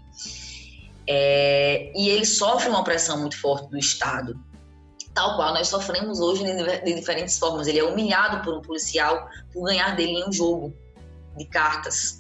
É, 1.07 1.91
e 1.95 2.09
ele 2.09 2.25
sofre 2.25 2.69
uma 2.69 2.85
pressão 2.85 3.19
muito 3.19 3.37
forte 3.41 3.69
do 3.69 3.79
Estado, 3.79 4.39
tal 5.15 5.37
qual 5.37 5.53
nós 5.53 5.69
sofremos 5.69 6.21
hoje 6.21 6.45
de 6.45 6.95
diferentes 6.95 7.39
formas. 7.39 7.67
Ele 7.67 7.79
é 7.79 7.85
humilhado 7.85 8.45
por 8.45 8.55
um 8.55 8.63
policial 8.63 9.29
por 9.53 9.65
ganhar 9.65 9.97
dele 9.97 10.13
em 10.13 10.29
um 10.29 10.33
jogo 10.33 10.75
de 11.37 11.47
cartas. 11.47 12.20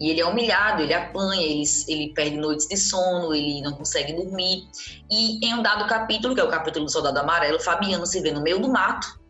E 0.00 0.10
ele 0.10 0.20
é 0.20 0.26
humilhado, 0.26 0.82
ele 0.82 0.92
apanha, 0.92 1.40
ele, 1.40 1.62
ele 1.86 2.12
perde 2.12 2.36
noites 2.36 2.66
de 2.66 2.76
sono, 2.76 3.34
ele 3.34 3.62
não 3.62 3.72
consegue 3.72 4.12
dormir. 4.12 4.68
E 5.10 5.46
em 5.46 5.54
um 5.54 5.62
dado 5.62 5.88
capítulo, 5.88 6.34
que 6.34 6.40
é 6.40 6.44
o 6.44 6.50
capítulo 6.50 6.86
do 6.86 6.90
Soldado 6.90 7.18
Amarelo, 7.20 7.60
Fabiano 7.60 8.04
se 8.04 8.20
vê 8.20 8.32
no 8.32 8.42
meio 8.42 8.58
do 8.58 8.68
mato, 8.68 9.20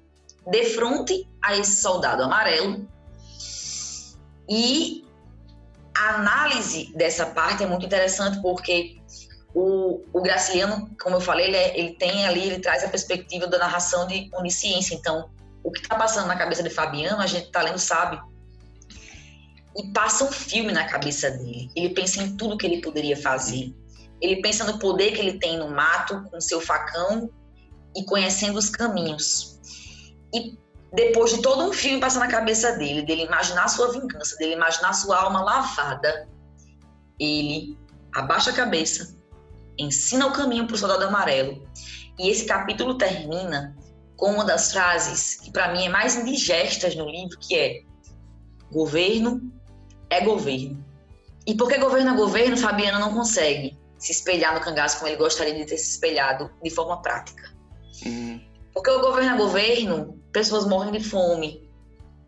de 0.46 0.64
frente 0.64 1.28
a 1.42 1.56
esse 1.56 1.82
soldado 1.82 2.22
amarelo. 2.22 2.88
E 4.48 5.04
a 5.96 6.16
análise 6.16 6.92
dessa 6.94 7.26
parte 7.26 7.62
é 7.62 7.66
muito 7.66 7.86
interessante 7.86 8.40
porque 8.40 8.98
o, 9.54 10.02
o 10.12 10.20
Graciliano, 10.20 10.90
como 11.00 11.16
eu 11.16 11.20
falei, 11.20 11.46
ele, 11.46 11.56
é, 11.56 11.78
ele 11.78 11.94
tem 11.94 12.26
ali, 12.26 12.46
ele 12.46 12.58
traz 12.58 12.82
a 12.84 12.88
perspectiva 12.88 13.46
da 13.46 13.58
narração 13.58 14.06
de 14.06 14.28
onisciência. 14.34 14.94
Então, 14.94 15.30
o 15.62 15.70
que 15.70 15.80
está 15.80 15.96
passando 15.96 16.26
na 16.26 16.36
cabeça 16.36 16.62
de 16.62 16.70
Fabiano, 16.70 17.22
a 17.22 17.26
gente 17.26 17.46
está 17.46 17.62
lendo, 17.62 17.78
sabe? 17.78 18.20
E 19.76 19.88
passa 19.88 20.24
um 20.24 20.30
filme 20.30 20.72
na 20.72 20.84
cabeça 20.84 21.30
dele. 21.30 21.70
Ele 21.74 21.90
pensa 21.90 22.22
em 22.22 22.36
tudo 22.36 22.56
que 22.56 22.66
ele 22.66 22.80
poderia 22.80 23.16
fazer. 23.16 23.74
Ele 24.20 24.40
pensa 24.40 24.64
no 24.64 24.78
poder 24.78 25.12
que 25.12 25.20
ele 25.20 25.38
tem 25.38 25.58
no 25.58 25.68
mato, 25.68 26.22
com 26.30 26.40
seu 26.40 26.60
facão 26.60 27.30
e 27.96 28.04
conhecendo 28.04 28.58
os 28.58 28.70
caminhos. 28.70 29.60
E 30.32 30.56
depois 30.92 31.32
de 31.32 31.42
todo 31.42 31.64
um 31.64 31.72
filme 31.72 32.00
passar 32.00 32.20
na 32.20 32.28
cabeça 32.28 32.72
dele, 32.72 33.02
dele 33.02 33.24
imaginar 33.24 33.68
sua 33.68 33.92
vingança, 33.92 34.36
dele 34.36 34.54
imaginar 34.54 34.92
sua 34.92 35.18
alma 35.18 35.42
lavada, 35.42 36.28
ele 37.18 37.76
abaixa 38.14 38.50
a 38.50 38.54
cabeça, 38.54 39.16
ensina 39.76 40.26
o 40.26 40.32
caminho 40.32 40.66
para 40.66 40.74
o 40.74 40.78
soldado 40.78 41.04
amarelo. 41.04 41.66
E 42.18 42.28
esse 42.30 42.46
capítulo 42.46 42.96
termina 42.96 43.76
com 44.16 44.32
uma 44.32 44.44
das 44.44 44.72
frases 44.72 45.36
que 45.36 45.50
para 45.50 45.72
mim 45.72 45.86
é 45.86 45.88
mais 45.88 46.16
indigestas 46.16 46.94
no 46.94 47.08
livro, 47.08 47.36
que 47.40 47.56
é 47.56 47.82
governo 48.70 49.52
é 50.14 50.20
governo. 50.20 50.84
E 51.46 51.54
porque 51.54 51.78
governo 51.78 52.10
é 52.10 52.16
governo, 52.16 52.56
Fabiano 52.56 52.98
não 52.98 53.12
consegue 53.12 53.78
se 53.98 54.12
espelhar 54.12 54.54
no 54.54 54.60
cangaço 54.60 54.98
como 54.98 55.08
ele 55.08 55.16
gostaria 55.16 55.54
de 55.54 55.64
ter 55.64 55.78
se 55.78 55.92
espelhado 55.92 56.50
de 56.62 56.70
forma 56.70 57.00
prática. 57.00 57.52
Uhum. 58.04 58.40
Porque 58.72 58.90
o 58.90 59.00
governo 59.00 59.34
é 59.34 59.36
governo, 59.36 60.20
pessoas 60.32 60.66
morrem 60.66 60.92
de 60.92 61.00
fome. 61.00 61.68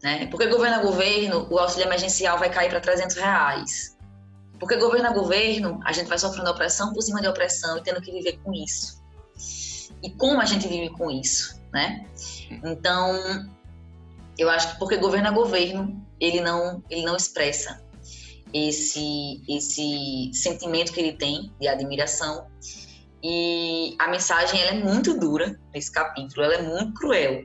Né? 0.03 0.27
Porque 0.27 0.47
governo 0.47 0.77
é 0.77 0.83
governo, 0.83 1.47
o 1.51 1.59
auxílio 1.59 1.87
emergencial 1.87 2.39
vai 2.39 2.51
cair 2.51 2.71
para 2.71 2.81
300 2.81 3.17
reais. 3.17 3.97
Porque 4.59 4.77
governo 4.77 5.09
a 5.09 5.13
governo, 5.13 5.81
a 5.85 5.93
gente 5.93 6.09
vai 6.09 6.19
sofrendo 6.19 6.51
opressão 6.51 6.93
por 6.93 7.03
cima 7.03 7.21
de 7.21 7.29
opressão 7.29 7.77
e 7.77 7.83
tendo 7.83 8.01
que 8.01 8.11
viver 8.11 8.39
com 8.43 8.53
isso. 8.53 9.03
E 10.03 10.11
como 10.11 10.41
a 10.41 10.45
gente 10.45 10.69
vive 10.69 10.91
com 10.91 11.11
isso, 11.11 11.61
né? 11.73 12.07
Então, 12.65 13.51
eu 14.39 14.51
acho 14.51 14.73
que 14.73 14.79
porque 14.79 14.97
governo 14.97 15.29
a 15.29 15.31
governo, 15.31 16.05
ele 16.21 16.41
não, 16.41 16.83
ele 16.91 17.05
não 17.05 17.17
expressa 17.17 17.83
esse, 18.53 19.43
esse 19.49 20.31
sentimento 20.33 20.93
que 20.93 21.01
ele 21.01 21.13
tem 21.13 21.53
de 21.61 21.69
admiração. 21.69 22.47
E 23.23 23.97
a 23.99 24.09
mensagem 24.09 24.61
ela 24.61 24.71
é 24.71 24.85
muito 24.85 25.19
dura 25.19 25.59
nesse 25.75 25.91
capítulo, 25.91 26.43
ela 26.45 26.55
é 26.55 26.63
muito 26.63 26.95
cruel 26.95 27.45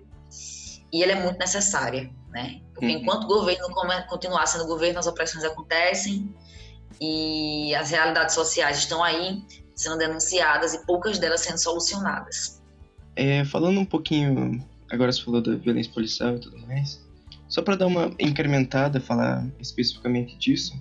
e 0.93 1.03
ela 1.03 1.13
é 1.13 1.23
muito 1.23 1.39
necessária, 1.39 2.11
né? 2.29 2.61
Porque 2.73 2.87
uhum. 2.87 3.01
enquanto 3.01 3.23
o 3.23 3.27
governo 3.27 3.67
continuar 4.09 4.45
sendo 4.45 4.67
governo, 4.67 4.99
as 4.99 5.07
opressões 5.07 5.43
acontecem, 5.43 6.29
e 7.01 7.73
as 7.73 7.89
realidades 7.89 8.35
sociais 8.35 8.77
estão 8.77 9.03
aí 9.03 9.41
sendo 9.75 9.97
denunciadas 9.97 10.75
e 10.75 10.85
poucas 10.85 11.17
delas 11.17 11.41
sendo 11.41 11.57
solucionadas. 11.57 12.61
É, 13.15 13.43
falando 13.43 13.79
um 13.79 13.85
pouquinho, 13.85 14.63
agora 14.91 15.11
você 15.11 15.21
falou 15.23 15.41
da 15.41 15.55
violência 15.55 15.91
policial 15.91 16.35
e 16.35 16.39
tudo 16.39 16.59
mais, 16.67 17.01
só 17.47 17.61
para 17.61 17.75
dar 17.75 17.87
uma 17.87 18.13
incrementada, 18.19 18.99
falar 18.99 19.47
especificamente 19.59 20.37
disso, 20.37 20.73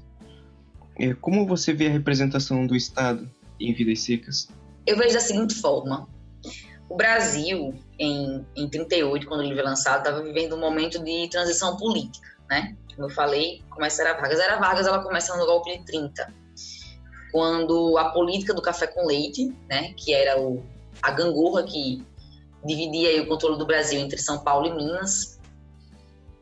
é, 0.99 1.15
como 1.15 1.47
você 1.47 1.73
vê 1.73 1.87
a 1.87 1.91
representação 1.91 2.67
do 2.67 2.77
Estado 2.77 3.29
em 3.59 3.73
Vidas 3.73 4.01
Secas? 4.01 4.49
Eu 4.87 4.97
vejo 4.97 5.15
da 5.15 5.21
seguinte 5.21 5.55
forma. 5.55 6.09
O 6.89 6.97
Brasil, 6.97 7.75
em, 7.99 8.45
em 8.57 8.69
38, 8.69 9.27
quando 9.27 9.45
ele 9.45 9.55
foi 9.55 9.63
lançado, 9.63 9.99
estava 9.99 10.23
vivendo 10.23 10.57
um 10.57 10.61
momento 10.61 11.03
de 11.03 11.29
transição 11.29 11.77
política, 11.77 12.29
né? 12.49 12.77
como 13.01 13.11
eu 13.11 13.15
falei, 13.15 13.63
começa 13.71 14.03
a 14.03 14.13
Vargas. 14.13 14.39
Era 14.39 14.59
Vargas, 14.59 14.87
ela 14.87 15.03
começa 15.03 15.35
no 15.37 15.47
golpe 15.47 15.79
de 15.79 15.85
30, 15.87 16.35
quando 17.33 17.97
a 17.97 18.11
política 18.11 18.53
do 18.53 18.61
café 18.61 18.87
com 18.87 19.07
leite, 19.07 19.55
né, 19.69 19.95
que 19.97 20.13
era 20.13 20.39
o, 20.39 20.63
a 21.01 21.11
gangorra 21.11 21.63
que 21.63 22.05
dividia 22.65 23.23
o 23.23 23.27
controle 23.27 23.59
do 23.59 23.67
Brasil 23.67 24.01
entre 24.01 24.19
São 24.19 24.43
Paulo 24.43 24.67
e 24.67 24.75
Minas, 24.75 25.39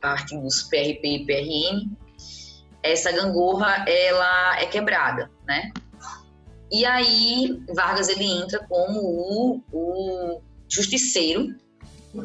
parte 0.00 0.36
dos 0.38 0.62
PRP 0.64 1.04
e 1.04 1.26
PRM, 1.26 1.96
essa 2.82 3.10
gangorra 3.12 3.84
ela 3.88 4.60
é 4.60 4.66
quebrada, 4.66 5.30
né? 5.46 5.72
E 6.70 6.84
aí 6.84 7.62
Vargas 7.74 8.08
ele 8.08 8.24
entra 8.24 8.64
como 8.68 9.00
o, 9.00 9.62
o 9.72 10.42
justiceiro 10.68 11.54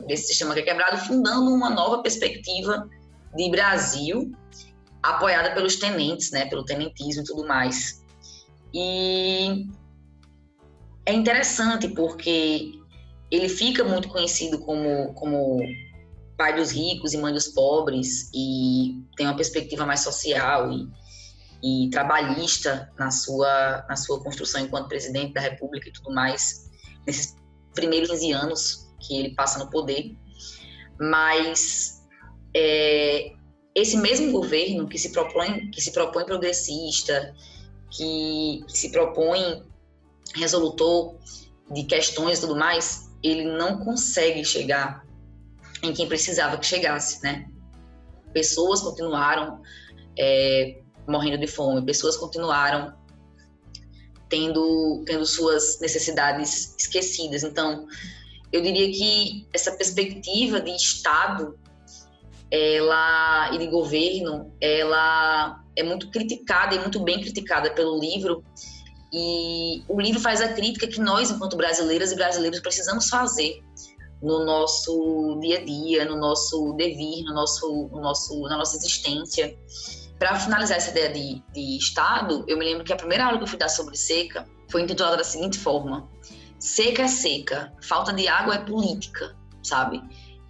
desse 0.05 0.27
sistema 0.27 0.53
que 0.53 0.59
é 0.59 0.63
quebrado, 0.63 0.97
fundando 0.97 1.53
uma 1.53 1.69
nova 1.69 2.01
perspectiva 2.01 2.87
de 3.35 3.49
Brasil, 3.49 4.31
apoiada 5.01 5.53
pelos 5.53 5.77
tenentes, 5.77 6.31
né, 6.31 6.45
pelo 6.45 6.63
tenentismo 6.63 7.23
e 7.23 7.25
tudo 7.25 7.45
mais. 7.47 8.03
E 8.73 9.67
é 11.05 11.13
interessante 11.13 11.87
porque 11.89 12.82
ele 13.31 13.49
fica 13.49 13.83
muito 13.83 14.07
conhecido 14.09 14.59
como, 14.59 15.13
como 15.13 15.59
pai 16.37 16.55
dos 16.55 16.71
ricos 16.71 17.13
e 17.13 17.17
mãe 17.17 17.33
dos 17.33 17.47
pobres 17.47 18.29
e 18.33 19.01
tem 19.15 19.25
uma 19.25 19.35
perspectiva 19.35 19.85
mais 19.85 20.01
social 20.01 20.71
e, 20.71 21.85
e 21.85 21.89
trabalhista 21.89 22.91
na 22.97 23.11
sua, 23.11 23.85
na 23.87 23.95
sua 23.95 24.21
construção 24.21 24.61
enquanto 24.61 24.87
presidente 24.87 25.33
da 25.33 25.41
República 25.41 25.89
e 25.89 25.93
tudo 25.93 26.13
mais, 26.13 26.69
nesses 27.05 27.35
primeiros 27.73 28.09
15 28.09 28.31
anos 28.31 28.89
que 28.99 29.17
ele 29.17 29.35
passa 29.35 29.59
no 29.59 29.69
poder. 29.69 30.15
Mas 30.99 32.03
é, 32.55 33.31
esse 33.75 33.97
mesmo 33.97 34.31
governo 34.31 34.87
que 34.87 34.97
se 34.97 35.11
propõe, 35.11 35.69
que 35.71 35.81
se 35.81 35.91
propõe 35.91 36.25
progressista, 36.25 37.33
que, 37.91 38.63
que 38.67 38.77
se 38.77 38.91
propõe 38.91 39.63
resolutor 40.35 41.15
de 41.71 41.83
questões 41.83 42.37
e 42.37 42.41
tudo 42.41 42.55
mais, 42.55 43.09
ele 43.23 43.45
não 43.45 43.79
consegue 43.79 44.43
chegar 44.43 45.05
em 45.81 45.93
quem 45.93 46.07
precisava 46.07 46.57
que 46.57 46.65
chegasse, 46.65 47.23
né? 47.23 47.49
Pessoas 48.33 48.81
continuaram 48.81 49.61
é, 50.17 50.81
morrendo 51.07 51.37
de 51.37 51.47
fome, 51.47 51.85
pessoas 51.85 52.17
continuaram 52.17 52.93
tendo, 54.29 55.03
tendo 55.05 55.25
suas 55.25 55.79
necessidades 55.79 56.75
esquecidas. 56.77 57.43
Então, 57.43 57.87
eu 58.51 58.61
diria 58.61 58.91
que 58.91 59.47
essa 59.53 59.71
perspectiva 59.71 60.59
de 60.59 60.71
Estado 60.71 61.57
ela 62.53 63.51
e 63.51 63.57
de 63.57 63.65
governo, 63.65 64.53
ela 64.61 65.59
é 65.75 65.81
muito 65.81 66.11
criticada 66.11 66.75
e 66.75 66.79
muito 66.79 66.99
bem 66.99 67.19
criticada 67.19 67.71
pelo 67.73 67.99
livro. 67.99 68.43
E 69.13 69.83
o 69.87 70.01
livro 70.01 70.19
faz 70.19 70.41
a 70.41 70.47
crítica 70.47 70.87
que 70.87 70.99
nós, 70.99 71.29
enquanto 71.29 71.55
brasileiras 71.55 72.11
e 72.11 72.15
brasileiros, 72.15 72.59
precisamos 72.59 73.07
fazer 73.07 73.63
no 74.23 74.43
nosso 74.43 75.37
dia 75.39 75.59
a 75.59 75.63
dia, 75.63 76.05
no 76.05 76.15
nosso 76.17 76.73
devir, 76.73 77.23
no 77.25 77.33
nosso, 77.33 77.89
no 77.91 78.01
nosso, 78.01 78.41
na 78.43 78.57
nossa 78.57 78.75
existência. 78.77 79.55
Para 80.17 80.39
finalizar 80.39 80.77
essa 80.77 80.89
ideia 80.89 81.11
de, 81.11 81.43
de 81.53 81.77
Estado, 81.77 82.43
eu 82.47 82.57
me 82.57 82.65
lembro 82.65 82.83
que 82.83 82.93
a 82.93 82.95
primeira 82.95 83.25
aula 83.25 83.37
que 83.37 83.43
eu 83.43 83.47
fui 83.47 83.59
dar 83.59 83.69
sobre 83.69 83.95
seca 83.95 84.47
foi 84.71 84.81
intitulada 84.81 85.17
da 85.17 85.23
seguinte 85.23 85.59
forma: 85.59 86.09
Seca 86.57 87.03
é 87.03 87.07
seca, 87.07 87.71
falta 87.83 88.11
de 88.13 88.27
água 88.27 88.55
é 88.55 88.59
política, 88.59 89.35
sabe? 89.61 90.01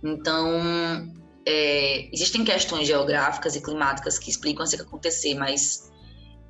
Então, 0.04 1.12
é, 1.46 2.08
existem 2.14 2.46
questões 2.46 2.88
geográficas 2.88 3.56
e 3.56 3.62
climáticas 3.62 4.20
que 4.20 4.30
explicam 4.30 4.64
isso 4.64 4.78
que 4.78 4.84
acontecer, 4.84 5.34
mas 5.34 5.92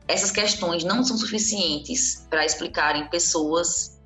essas 0.08 0.32
questões 0.32 0.84
não 0.84 1.04
são 1.04 1.18
suficientes 1.18 2.26
para 2.30 2.46
explicarem 2.46 3.10
pessoas 3.10 4.00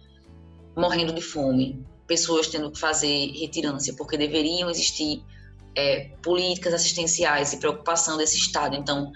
morrendo 0.76 1.14
de 1.14 1.22
fome, 1.22 1.84
pessoas 2.06 2.48
tendo 2.48 2.72
que 2.72 2.80
fazer 2.80 3.32
retirância, 3.32 3.94
porque 3.96 4.18
deveriam 4.18 4.70
existir 4.70 5.24
é, 5.76 6.10
políticas 6.22 6.74
assistenciais 6.74 7.54
e 7.54 7.58
preocupação 7.58 8.18
desse 8.18 8.38
Estado. 8.38 8.76
Então, 8.76 9.12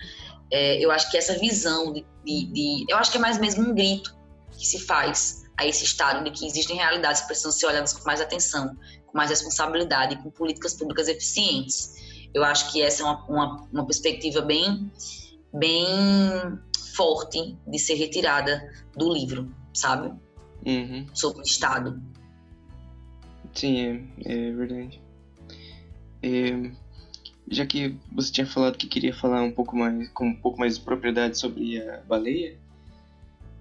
é, 0.51 0.83
eu 0.83 0.91
acho 0.91 1.09
que 1.09 1.17
essa 1.17 1.37
visão 1.37 1.93
de, 1.93 2.05
de, 2.25 2.45
de, 2.51 2.85
Eu 2.89 2.97
acho 2.97 3.11
que 3.11 3.17
é 3.17 3.21
mais 3.21 3.37
mesmo 3.37 3.69
um 3.69 3.73
grito 3.73 4.13
que 4.51 4.67
se 4.67 4.79
faz 4.79 5.43
a 5.57 5.65
esse 5.65 5.85
estado 5.85 6.23
de 6.23 6.31
que 6.31 6.45
existem 6.45 6.75
realidades 6.75 7.21
que 7.21 7.27
precisam 7.27 7.51
ser 7.51 7.67
olhadas 7.67 7.93
com 7.93 8.03
mais 8.03 8.19
atenção, 8.19 8.75
com 9.05 9.17
mais 9.17 9.29
responsabilidade, 9.29 10.17
com 10.17 10.29
políticas 10.29 10.73
públicas 10.73 11.07
eficientes. 11.07 11.95
Eu 12.33 12.43
acho 12.43 12.71
que 12.71 12.81
essa 12.81 13.03
é 13.03 13.05
uma, 13.05 13.25
uma, 13.27 13.67
uma 13.71 13.85
perspectiva 13.85 14.41
bem, 14.41 14.91
bem 15.53 15.85
forte 16.95 17.57
de 17.67 17.79
ser 17.79 17.95
retirada 17.95 18.69
do 18.95 19.13
livro, 19.13 19.51
sabe? 19.73 20.13
Uhum. 20.65 21.05
Sobre 21.13 21.41
o 21.41 21.43
Estado. 21.43 22.01
Sim, 23.53 24.07
é, 24.25 24.47
é 24.47 24.51
verdade. 24.51 25.01
É, 26.23 26.71
já 27.49 27.65
que 27.65 27.97
você 28.11 28.31
tinha 28.31 28.45
falado 28.45 28.77
que 28.77 28.87
queria 28.87 29.13
falar 29.13 29.41
um 29.41 29.51
pouco 29.51 29.75
mais, 29.75 30.07
com 30.09 30.27
um 30.27 30.35
pouco 30.35 30.59
mais 30.59 30.77
de 30.77 30.83
propriedade 30.83 31.37
sobre 31.37 31.81
a 31.81 32.01
baleia, 32.01 32.57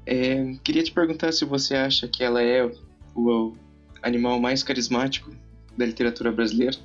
é, 0.06 0.54
queria 0.62 0.82
te 0.82 0.92
perguntar 0.92 1.32
se 1.32 1.44
você 1.44 1.74
acha 1.74 2.08
que 2.08 2.22
ela 2.22 2.42
é 2.42 2.64
o, 2.64 2.72
o 3.14 3.56
animal 4.02 4.38
mais 4.40 4.62
carismático 4.62 5.34
da 5.76 5.86
literatura 5.86 6.30
brasileira. 6.32 6.76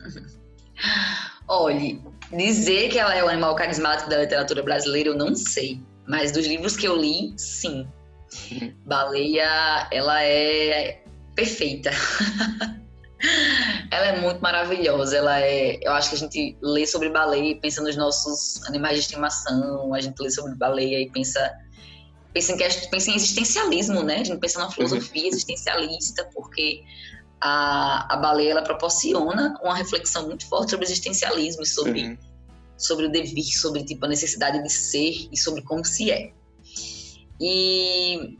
Olhe, 1.48 2.00
dizer 2.32 2.88
que 2.88 2.98
ela 2.98 3.14
é 3.14 3.22
o 3.22 3.28
animal 3.28 3.54
carismático 3.54 4.08
da 4.08 4.18
literatura 4.18 4.62
brasileira 4.62 5.10
eu 5.10 5.16
não 5.16 5.34
sei, 5.34 5.80
mas 6.06 6.32
dos 6.32 6.46
livros 6.46 6.76
que 6.76 6.86
eu 6.86 6.96
li, 6.96 7.34
sim. 7.36 7.86
Uhum. 8.50 8.74
Baleia, 8.84 9.88
ela 9.90 10.22
é 10.22 11.02
perfeita. 11.34 11.90
ela 13.90 14.06
é 14.06 14.20
muito 14.20 14.40
maravilhosa. 14.40 15.16
Ela 15.16 15.40
é, 15.40 15.78
eu 15.82 15.92
acho 15.92 16.10
que 16.10 16.16
a 16.16 16.18
gente 16.18 16.56
lê 16.60 16.86
sobre 16.86 17.10
baleia 17.10 17.52
e 17.52 17.54
pensa 17.54 17.82
nos 17.82 17.96
nossos 17.96 18.62
animais 18.66 18.96
de 18.96 19.00
estimação. 19.02 19.94
A 19.94 20.00
gente 20.00 20.18
lê 20.20 20.30
sobre 20.30 20.54
baleia 20.56 21.00
e 21.00 21.10
pensa 21.10 21.52
pensa 22.32 22.52
em, 22.52 22.58
pensa 22.90 23.10
em 23.10 23.14
existencialismo, 23.14 24.02
né? 24.02 24.16
A 24.16 24.24
gente 24.24 24.40
pensa 24.40 24.58
na 24.58 24.70
filosofia 24.70 25.22
uhum. 25.22 25.28
existencialista, 25.28 26.28
porque 26.34 26.82
a, 27.40 28.14
a 28.14 28.16
baleia 28.16 28.52
ela 28.52 28.62
proporciona 28.62 29.58
uma 29.62 29.74
reflexão 29.74 30.26
muito 30.26 30.46
forte 30.46 30.70
sobre 30.70 30.86
existencialismo, 30.86 31.64
sobre 31.66 32.04
uhum. 32.04 32.18
sobre 32.76 33.06
o 33.06 33.10
devir, 33.10 33.44
sobre 33.44 33.84
tipo 33.84 34.04
a 34.04 34.08
necessidade 34.08 34.62
de 34.62 34.70
ser 34.70 35.28
e 35.30 35.36
sobre 35.36 35.62
como 35.62 35.84
se 35.84 36.10
é. 36.10 36.32
E 37.40 38.38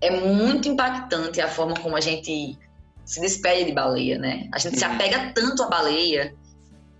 é 0.00 0.10
muito 0.20 0.68
impactante 0.68 1.40
a 1.40 1.48
forma 1.48 1.74
como 1.74 1.96
a 1.96 2.00
gente 2.00 2.58
se 3.04 3.20
despede 3.20 3.66
de 3.66 3.72
baleia, 3.72 4.18
né? 4.18 4.48
A 4.52 4.58
gente 4.58 4.78
se 4.78 4.84
uhum. 4.84 4.92
apega 4.92 5.32
tanto 5.34 5.62
à 5.62 5.68
baleia 5.68 6.34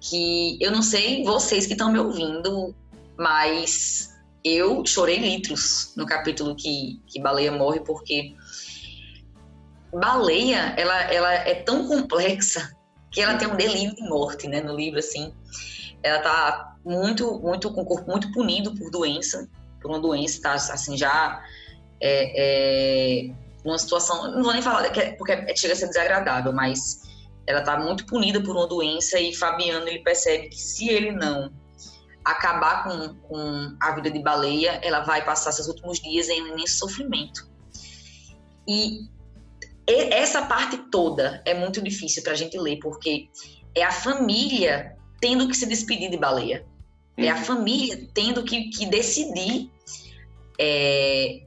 que 0.00 0.58
eu 0.60 0.70
não 0.70 0.82
sei 0.82 1.24
vocês 1.24 1.66
que 1.66 1.72
estão 1.72 1.90
me 1.90 1.98
ouvindo, 1.98 2.74
mas 3.16 4.14
eu 4.44 4.84
chorei 4.84 5.18
litros 5.18 5.92
no 5.96 6.04
capítulo 6.04 6.54
que, 6.54 7.00
que 7.06 7.20
baleia 7.20 7.50
morre, 7.50 7.80
porque 7.80 8.34
baleia, 9.98 10.74
ela, 10.76 11.02
ela 11.12 11.32
é 11.32 11.54
tão 11.54 11.86
complexa 11.86 12.76
que 13.10 13.20
ela 13.20 13.36
tem 13.36 13.48
um 13.48 13.56
delírio 13.56 13.94
de 13.94 14.02
morte, 14.02 14.48
né? 14.48 14.60
No 14.60 14.74
livro, 14.74 14.98
assim. 14.98 15.32
Ela 16.02 16.18
tá 16.20 16.76
muito, 16.84 17.38
muito, 17.38 17.72
com 17.72 17.82
o 17.82 17.86
corpo 17.86 18.10
muito 18.10 18.30
punido 18.32 18.74
por 18.74 18.90
doença, 18.90 19.48
por 19.80 19.90
uma 19.90 20.00
doença, 20.00 20.42
tá, 20.42 20.52
assim, 20.52 20.96
já 20.96 21.42
é, 22.00 23.28
é 23.30 23.34
numa 23.64 23.78
situação, 23.78 24.30
não 24.30 24.42
vou 24.42 24.52
nem 24.52 24.60
falar 24.60 24.84
é, 24.86 25.12
porque 25.12 25.32
é, 25.32 25.56
chega 25.56 25.72
a 25.72 25.76
ser 25.76 25.88
desagradável, 25.88 26.52
mas 26.52 27.02
ela 27.46 27.60
está 27.60 27.78
muito 27.78 28.04
punida 28.04 28.42
por 28.42 28.54
uma 28.54 28.66
doença 28.66 29.18
e 29.18 29.34
Fabiano 29.34 29.88
ele 29.88 30.00
percebe 30.00 30.48
que 30.48 30.60
se 30.60 30.88
ele 30.88 31.12
não 31.12 31.50
acabar 32.24 32.84
com, 32.84 33.14
com 33.28 33.76
a 33.80 33.92
vida 33.92 34.10
de 34.10 34.18
baleia, 34.22 34.80
ela 34.82 35.00
vai 35.00 35.24
passar 35.24 35.52
seus 35.52 35.68
últimos 35.68 35.98
dias 36.00 36.28
em 36.28 36.48
imenso 36.48 36.78
sofrimento. 36.78 37.48
E 38.66 39.08
essa 39.86 40.42
parte 40.42 40.78
toda 40.90 41.42
é 41.44 41.54
muito 41.54 41.82
difícil 41.82 42.22
para 42.22 42.32
a 42.32 42.36
gente 42.36 42.58
ler, 42.58 42.78
porque 42.78 43.28
é 43.74 43.82
a 43.82 43.92
família 43.92 44.96
tendo 45.20 45.48
que 45.48 45.56
se 45.56 45.66
despedir 45.66 46.10
de 46.10 46.16
baleia. 46.16 46.66
É 47.16 47.30
a 47.30 47.36
uhum. 47.36 47.44
família 47.44 48.08
tendo 48.12 48.42
que, 48.42 48.70
que 48.70 48.86
decidir 48.86 49.70
é, 50.58 51.42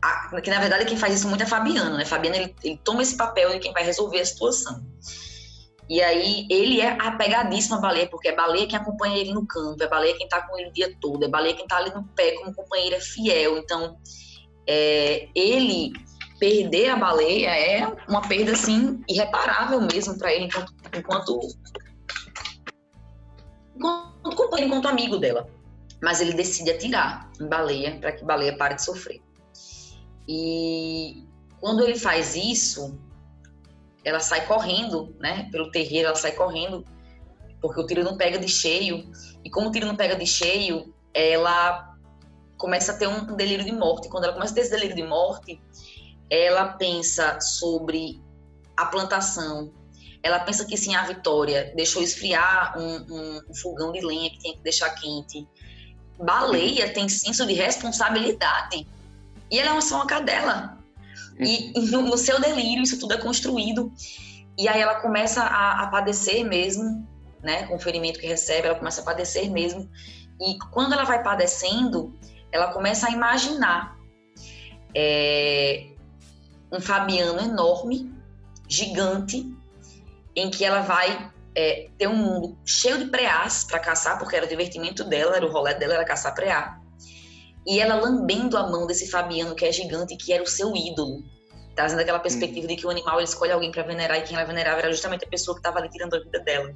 a, 0.00 0.40
que 0.40 0.50
na 0.50 0.60
verdade 0.60 0.84
quem 0.84 0.96
faz 0.96 1.14
isso 1.14 1.28
muito 1.28 1.42
é 1.42 1.46
Fabiano, 1.46 1.96
né? 1.96 2.04
Fabiano 2.04 2.36
ele, 2.36 2.54
ele, 2.62 2.80
toma 2.84 3.02
esse 3.02 3.16
papel 3.16 3.50
de 3.50 3.58
quem 3.58 3.72
vai 3.72 3.84
resolver 3.84 4.20
a 4.20 4.24
situação. 4.24 4.84
E 5.88 6.02
aí 6.02 6.46
ele 6.50 6.80
é 6.80 6.90
apegadíssimo 7.00 7.76
a 7.76 7.80
baleia, 7.80 8.08
porque 8.08 8.28
é 8.28 8.36
baleia 8.36 8.66
quem 8.66 8.78
acompanha 8.78 9.16
ele 9.16 9.32
no 9.32 9.46
campo, 9.46 9.82
é 9.82 9.88
baleia 9.88 10.16
quem 10.16 10.28
tá 10.28 10.42
com 10.42 10.56
ele 10.58 10.68
o 10.68 10.72
dia 10.72 10.94
todo, 11.00 11.24
é 11.24 11.28
baleia 11.28 11.54
quem 11.54 11.66
tá 11.66 11.78
ali 11.78 11.92
no 11.94 12.04
pé 12.04 12.32
como 12.32 12.54
companheira 12.54 13.00
fiel. 13.00 13.56
Então, 13.58 13.98
é, 14.66 15.28
ele 15.34 15.92
perder 16.38 16.90
a 16.90 16.96
baleia 16.96 17.48
é 17.48 17.96
uma 18.08 18.22
perda 18.22 18.52
assim 18.52 19.02
irreparável 19.08 19.80
mesmo 19.80 20.16
para 20.18 20.32
ele 20.32 20.44
enquanto, 20.44 20.72
enquanto 20.96 21.40
enquanto 23.76 24.36
companheiro, 24.36 24.68
enquanto 24.68 24.88
amigo 24.88 25.18
dela. 25.18 25.48
Mas 26.02 26.20
ele 26.20 26.32
decide 26.32 26.70
atirar 26.70 27.30
em 27.40 27.46
baleia 27.46 27.98
para 27.98 28.12
que 28.12 28.24
baleia 28.24 28.56
pare 28.56 28.74
de 28.74 28.84
sofrer. 28.84 29.20
E 30.28 31.24
quando 31.60 31.82
ele 31.82 31.98
faz 31.98 32.36
isso, 32.36 32.98
ela 34.04 34.20
sai 34.20 34.46
correndo, 34.46 35.14
né? 35.18 35.48
Pelo 35.50 35.70
terreiro, 35.70 36.08
ela 36.08 36.16
sai 36.16 36.32
correndo, 36.32 36.84
porque 37.60 37.80
o 37.80 37.86
tiro 37.86 38.04
não 38.04 38.16
pega 38.16 38.38
de 38.38 38.48
cheio. 38.48 39.10
E 39.44 39.50
como 39.50 39.68
o 39.68 39.72
tiro 39.72 39.86
não 39.86 39.96
pega 39.96 40.14
de 40.14 40.26
cheio, 40.26 40.94
ela 41.12 41.96
começa 42.56 42.92
a 42.92 42.96
ter 42.96 43.08
um 43.08 43.34
delírio 43.34 43.64
de 43.64 43.72
morte. 43.72 44.08
Quando 44.08 44.24
ela 44.24 44.34
começa 44.34 44.52
a 44.52 44.54
ter 44.54 44.60
esse 44.62 44.70
delírio 44.70 44.94
de 44.94 45.04
morte, 45.04 45.60
ela 46.30 46.68
pensa 46.68 47.40
sobre 47.40 48.20
a 48.76 48.86
plantação. 48.86 49.72
Ela 50.22 50.40
pensa 50.40 50.64
que 50.64 50.76
sim, 50.76 50.94
a 50.94 51.04
Vitória 51.04 51.72
deixou 51.76 52.02
esfriar 52.02 52.78
um, 52.78 53.40
um, 53.48 53.54
fogão 53.54 53.92
de 53.92 54.00
lenha 54.00 54.30
que 54.30 54.38
tinha 54.38 54.54
que 54.54 54.62
deixar 54.62 54.90
quente. 54.90 55.46
Baleia 56.18 56.92
tem 56.92 57.08
senso 57.08 57.46
de 57.46 57.54
responsabilidade 57.54 58.86
e 59.50 59.58
ela 59.58 59.76
é 59.76 59.80
só 59.80 59.96
uma 59.96 60.06
cadela. 60.06 60.76
E 61.38 61.72
no, 61.90 62.02
no, 62.02 62.18
seu 62.18 62.40
delírio, 62.40 62.82
isso 62.82 62.98
tudo 62.98 63.14
é 63.14 63.18
construído. 63.18 63.92
E 64.58 64.68
aí 64.68 64.80
ela 64.80 64.96
começa 64.96 65.42
a, 65.42 65.84
a 65.84 65.86
padecer 65.86 66.44
mesmo, 66.44 67.06
né? 67.40 67.64
Com 67.66 67.76
o 67.76 67.78
ferimento 67.78 68.18
que 68.18 68.26
recebe, 68.26 68.66
ela 68.66 68.78
começa 68.78 69.00
a 69.00 69.04
padecer 69.04 69.48
mesmo. 69.50 69.88
E 70.40 70.58
quando 70.72 70.94
ela 70.94 71.04
vai 71.04 71.22
padecendo, 71.22 72.12
ela 72.50 72.72
começa 72.72 73.06
a 73.06 73.10
imaginar 73.10 73.96
é, 74.94 75.86
um 76.70 76.80
Fabiano 76.80 77.40
enorme, 77.40 78.12
gigante, 78.68 79.50
em 80.36 80.50
que 80.50 80.64
ela 80.64 80.80
vai 80.80 81.30
é, 81.54 81.88
ter 81.96 82.06
um 82.06 82.16
mundo 82.16 82.58
cheio 82.64 82.98
de 82.98 83.06
preás 83.06 83.64
para 83.64 83.78
caçar, 83.78 84.18
porque 84.18 84.36
era 84.36 84.46
o 84.46 84.48
divertimento 84.48 85.04
dela, 85.04 85.36
era 85.36 85.46
o 85.46 85.50
rolê 85.50 85.74
dela, 85.74 85.94
era 85.94 86.04
caçar 86.04 86.34
preá 86.34 86.78
e 87.68 87.80
ela 87.80 87.96
lambendo 87.96 88.56
a 88.56 88.66
mão 88.66 88.86
desse 88.86 89.10
Fabiano 89.10 89.54
que 89.54 89.62
é 89.62 89.70
gigante, 89.70 90.16
que 90.16 90.32
era 90.32 90.42
o 90.42 90.46
seu 90.46 90.74
ídolo, 90.74 91.22
trazendo 91.74 92.00
aquela 92.00 92.18
perspectiva 92.18 92.62
uhum. 92.62 92.74
de 92.74 92.76
que 92.76 92.86
o 92.86 92.90
animal 92.90 93.16
ele 93.16 93.24
escolhe 93.24 93.52
alguém 93.52 93.70
para 93.70 93.82
venerar 93.82 94.18
e 94.18 94.22
quem 94.22 94.34
ela 94.34 94.46
venerava 94.46 94.78
era 94.78 94.90
justamente 94.90 95.26
a 95.26 95.28
pessoa 95.28 95.54
que 95.54 95.60
estava 95.60 95.78
ali 95.78 95.90
tirando 95.90 96.14
a 96.14 96.18
vida 96.18 96.40
dela. 96.40 96.74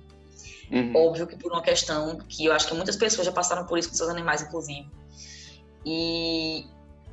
Uhum. 0.70 0.93
Óbvio 0.95 1.26
que 1.26 1.36
por 1.36 1.51
uma 1.51 1.62
questão 1.62 2.18
que 2.28 2.45
eu 2.45 2.53
acho 2.53 2.68
que 2.68 2.74
muitas 2.74 2.97
pessoas 2.97 3.24
já 3.24 3.32
passaram 3.32 3.64
por 3.64 3.78
isso 3.78 3.88
com 3.88 3.95
seus 3.95 4.11
animais, 4.11 4.43
inclusive. 4.43 4.86
E 5.84 6.66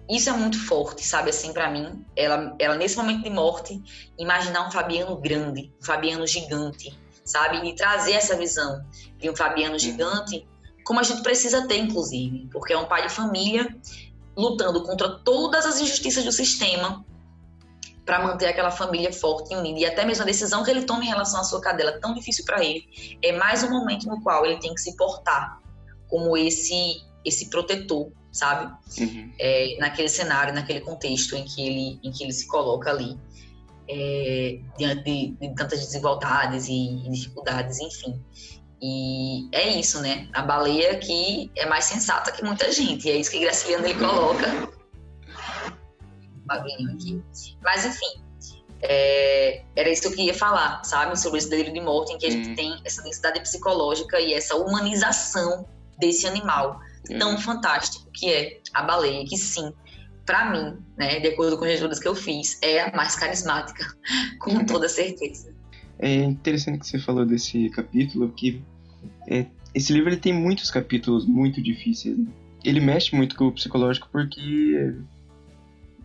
isso 0.09 0.29
é 0.29 0.33
muito 0.33 0.65
forte, 0.65 1.05
sabe, 1.05 1.29
assim, 1.29 1.53
para 1.53 1.69
mim. 1.69 2.03
Ela, 2.15 2.55
ela, 2.57 2.75
nesse 2.75 2.97
momento 2.97 3.23
de 3.23 3.29
morte, 3.29 3.81
imaginar 4.17 4.67
um 4.67 4.71
Fabiano 4.71 5.15
grande, 5.17 5.71
um 5.79 5.85
Fabiano 5.85 6.25
gigante, 6.25 6.97
sabe? 7.23 7.67
E 7.67 7.75
trazer 7.75 8.13
essa 8.13 8.35
visão 8.35 8.83
de 9.19 9.29
um 9.29 9.35
Fabiano 9.35 9.73
uhum. 9.73 9.79
gigante 9.79 10.47
como 10.83 10.99
a 10.99 11.03
gente 11.03 11.21
precisa 11.21 11.67
ter, 11.67 11.77
inclusive, 11.77 12.49
porque 12.51 12.73
é 12.73 12.77
um 12.77 12.85
pai 12.85 13.03
de 13.03 13.13
família 13.13 13.77
lutando 14.35 14.81
contra 14.83 15.19
todas 15.19 15.63
as 15.65 15.79
injustiças 15.79 16.23
do 16.23 16.31
sistema 16.31 17.05
para 18.03 18.23
manter 18.23 18.47
aquela 18.47 18.71
família 18.71 19.13
forte 19.13 19.53
e 19.53 19.55
unida. 19.55 19.79
E 19.79 19.85
até 19.85 20.03
mesmo 20.03 20.23
a 20.23 20.25
decisão 20.25 20.63
que 20.63 20.71
ele 20.71 20.85
toma 20.85 21.03
em 21.03 21.07
relação 21.07 21.41
à 21.41 21.43
sua 21.43 21.61
cadela, 21.61 21.99
tão 21.99 22.15
difícil 22.15 22.43
para 22.43 22.65
ele, 22.65 22.83
é 23.21 23.31
mais 23.33 23.61
um 23.61 23.69
momento 23.69 24.07
no 24.07 24.19
qual 24.23 24.43
ele 24.43 24.59
tem 24.59 24.73
que 24.73 24.81
se 24.81 24.97
portar 24.97 25.61
como 26.07 26.35
esse 26.35 27.07
esse 27.23 27.49
protetor, 27.49 28.11
sabe? 28.31 28.71
Uhum. 28.99 29.31
É, 29.39 29.77
naquele 29.79 30.09
cenário, 30.09 30.53
naquele 30.53 30.81
contexto 30.81 31.35
em 31.35 31.45
que 31.45 31.65
ele, 31.65 31.99
em 32.03 32.11
que 32.11 32.23
ele 32.23 32.33
se 32.33 32.47
coloca 32.47 32.89
ali, 32.89 33.17
é, 33.87 34.59
diante 34.77 35.03
de, 35.03 35.31
de, 35.39 35.55
tantas 35.55 35.79
desigualdades 35.79 36.67
e 36.69 37.09
dificuldades, 37.09 37.79
enfim. 37.79 38.21
E 38.81 39.49
é 39.51 39.67
isso, 39.67 39.99
né? 40.01 40.29
A 40.33 40.41
baleia 40.41 40.97
que 40.97 41.51
é 41.55 41.65
mais 41.65 41.85
sensata 41.85 42.31
que 42.31 42.43
muita 42.43 42.71
gente. 42.71 43.07
E 43.07 43.11
é 43.11 43.15
isso 43.17 43.31
que 43.31 43.39
Graciliano 43.39 43.85
ele 43.85 43.99
coloca. 43.99 44.45
Aqui. 46.49 47.21
Mas 47.61 47.85
enfim, 47.85 48.23
é, 48.81 49.63
era 49.75 49.89
isso 49.89 50.01
que 50.01 50.07
eu 50.07 50.15
queria 50.15 50.33
falar, 50.33 50.83
sabe? 50.83 51.19
Sobre 51.19 51.39
esse 51.39 51.49
delírio 51.49 51.73
de 51.73 51.81
morte, 51.81 52.13
em 52.13 52.17
que 52.17 52.25
a 52.25 52.31
gente 52.31 52.55
tem 52.55 52.79
essa 52.85 53.03
densidade 53.03 53.39
psicológica 53.41 54.19
e 54.19 54.33
essa 54.33 54.55
humanização 54.55 55.67
desse 55.99 56.25
animal 56.25 56.79
tão 57.17 57.37
fantástico 57.37 58.09
que 58.11 58.31
é 58.31 58.59
a 58.73 58.83
baleia, 58.83 59.25
que 59.25 59.37
sim, 59.37 59.71
para 60.25 60.51
mim, 60.51 60.77
né, 60.97 61.19
de 61.19 61.29
acordo 61.29 61.57
com 61.57 61.65
as 61.65 61.73
estudos 61.73 61.99
que 61.99 62.07
eu 62.07 62.13
fiz, 62.13 62.59
é 62.61 62.81
a 62.81 62.95
mais 62.95 63.15
carismática, 63.15 63.85
com 64.39 64.63
toda 64.63 64.87
certeza. 64.87 65.53
É 65.97 66.15
interessante 66.15 66.79
que 66.79 66.87
você 66.87 66.99
falou 66.99 67.25
desse 67.25 67.69
capítulo, 67.71 68.29
que 68.29 68.61
é, 69.27 69.47
esse 69.73 69.91
livro 69.91 70.09
ele 70.09 70.17
tem 70.17 70.33
muitos 70.33 70.69
capítulos 70.71 71.25
muito 71.25 71.61
difíceis. 71.61 72.17
Né? 72.17 72.27
Ele 72.63 72.79
mexe 72.79 73.15
muito 73.15 73.35
com 73.35 73.47
o 73.47 73.51
psicológico 73.51 74.07
porque, 74.11 74.95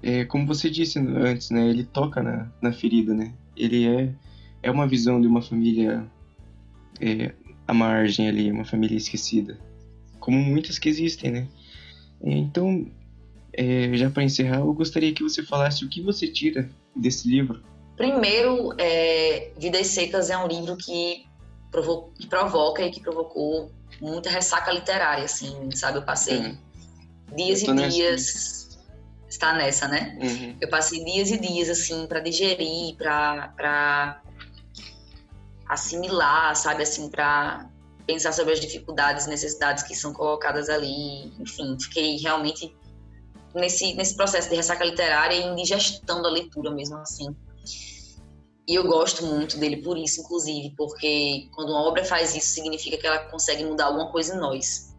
é, 0.03 0.25
como 0.25 0.47
você 0.47 0.71
disse 0.71 0.99
antes, 0.99 1.51
né, 1.51 1.69
ele 1.69 1.85
toca 1.85 2.23
na, 2.23 2.51
na 2.63 2.73
ferida, 2.73 3.15
né? 3.15 3.33
Ele 3.57 3.87
é, 3.87 4.15
é 4.63 4.71
uma 4.71 4.87
visão 4.87 5.21
de 5.21 5.27
uma 5.27 5.43
família 5.43 6.05
é, 7.01 7.33
à 7.69 7.75
margem 7.75 8.29
ali, 8.29 8.51
uma 8.51 8.65
família 8.65 8.97
esquecida, 8.97 9.59
como 10.25 10.39
muitas 10.39 10.79
que 10.79 10.89
existem, 10.89 11.31
né? 11.31 11.49
Então, 12.23 12.87
é, 13.53 13.91
já 13.95 14.09
para 14.09 14.25
encerrar, 14.25 14.61
eu 14.61 14.73
gostaria 14.73 15.13
que 15.13 15.23
você 15.23 15.43
falasse 15.43 15.85
o 15.85 15.89
que 15.89 16.01
você 16.01 16.27
tira 16.27 16.71
desse 16.97 17.29
livro 17.29 17.63
Primeiro, 17.97 18.75
é, 18.77 19.53
Vidas 19.57 19.87
Secas 19.89 20.29
é 20.29 20.37
um 20.37 20.49
livro 20.49 20.77
que, 20.77 21.27
provo 21.71 22.11
que, 22.19 22.27
provoca 22.27 22.83
e 22.83 22.91
que 22.91 23.01
provocou 23.01 23.71
muita 24.01 24.31
ressaca 24.31 24.73
literária, 24.73 25.25
assim, 25.25 25.71
sabe? 25.73 25.99
Eu 25.99 26.03
passei 26.03 26.39
uhum. 26.39 26.59
dias 27.37 27.63
e 27.63 27.73
dias. 27.73 28.65
Está 29.29 29.53
nessa, 29.53 29.89
né? 29.89 30.17
Uhum. 30.21 30.57
Eu 30.61 30.69
passei 30.69 31.05
dias 31.05 31.31
e 31.31 31.39
dias, 31.39 31.69
assim, 31.69 32.07
para 32.07 32.21
digerir, 32.21 32.97
para 32.97 34.21
assimilar, 35.69 36.55
sabe? 36.57 36.83
Assim, 36.83 37.09
para 37.09 37.69
pensar 38.07 38.33
sobre 38.33 38.53
as 38.53 38.61
dificuldades, 38.61 39.27
necessidades 39.27 39.83
que 39.83 39.95
são 39.95 40.13
colocadas 40.13 40.69
ali. 40.69 41.33
Enfim, 41.41 41.77
fiquei 41.79 42.17
realmente 42.17 42.75
nesse, 43.55 43.95
nesse 43.95 44.17
processo 44.17 44.49
de 44.49 44.57
ressaca 44.57 44.85
literária 44.85 45.35
e 45.35 45.47
indigestão 45.47 46.23
da 46.23 46.29
leitura 46.29 46.71
mesmo, 46.71 46.97
assim. 46.99 47.35
E 48.67 48.75
eu 48.75 48.85
gosto 48.85 49.27
muito 49.27 49.59
dele 49.59 49.79
por 49.79 49.99
isso, 49.99 50.23
inclusive, 50.23 50.75
porque 50.77 51.49
quando 51.55 51.71
uma 51.71 51.83
obra 51.83 52.05
faz 52.05 52.35
isso, 52.35 52.49
significa 52.49 52.97
que 52.97 53.07
ela 53.07 53.19
consegue 53.27 53.65
mudar 53.65 53.87
alguma 53.87 54.11
coisa 54.11 54.35
em 54.35 54.39
nós. 54.39 54.95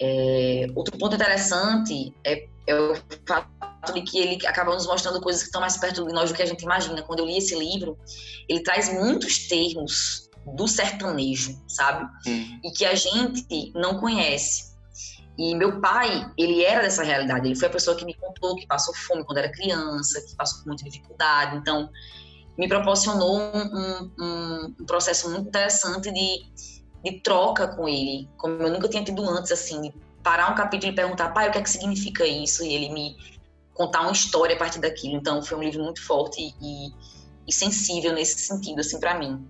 É, 0.00 0.66
outro 0.74 0.98
ponto 0.98 1.14
interessante 1.14 2.12
é, 2.24 2.46
é, 2.66 2.74
o 2.74 2.96
fato 3.26 3.92
de 3.92 4.02
que 4.02 4.18
ele 4.18 4.46
acaba 4.46 4.74
nos 4.74 4.86
mostrando 4.86 5.20
coisas 5.20 5.42
que 5.42 5.48
estão 5.48 5.60
mais 5.60 5.76
perto 5.76 6.06
de 6.06 6.12
nós 6.12 6.30
do 6.30 6.36
que 6.36 6.42
a 6.42 6.46
gente 6.46 6.62
imagina. 6.62 7.02
Quando 7.02 7.20
eu 7.20 7.26
li 7.26 7.36
esse 7.36 7.54
livro, 7.54 7.98
ele 8.48 8.62
traz 8.62 8.92
muitos 8.92 9.46
termos 9.46 10.30
do 10.46 10.68
sertanejo, 10.68 11.58
sabe? 11.68 12.04
Hum. 12.26 12.60
E 12.62 12.70
que 12.70 12.84
a 12.84 12.94
gente 12.94 13.72
não 13.74 13.98
conhece. 13.98 14.74
E 15.36 15.54
meu 15.54 15.80
pai, 15.80 16.30
ele 16.38 16.62
era 16.64 16.82
dessa 16.82 17.02
realidade. 17.02 17.46
Ele 17.46 17.56
foi 17.56 17.68
a 17.68 17.70
pessoa 17.70 17.96
que 17.96 18.04
me 18.04 18.14
contou 18.14 18.54
que 18.54 18.66
passou 18.66 18.94
fome 18.94 19.24
quando 19.24 19.38
era 19.38 19.50
criança, 19.50 20.20
que 20.20 20.36
passou 20.36 20.60
por 20.60 20.68
muita 20.68 20.84
dificuldade. 20.84 21.56
Então, 21.56 21.90
me 22.56 22.68
proporcionou 22.68 23.40
um, 23.40 24.12
um, 24.18 24.74
um 24.80 24.86
processo 24.86 25.28
muito 25.30 25.48
interessante 25.48 26.12
de, 26.12 26.46
de, 27.02 27.20
troca 27.20 27.66
com 27.66 27.88
ele, 27.88 28.28
como 28.36 28.62
eu 28.62 28.72
nunca 28.72 28.88
tinha 28.88 29.02
tido 29.02 29.28
antes, 29.28 29.50
assim, 29.50 29.92
parar 30.22 30.52
um 30.52 30.54
capítulo 30.54 30.92
e 30.92 30.94
perguntar, 30.94 31.30
pai, 31.30 31.48
o 31.48 31.52
que 31.52 31.58
é 31.58 31.62
que 31.62 31.70
significa 31.70 32.24
isso? 32.24 32.62
E 32.62 32.72
ele 32.72 32.90
me 32.90 33.16
contar 33.72 34.02
uma 34.02 34.12
história 34.12 34.54
a 34.54 34.58
partir 34.58 34.78
daquilo. 34.78 35.16
Então, 35.16 35.42
foi 35.42 35.58
um 35.58 35.62
livro 35.62 35.82
muito 35.82 36.00
forte 36.06 36.54
e, 36.62 36.92
e 37.48 37.52
sensível 37.52 38.12
nesse 38.12 38.38
sentido, 38.38 38.80
assim, 38.80 39.00
para 39.00 39.18
mim. 39.18 39.44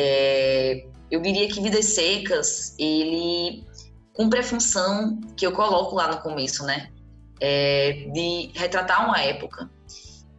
É, 0.00 0.86
eu 1.10 1.20
diria 1.20 1.48
que 1.48 1.60
Vidas 1.60 1.86
Secas, 1.86 2.76
ele 2.78 3.66
cumpre 4.14 4.38
a 4.38 4.44
função 4.44 5.20
que 5.36 5.44
eu 5.44 5.50
coloco 5.50 5.96
lá 5.96 6.06
no 6.06 6.20
começo, 6.20 6.64
né? 6.64 6.92
É, 7.40 8.08
de 8.12 8.52
retratar 8.54 9.04
uma 9.06 9.20
época 9.20 9.68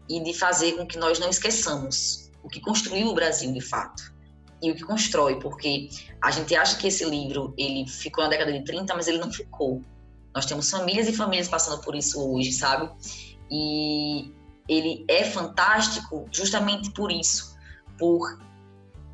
e 0.09 0.23
de 0.23 0.33
fazer 0.33 0.77
com 0.77 0.87
que 0.87 0.97
nós 0.97 1.19
não 1.19 1.29
esqueçamos 1.29 2.31
o 2.41 2.47
que 2.47 2.61
construiu 2.61 3.07
o 3.07 3.13
Brasil 3.13 3.51
de 3.51 3.59
fato 3.59 4.13
e 4.61 4.71
o 4.71 4.75
que 4.75 4.83
constrói, 4.83 5.37
porque 5.41 5.89
a 6.21 6.31
gente 6.31 6.55
acha 6.55 6.77
que 6.77 6.87
esse 6.87 7.03
livro 7.03 7.53
ele 7.57 7.85
ficou 7.85 8.23
na 8.23 8.29
década 8.29 8.53
de 8.53 8.63
30, 8.63 8.95
mas 8.95 9.09
ele 9.09 9.17
não 9.17 9.31
ficou. 9.31 9.81
Nós 10.33 10.45
temos 10.45 10.69
famílias 10.69 11.07
e 11.09 11.13
famílias 11.13 11.49
passando 11.49 11.81
por 11.81 11.95
isso 11.95 12.17
hoje, 12.25 12.53
sabe? 12.53 12.89
E 13.51 14.31
ele 14.69 15.03
é 15.09 15.25
fantástico 15.25 16.27
justamente 16.31 16.91
por 16.91 17.11
isso, 17.11 17.57
por 17.97 18.48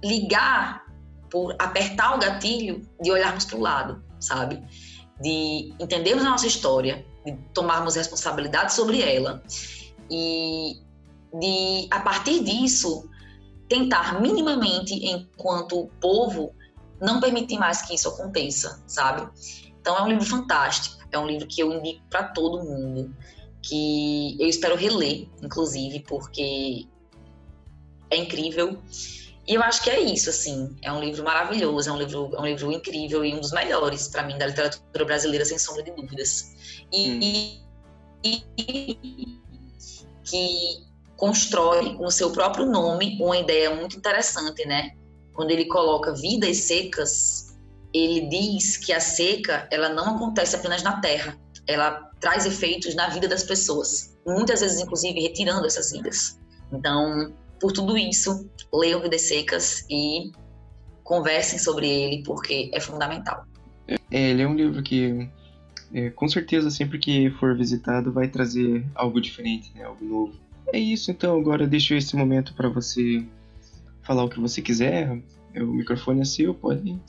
ligar, 0.04 0.86
por 1.30 1.56
apertar 1.60 2.16
o 2.16 2.20
gatilho 2.20 2.88
de 3.02 3.12
olharmos 3.12 3.46
para 3.46 3.58
o 3.58 3.62
lado, 3.62 4.04
sabe? 4.20 4.64
De 5.20 5.74
entendermos 5.80 6.26
a 6.26 6.30
nossa 6.30 6.48
história, 6.48 7.06
de 7.26 7.34
tomarmos 7.54 7.96
responsabilidade 7.96 8.74
sobre 8.74 9.02
ela 9.02 9.44
e 10.10 10.82
de, 11.34 11.88
a 11.92 12.00
partir 12.00 12.44
disso, 12.44 13.10
tentar 13.68 14.22
minimamente, 14.22 14.94
enquanto 14.94 15.90
povo, 16.00 16.54
não 17.02 17.20
permitir 17.20 17.58
mais 17.58 17.82
que 17.82 17.96
isso 17.96 18.08
aconteça, 18.10 18.82
sabe? 18.88 19.28
Então 19.82 19.98
é 19.98 20.02
um 20.02 20.08
livro 20.08 20.26
fantástico, 20.26 21.04
é 21.12 21.20
um 21.20 21.28
livro 21.28 21.48
que 21.48 21.62
eu 21.62 21.72
indico 21.74 22.02
para 22.10 22.24
todo 22.24 22.64
mundo, 22.64 23.16
que 23.62 24.38
eu 24.40 24.48
espero 24.48 24.76
reler, 24.76 25.28
inclusive, 25.42 26.02
porque 26.02 26.88
é 28.10 28.18
incrível. 28.18 28.80
E 29.48 29.54
eu 29.54 29.62
acho 29.62 29.84
que 29.84 29.90
é 29.90 30.00
isso, 30.00 30.30
assim, 30.30 30.76
é 30.82 30.92
um 30.92 31.00
livro 31.00 31.24
maravilhoso, 31.24 31.90
é 31.90 31.94
um 31.94 31.98
livro, 31.98 32.32
é 32.34 32.42
um 32.42 32.46
livro 32.46 32.72
incrível 32.72 33.24
e 33.24 33.34
um 33.34 33.40
dos 33.40 33.52
melhores 33.52 34.08
para 34.08 34.24
mim 34.24 34.38
da 34.38 34.48
literatura 34.48 35.06
brasileira, 35.06 35.46
sem 35.46 35.60
sombra 35.60 35.84
de 35.84 35.92
dúvidas. 35.92 36.86
E, 36.92 37.10
hum. 37.10 37.20
e, 38.24 38.44
e 38.58 39.40
que 40.24 40.86
constrói 41.16 41.94
no 41.94 42.10
seu 42.10 42.32
próprio 42.32 42.66
nome 42.66 43.18
uma 43.22 43.38
ideia 43.38 43.74
muito 43.76 43.98
interessante, 43.98 44.66
né? 44.68 44.92
Quando 45.34 45.52
ele 45.52 45.66
coloca 45.66 46.14
vidas 46.14 46.58
secas, 46.58 47.56
ele 47.94 48.28
diz 48.28 48.78
que 48.78 48.92
a 48.92 49.00
seca 49.00 49.68
ela 49.72 49.90
não 49.90 50.16
acontece 50.16 50.56
apenas 50.56 50.82
na 50.82 51.00
terra, 51.00 51.38
ela 51.68 52.10
traz 52.20 52.46
efeitos 52.46 52.96
na 52.96 53.10
vida 53.10 53.28
das 53.28 53.44
pessoas, 53.44 54.18
muitas 54.26 54.62
vezes 54.62 54.82
inclusive 54.82 55.20
retirando 55.20 55.66
essas 55.68 55.92
vidas. 55.92 56.40
Então, 56.72 57.34
por 57.60 57.72
tudo 57.72 57.98
isso, 57.98 58.50
leiam 58.74 59.02
Vidas 59.02 59.22
Secas 59.22 59.86
e 59.90 60.32
conversem 61.04 61.60
sobre 61.60 61.88
ele 61.88 62.24
porque 62.24 62.70
é 62.74 62.80
fundamental. 62.80 63.46
É, 63.88 63.98
ele 64.12 64.42
é 64.42 64.48
um 64.48 64.56
livro 64.56 64.82
que 64.82 65.30
é, 65.94 66.10
com 66.10 66.28
certeza 66.28 66.70
sempre 66.70 66.98
que 66.98 67.30
for 67.32 67.56
visitado 67.56 68.12
vai 68.12 68.28
trazer 68.28 68.86
algo 68.96 69.22
diferente, 69.22 69.72
né? 69.76 69.84
algo 69.84 70.04
novo. 70.04 70.34
É 70.74 70.80
isso, 70.80 71.12
então 71.12 71.40
agora 71.40 71.68
deixo 71.68 71.94
esse 71.94 72.16
momento 72.16 72.54
para 72.56 72.68
você 72.68 73.24
falar 74.02 74.24
o 74.24 74.30
que 74.30 74.40
você 74.40 74.62
quiser. 74.62 75.22
O 75.56 75.66
microfone 75.68 76.22
é 76.22 76.26
seu, 76.26 76.54
pode. 76.54 77.00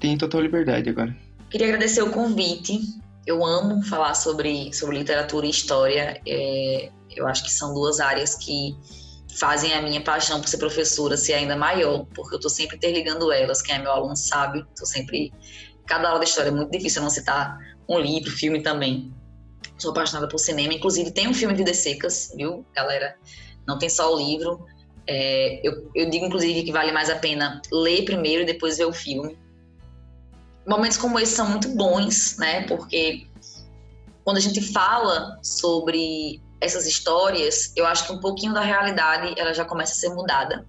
Tem 0.00 0.18
total 0.18 0.40
liberdade 0.40 0.90
agora. 0.90 1.16
Queria 1.48 1.68
agradecer 1.68 2.02
o 2.02 2.10
convite. 2.10 2.80
Eu 3.24 3.44
amo 3.44 3.82
falar 3.84 4.14
sobre, 4.14 4.72
sobre 4.74 4.98
literatura 4.98 5.46
e 5.46 5.50
história. 5.50 6.20
É, 6.26 6.90
eu 7.14 7.26
acho 7.28 7.44
que 7.44 7.50
são 7.50 7.72
duas 7.72 8.00
áreas 8.00 8.34
que 8.34 8.76
fazem 9.38 9.72
a 9.72 9.82
minha 9.82 10.00
paixão 10.02 10.40
por 10.40 10.48
ser 10.48 10.58
professora 10.58 11.16
ser 11.16 11.34
ainda 11.34 11.56
maior, 11.56 12.06
porque 12.14 12.34
eu 12.34 12.38
estou 12.38 12.50
sempre 12.50 12.76
interligando 12.76 13.32
elas. 13.32 13.62
Quem 13.62 13.76
é 13.76 13.78
meu 13.78 13.92
aluno 13.92 14.16
sabe, 14.16 14.64
estou 14.70 14.86
sempre. 14.86 15.32
Cada 15.86 16.08
aula 16.08 16.20
de 16.20 16.28
história 16.28 16.48
é 16.48 16.52
muito 16.52 16.70
difícil 16.70 17.02
não 17.02 17.10
citar 17.10 17.58
um 17.88 17.98
livro, 17.98 18.30
filme 18.30 18.62
também 18.62 19.12
sou 19.82 19.90
apaixonada 19.90 20.28
por 20.28 20.38
cinema. 20.38 20.72
Inclusive, 20.72 21.10
tem 21.10 21.28
um 21.28 21.34
filme 21.34 21.54
Vidas 21.54 21.78
Secas, 21.78 22.32
viu, 22.36 22.64
galera? 22.74 23.16
Não 23.66 23.78
tem 23.78 23.88
só 23.88 24.14
o 24.14 24.16
livro. 24.16 24.64
É, 25.06 25.60
eu, 25.66 25.90
eu 25.94 26.08
digo, 26.08 26.26
inclusive, 26.26 26.62
que 26.62 26.72
vale 26.72 26.92
mais 26.92 27.10
a 27.10 27.16
pena 27.16 27.60
ler 27.70 28.04
primeiro 28.04 28.42
e 28.42 28.46
depois 28.46 28.78
ver 28.78 28.86
o 28.86 28.92
filme. 28.92 29.36
Momentos 30.66 30.96
como 30.96 31.18
esse 31.18 31.34
são 31.34 31.48
muito 31.48 31.68
bons, 31.70 32.36
né? 32.38 32.66
Porque 32.66 33.26
quando 34.24 34.36
a 34.36 34.40
gente 34.40 34.60
fala 34.72 35.38
sobre 35.42 36.40
essas 36.62 36.86
histórias, 36.86 37.72
eu 37.76 37.84
acho 37.84 38.06
que 38.06 38.12
um 38.12 38.20
pouquinho 38.20 38.54
da 38.54 38.60
realidade 38.60 39.34
ela 39.36 39.52
já 39.52 39.64
começa 39.64 39.92
a 39.92 39.96
ser 39.96 40.10
mudada 40.10 40.64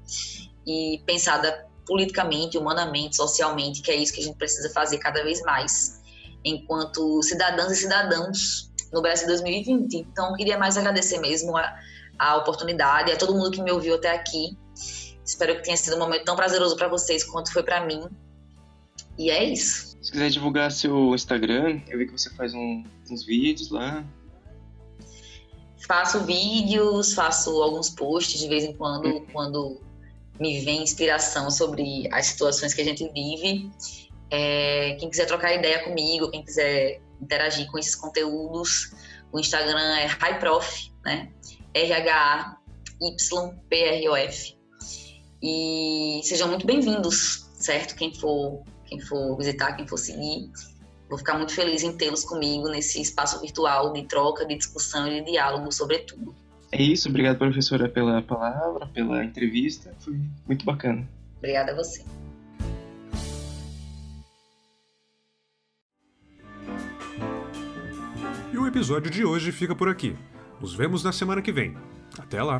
e 0.66 1.00
pensada 1.06 1.68
politicamente, 1.86 2.58
humanamente, 2.58 3.16
socialmente, 3.16 3.82
que 3.82 3.92
é 3.92 3.96
isso 3.96 4.12
que 4.12 4.20
a 4.20 4.24
gente 4.24 4.38
precisa 4.38 4.72
fazer 4.72 4.98
cada 4.98 5.24
vez 5.24 5.42
mais, 5.44 6.02
enquanto 6.44 7.22
cidadãs 7.22 7.72
e 7.72 7.76
cidadãos 7.76 8.72
no 8.92 9.04
Brasil 9.04 9.28
2020. 9.28 9.94
Então, 9.98 10.34
queria 10.34 10.58
mais 10.58 10.78
agradecer 10.78 11.20
mesmo 11.20 11.56
a, 11.56 11.80
a 12.18 12.38
oportunidade, 12.38 13.12
a 13.12 13.18
todo 13.18 13.36
mundo 13.36 13.52
que 13.52 13.62
me 13.62 13.72
ouviu 13.72 13.96
até 13.96 14.16
aqui. 14.16 14.58
Espero 15.24 15.56
que 15.58 15.64
tenha 15.64 15.78
sido 15.78 15.96
um 15.96 16.00
momento 16.00 16.26
tão 16.26 16.36
prazeroso 16.36 16.76
para 16.76 16.88
vocês 16.88 17.24
quanto 17.24 17.54
foi 17.54 17.62
para 17.62 17.86
mim. 17.86 18.08
E 19.16 19.30
é 19.30 19.44
isso. 19.44 19.96
Se 20.02 20.12
quiser 20.12 20.30
divulgar 20.32 20.72
seu 20.72 21.14
Instagram, 21.14 21.82
eu 21.88 22.00
vi 22.00 22.08
que 22.08 22.12
você 22.12 22.32
faz 22.32 22.54
um, 22.56 22.84
uns 23.12 23.24
vídeos 23.24 23.70
lá. 23.70 24.04
Faço 25.88 26.24
vídeos, 26.26 27.14
faço 27.14 27.62
alguns 27.62 27.90
posts 27.90 28.40
de 28.40 28.48
vez 28.48 28.64
em 28.64 28.74
quando, 28.74 29.06
uhum. 29.06 29.26
quando 29.32 29.82
me 30.40 30.62
vem 30.62 30.82
inspiração 30.84 31.52
sobre 31.52 32.08
as 32.12 32.28
situações 32.28 32.74
que 32.74 32.82
a 32.82 32.86
gente 32.86 33.08
vive. 33.10 33.70
É, 34.32 34.96
quem 35.00 35.10
quiser 35.10 35.26
trocar 35.26 35.54
ideia 35.54 35.84
comigo, 35.84 36.32
quem 36.32 36.44
quiser 36.44 37.02
interagir 37.22 37.70
com 37.70 37.78
esses 37.78 37.96
conteúdos, 37.96 38.94
O 39.32 39.40
Instagram 39.40 39.98
é 39.98 40.06
highprof, 40.06 40.92
né? 41.04 41.32
R-H-A-Y-P-R-O-F. 41.74 42.58
E 45.42 46.22
sejam 46.24 46.48
muito 46.50 46.68
bem-vindos, 46.68 47.50
certo? 47.56 47.96
Quem 47.96 48.14
for, 48.14 48.62
quem 48.86 49.00
for 49.00 49.36
visitar, 49.36 49.74
quem 49.74 49.88
for 49.88 49.98
seguir. 49.98 50.52
Vou 51.14 51.18
ficar 51.20 51.38
muito 51.38 51.54
feliz 51.54 51.84
em 51.84 51.96
tê-los 51.96 52.24
comigo 52.24 52.68
nesse 52.70 53.00
espaço 53.00 53.40
virtual 53.40 53.94
de 53.94 54.02
troca, 54.02 54.44
de 54.48 54.58
discussão 54.58 55.08
e 55.08 55.22
de 55.22 55.30
diálogo 55.30 55.72
sobre 55.72 56.00
tudo. 56.00 56.34
É 56.72 56.82
isso, 56.82 57.08
obrigado, 57.08 57.38
professora, 57.38 57.88
pela 57.88 58.20
palavra, 58.24 58.88
pela 58.88 59.24
entrevista. 59.24 59.94
Foi 60.00 60.20
muito 60.48 60.66
bacana. 60.66 61.08
Obrigada 61.38 61.72
a 61.72 61.76
você. 61.76 62.04
E 68.52 68.58
o 68.58 68.66
episódio 68.66 69.12
de 69.12 69.24
hoje 69.24 69.52
fica 69.52 69.76
por 69.76 69.88
aqui. 69.88 70.18
Nos 70.60 70.74
vemos 70.74 71.04
na 71.04 71.12
semana 71.12 71.44
que 71.44 71.52
vem. 71.52 71.78
Até 72.18 72.42
lá! 72.42 72.60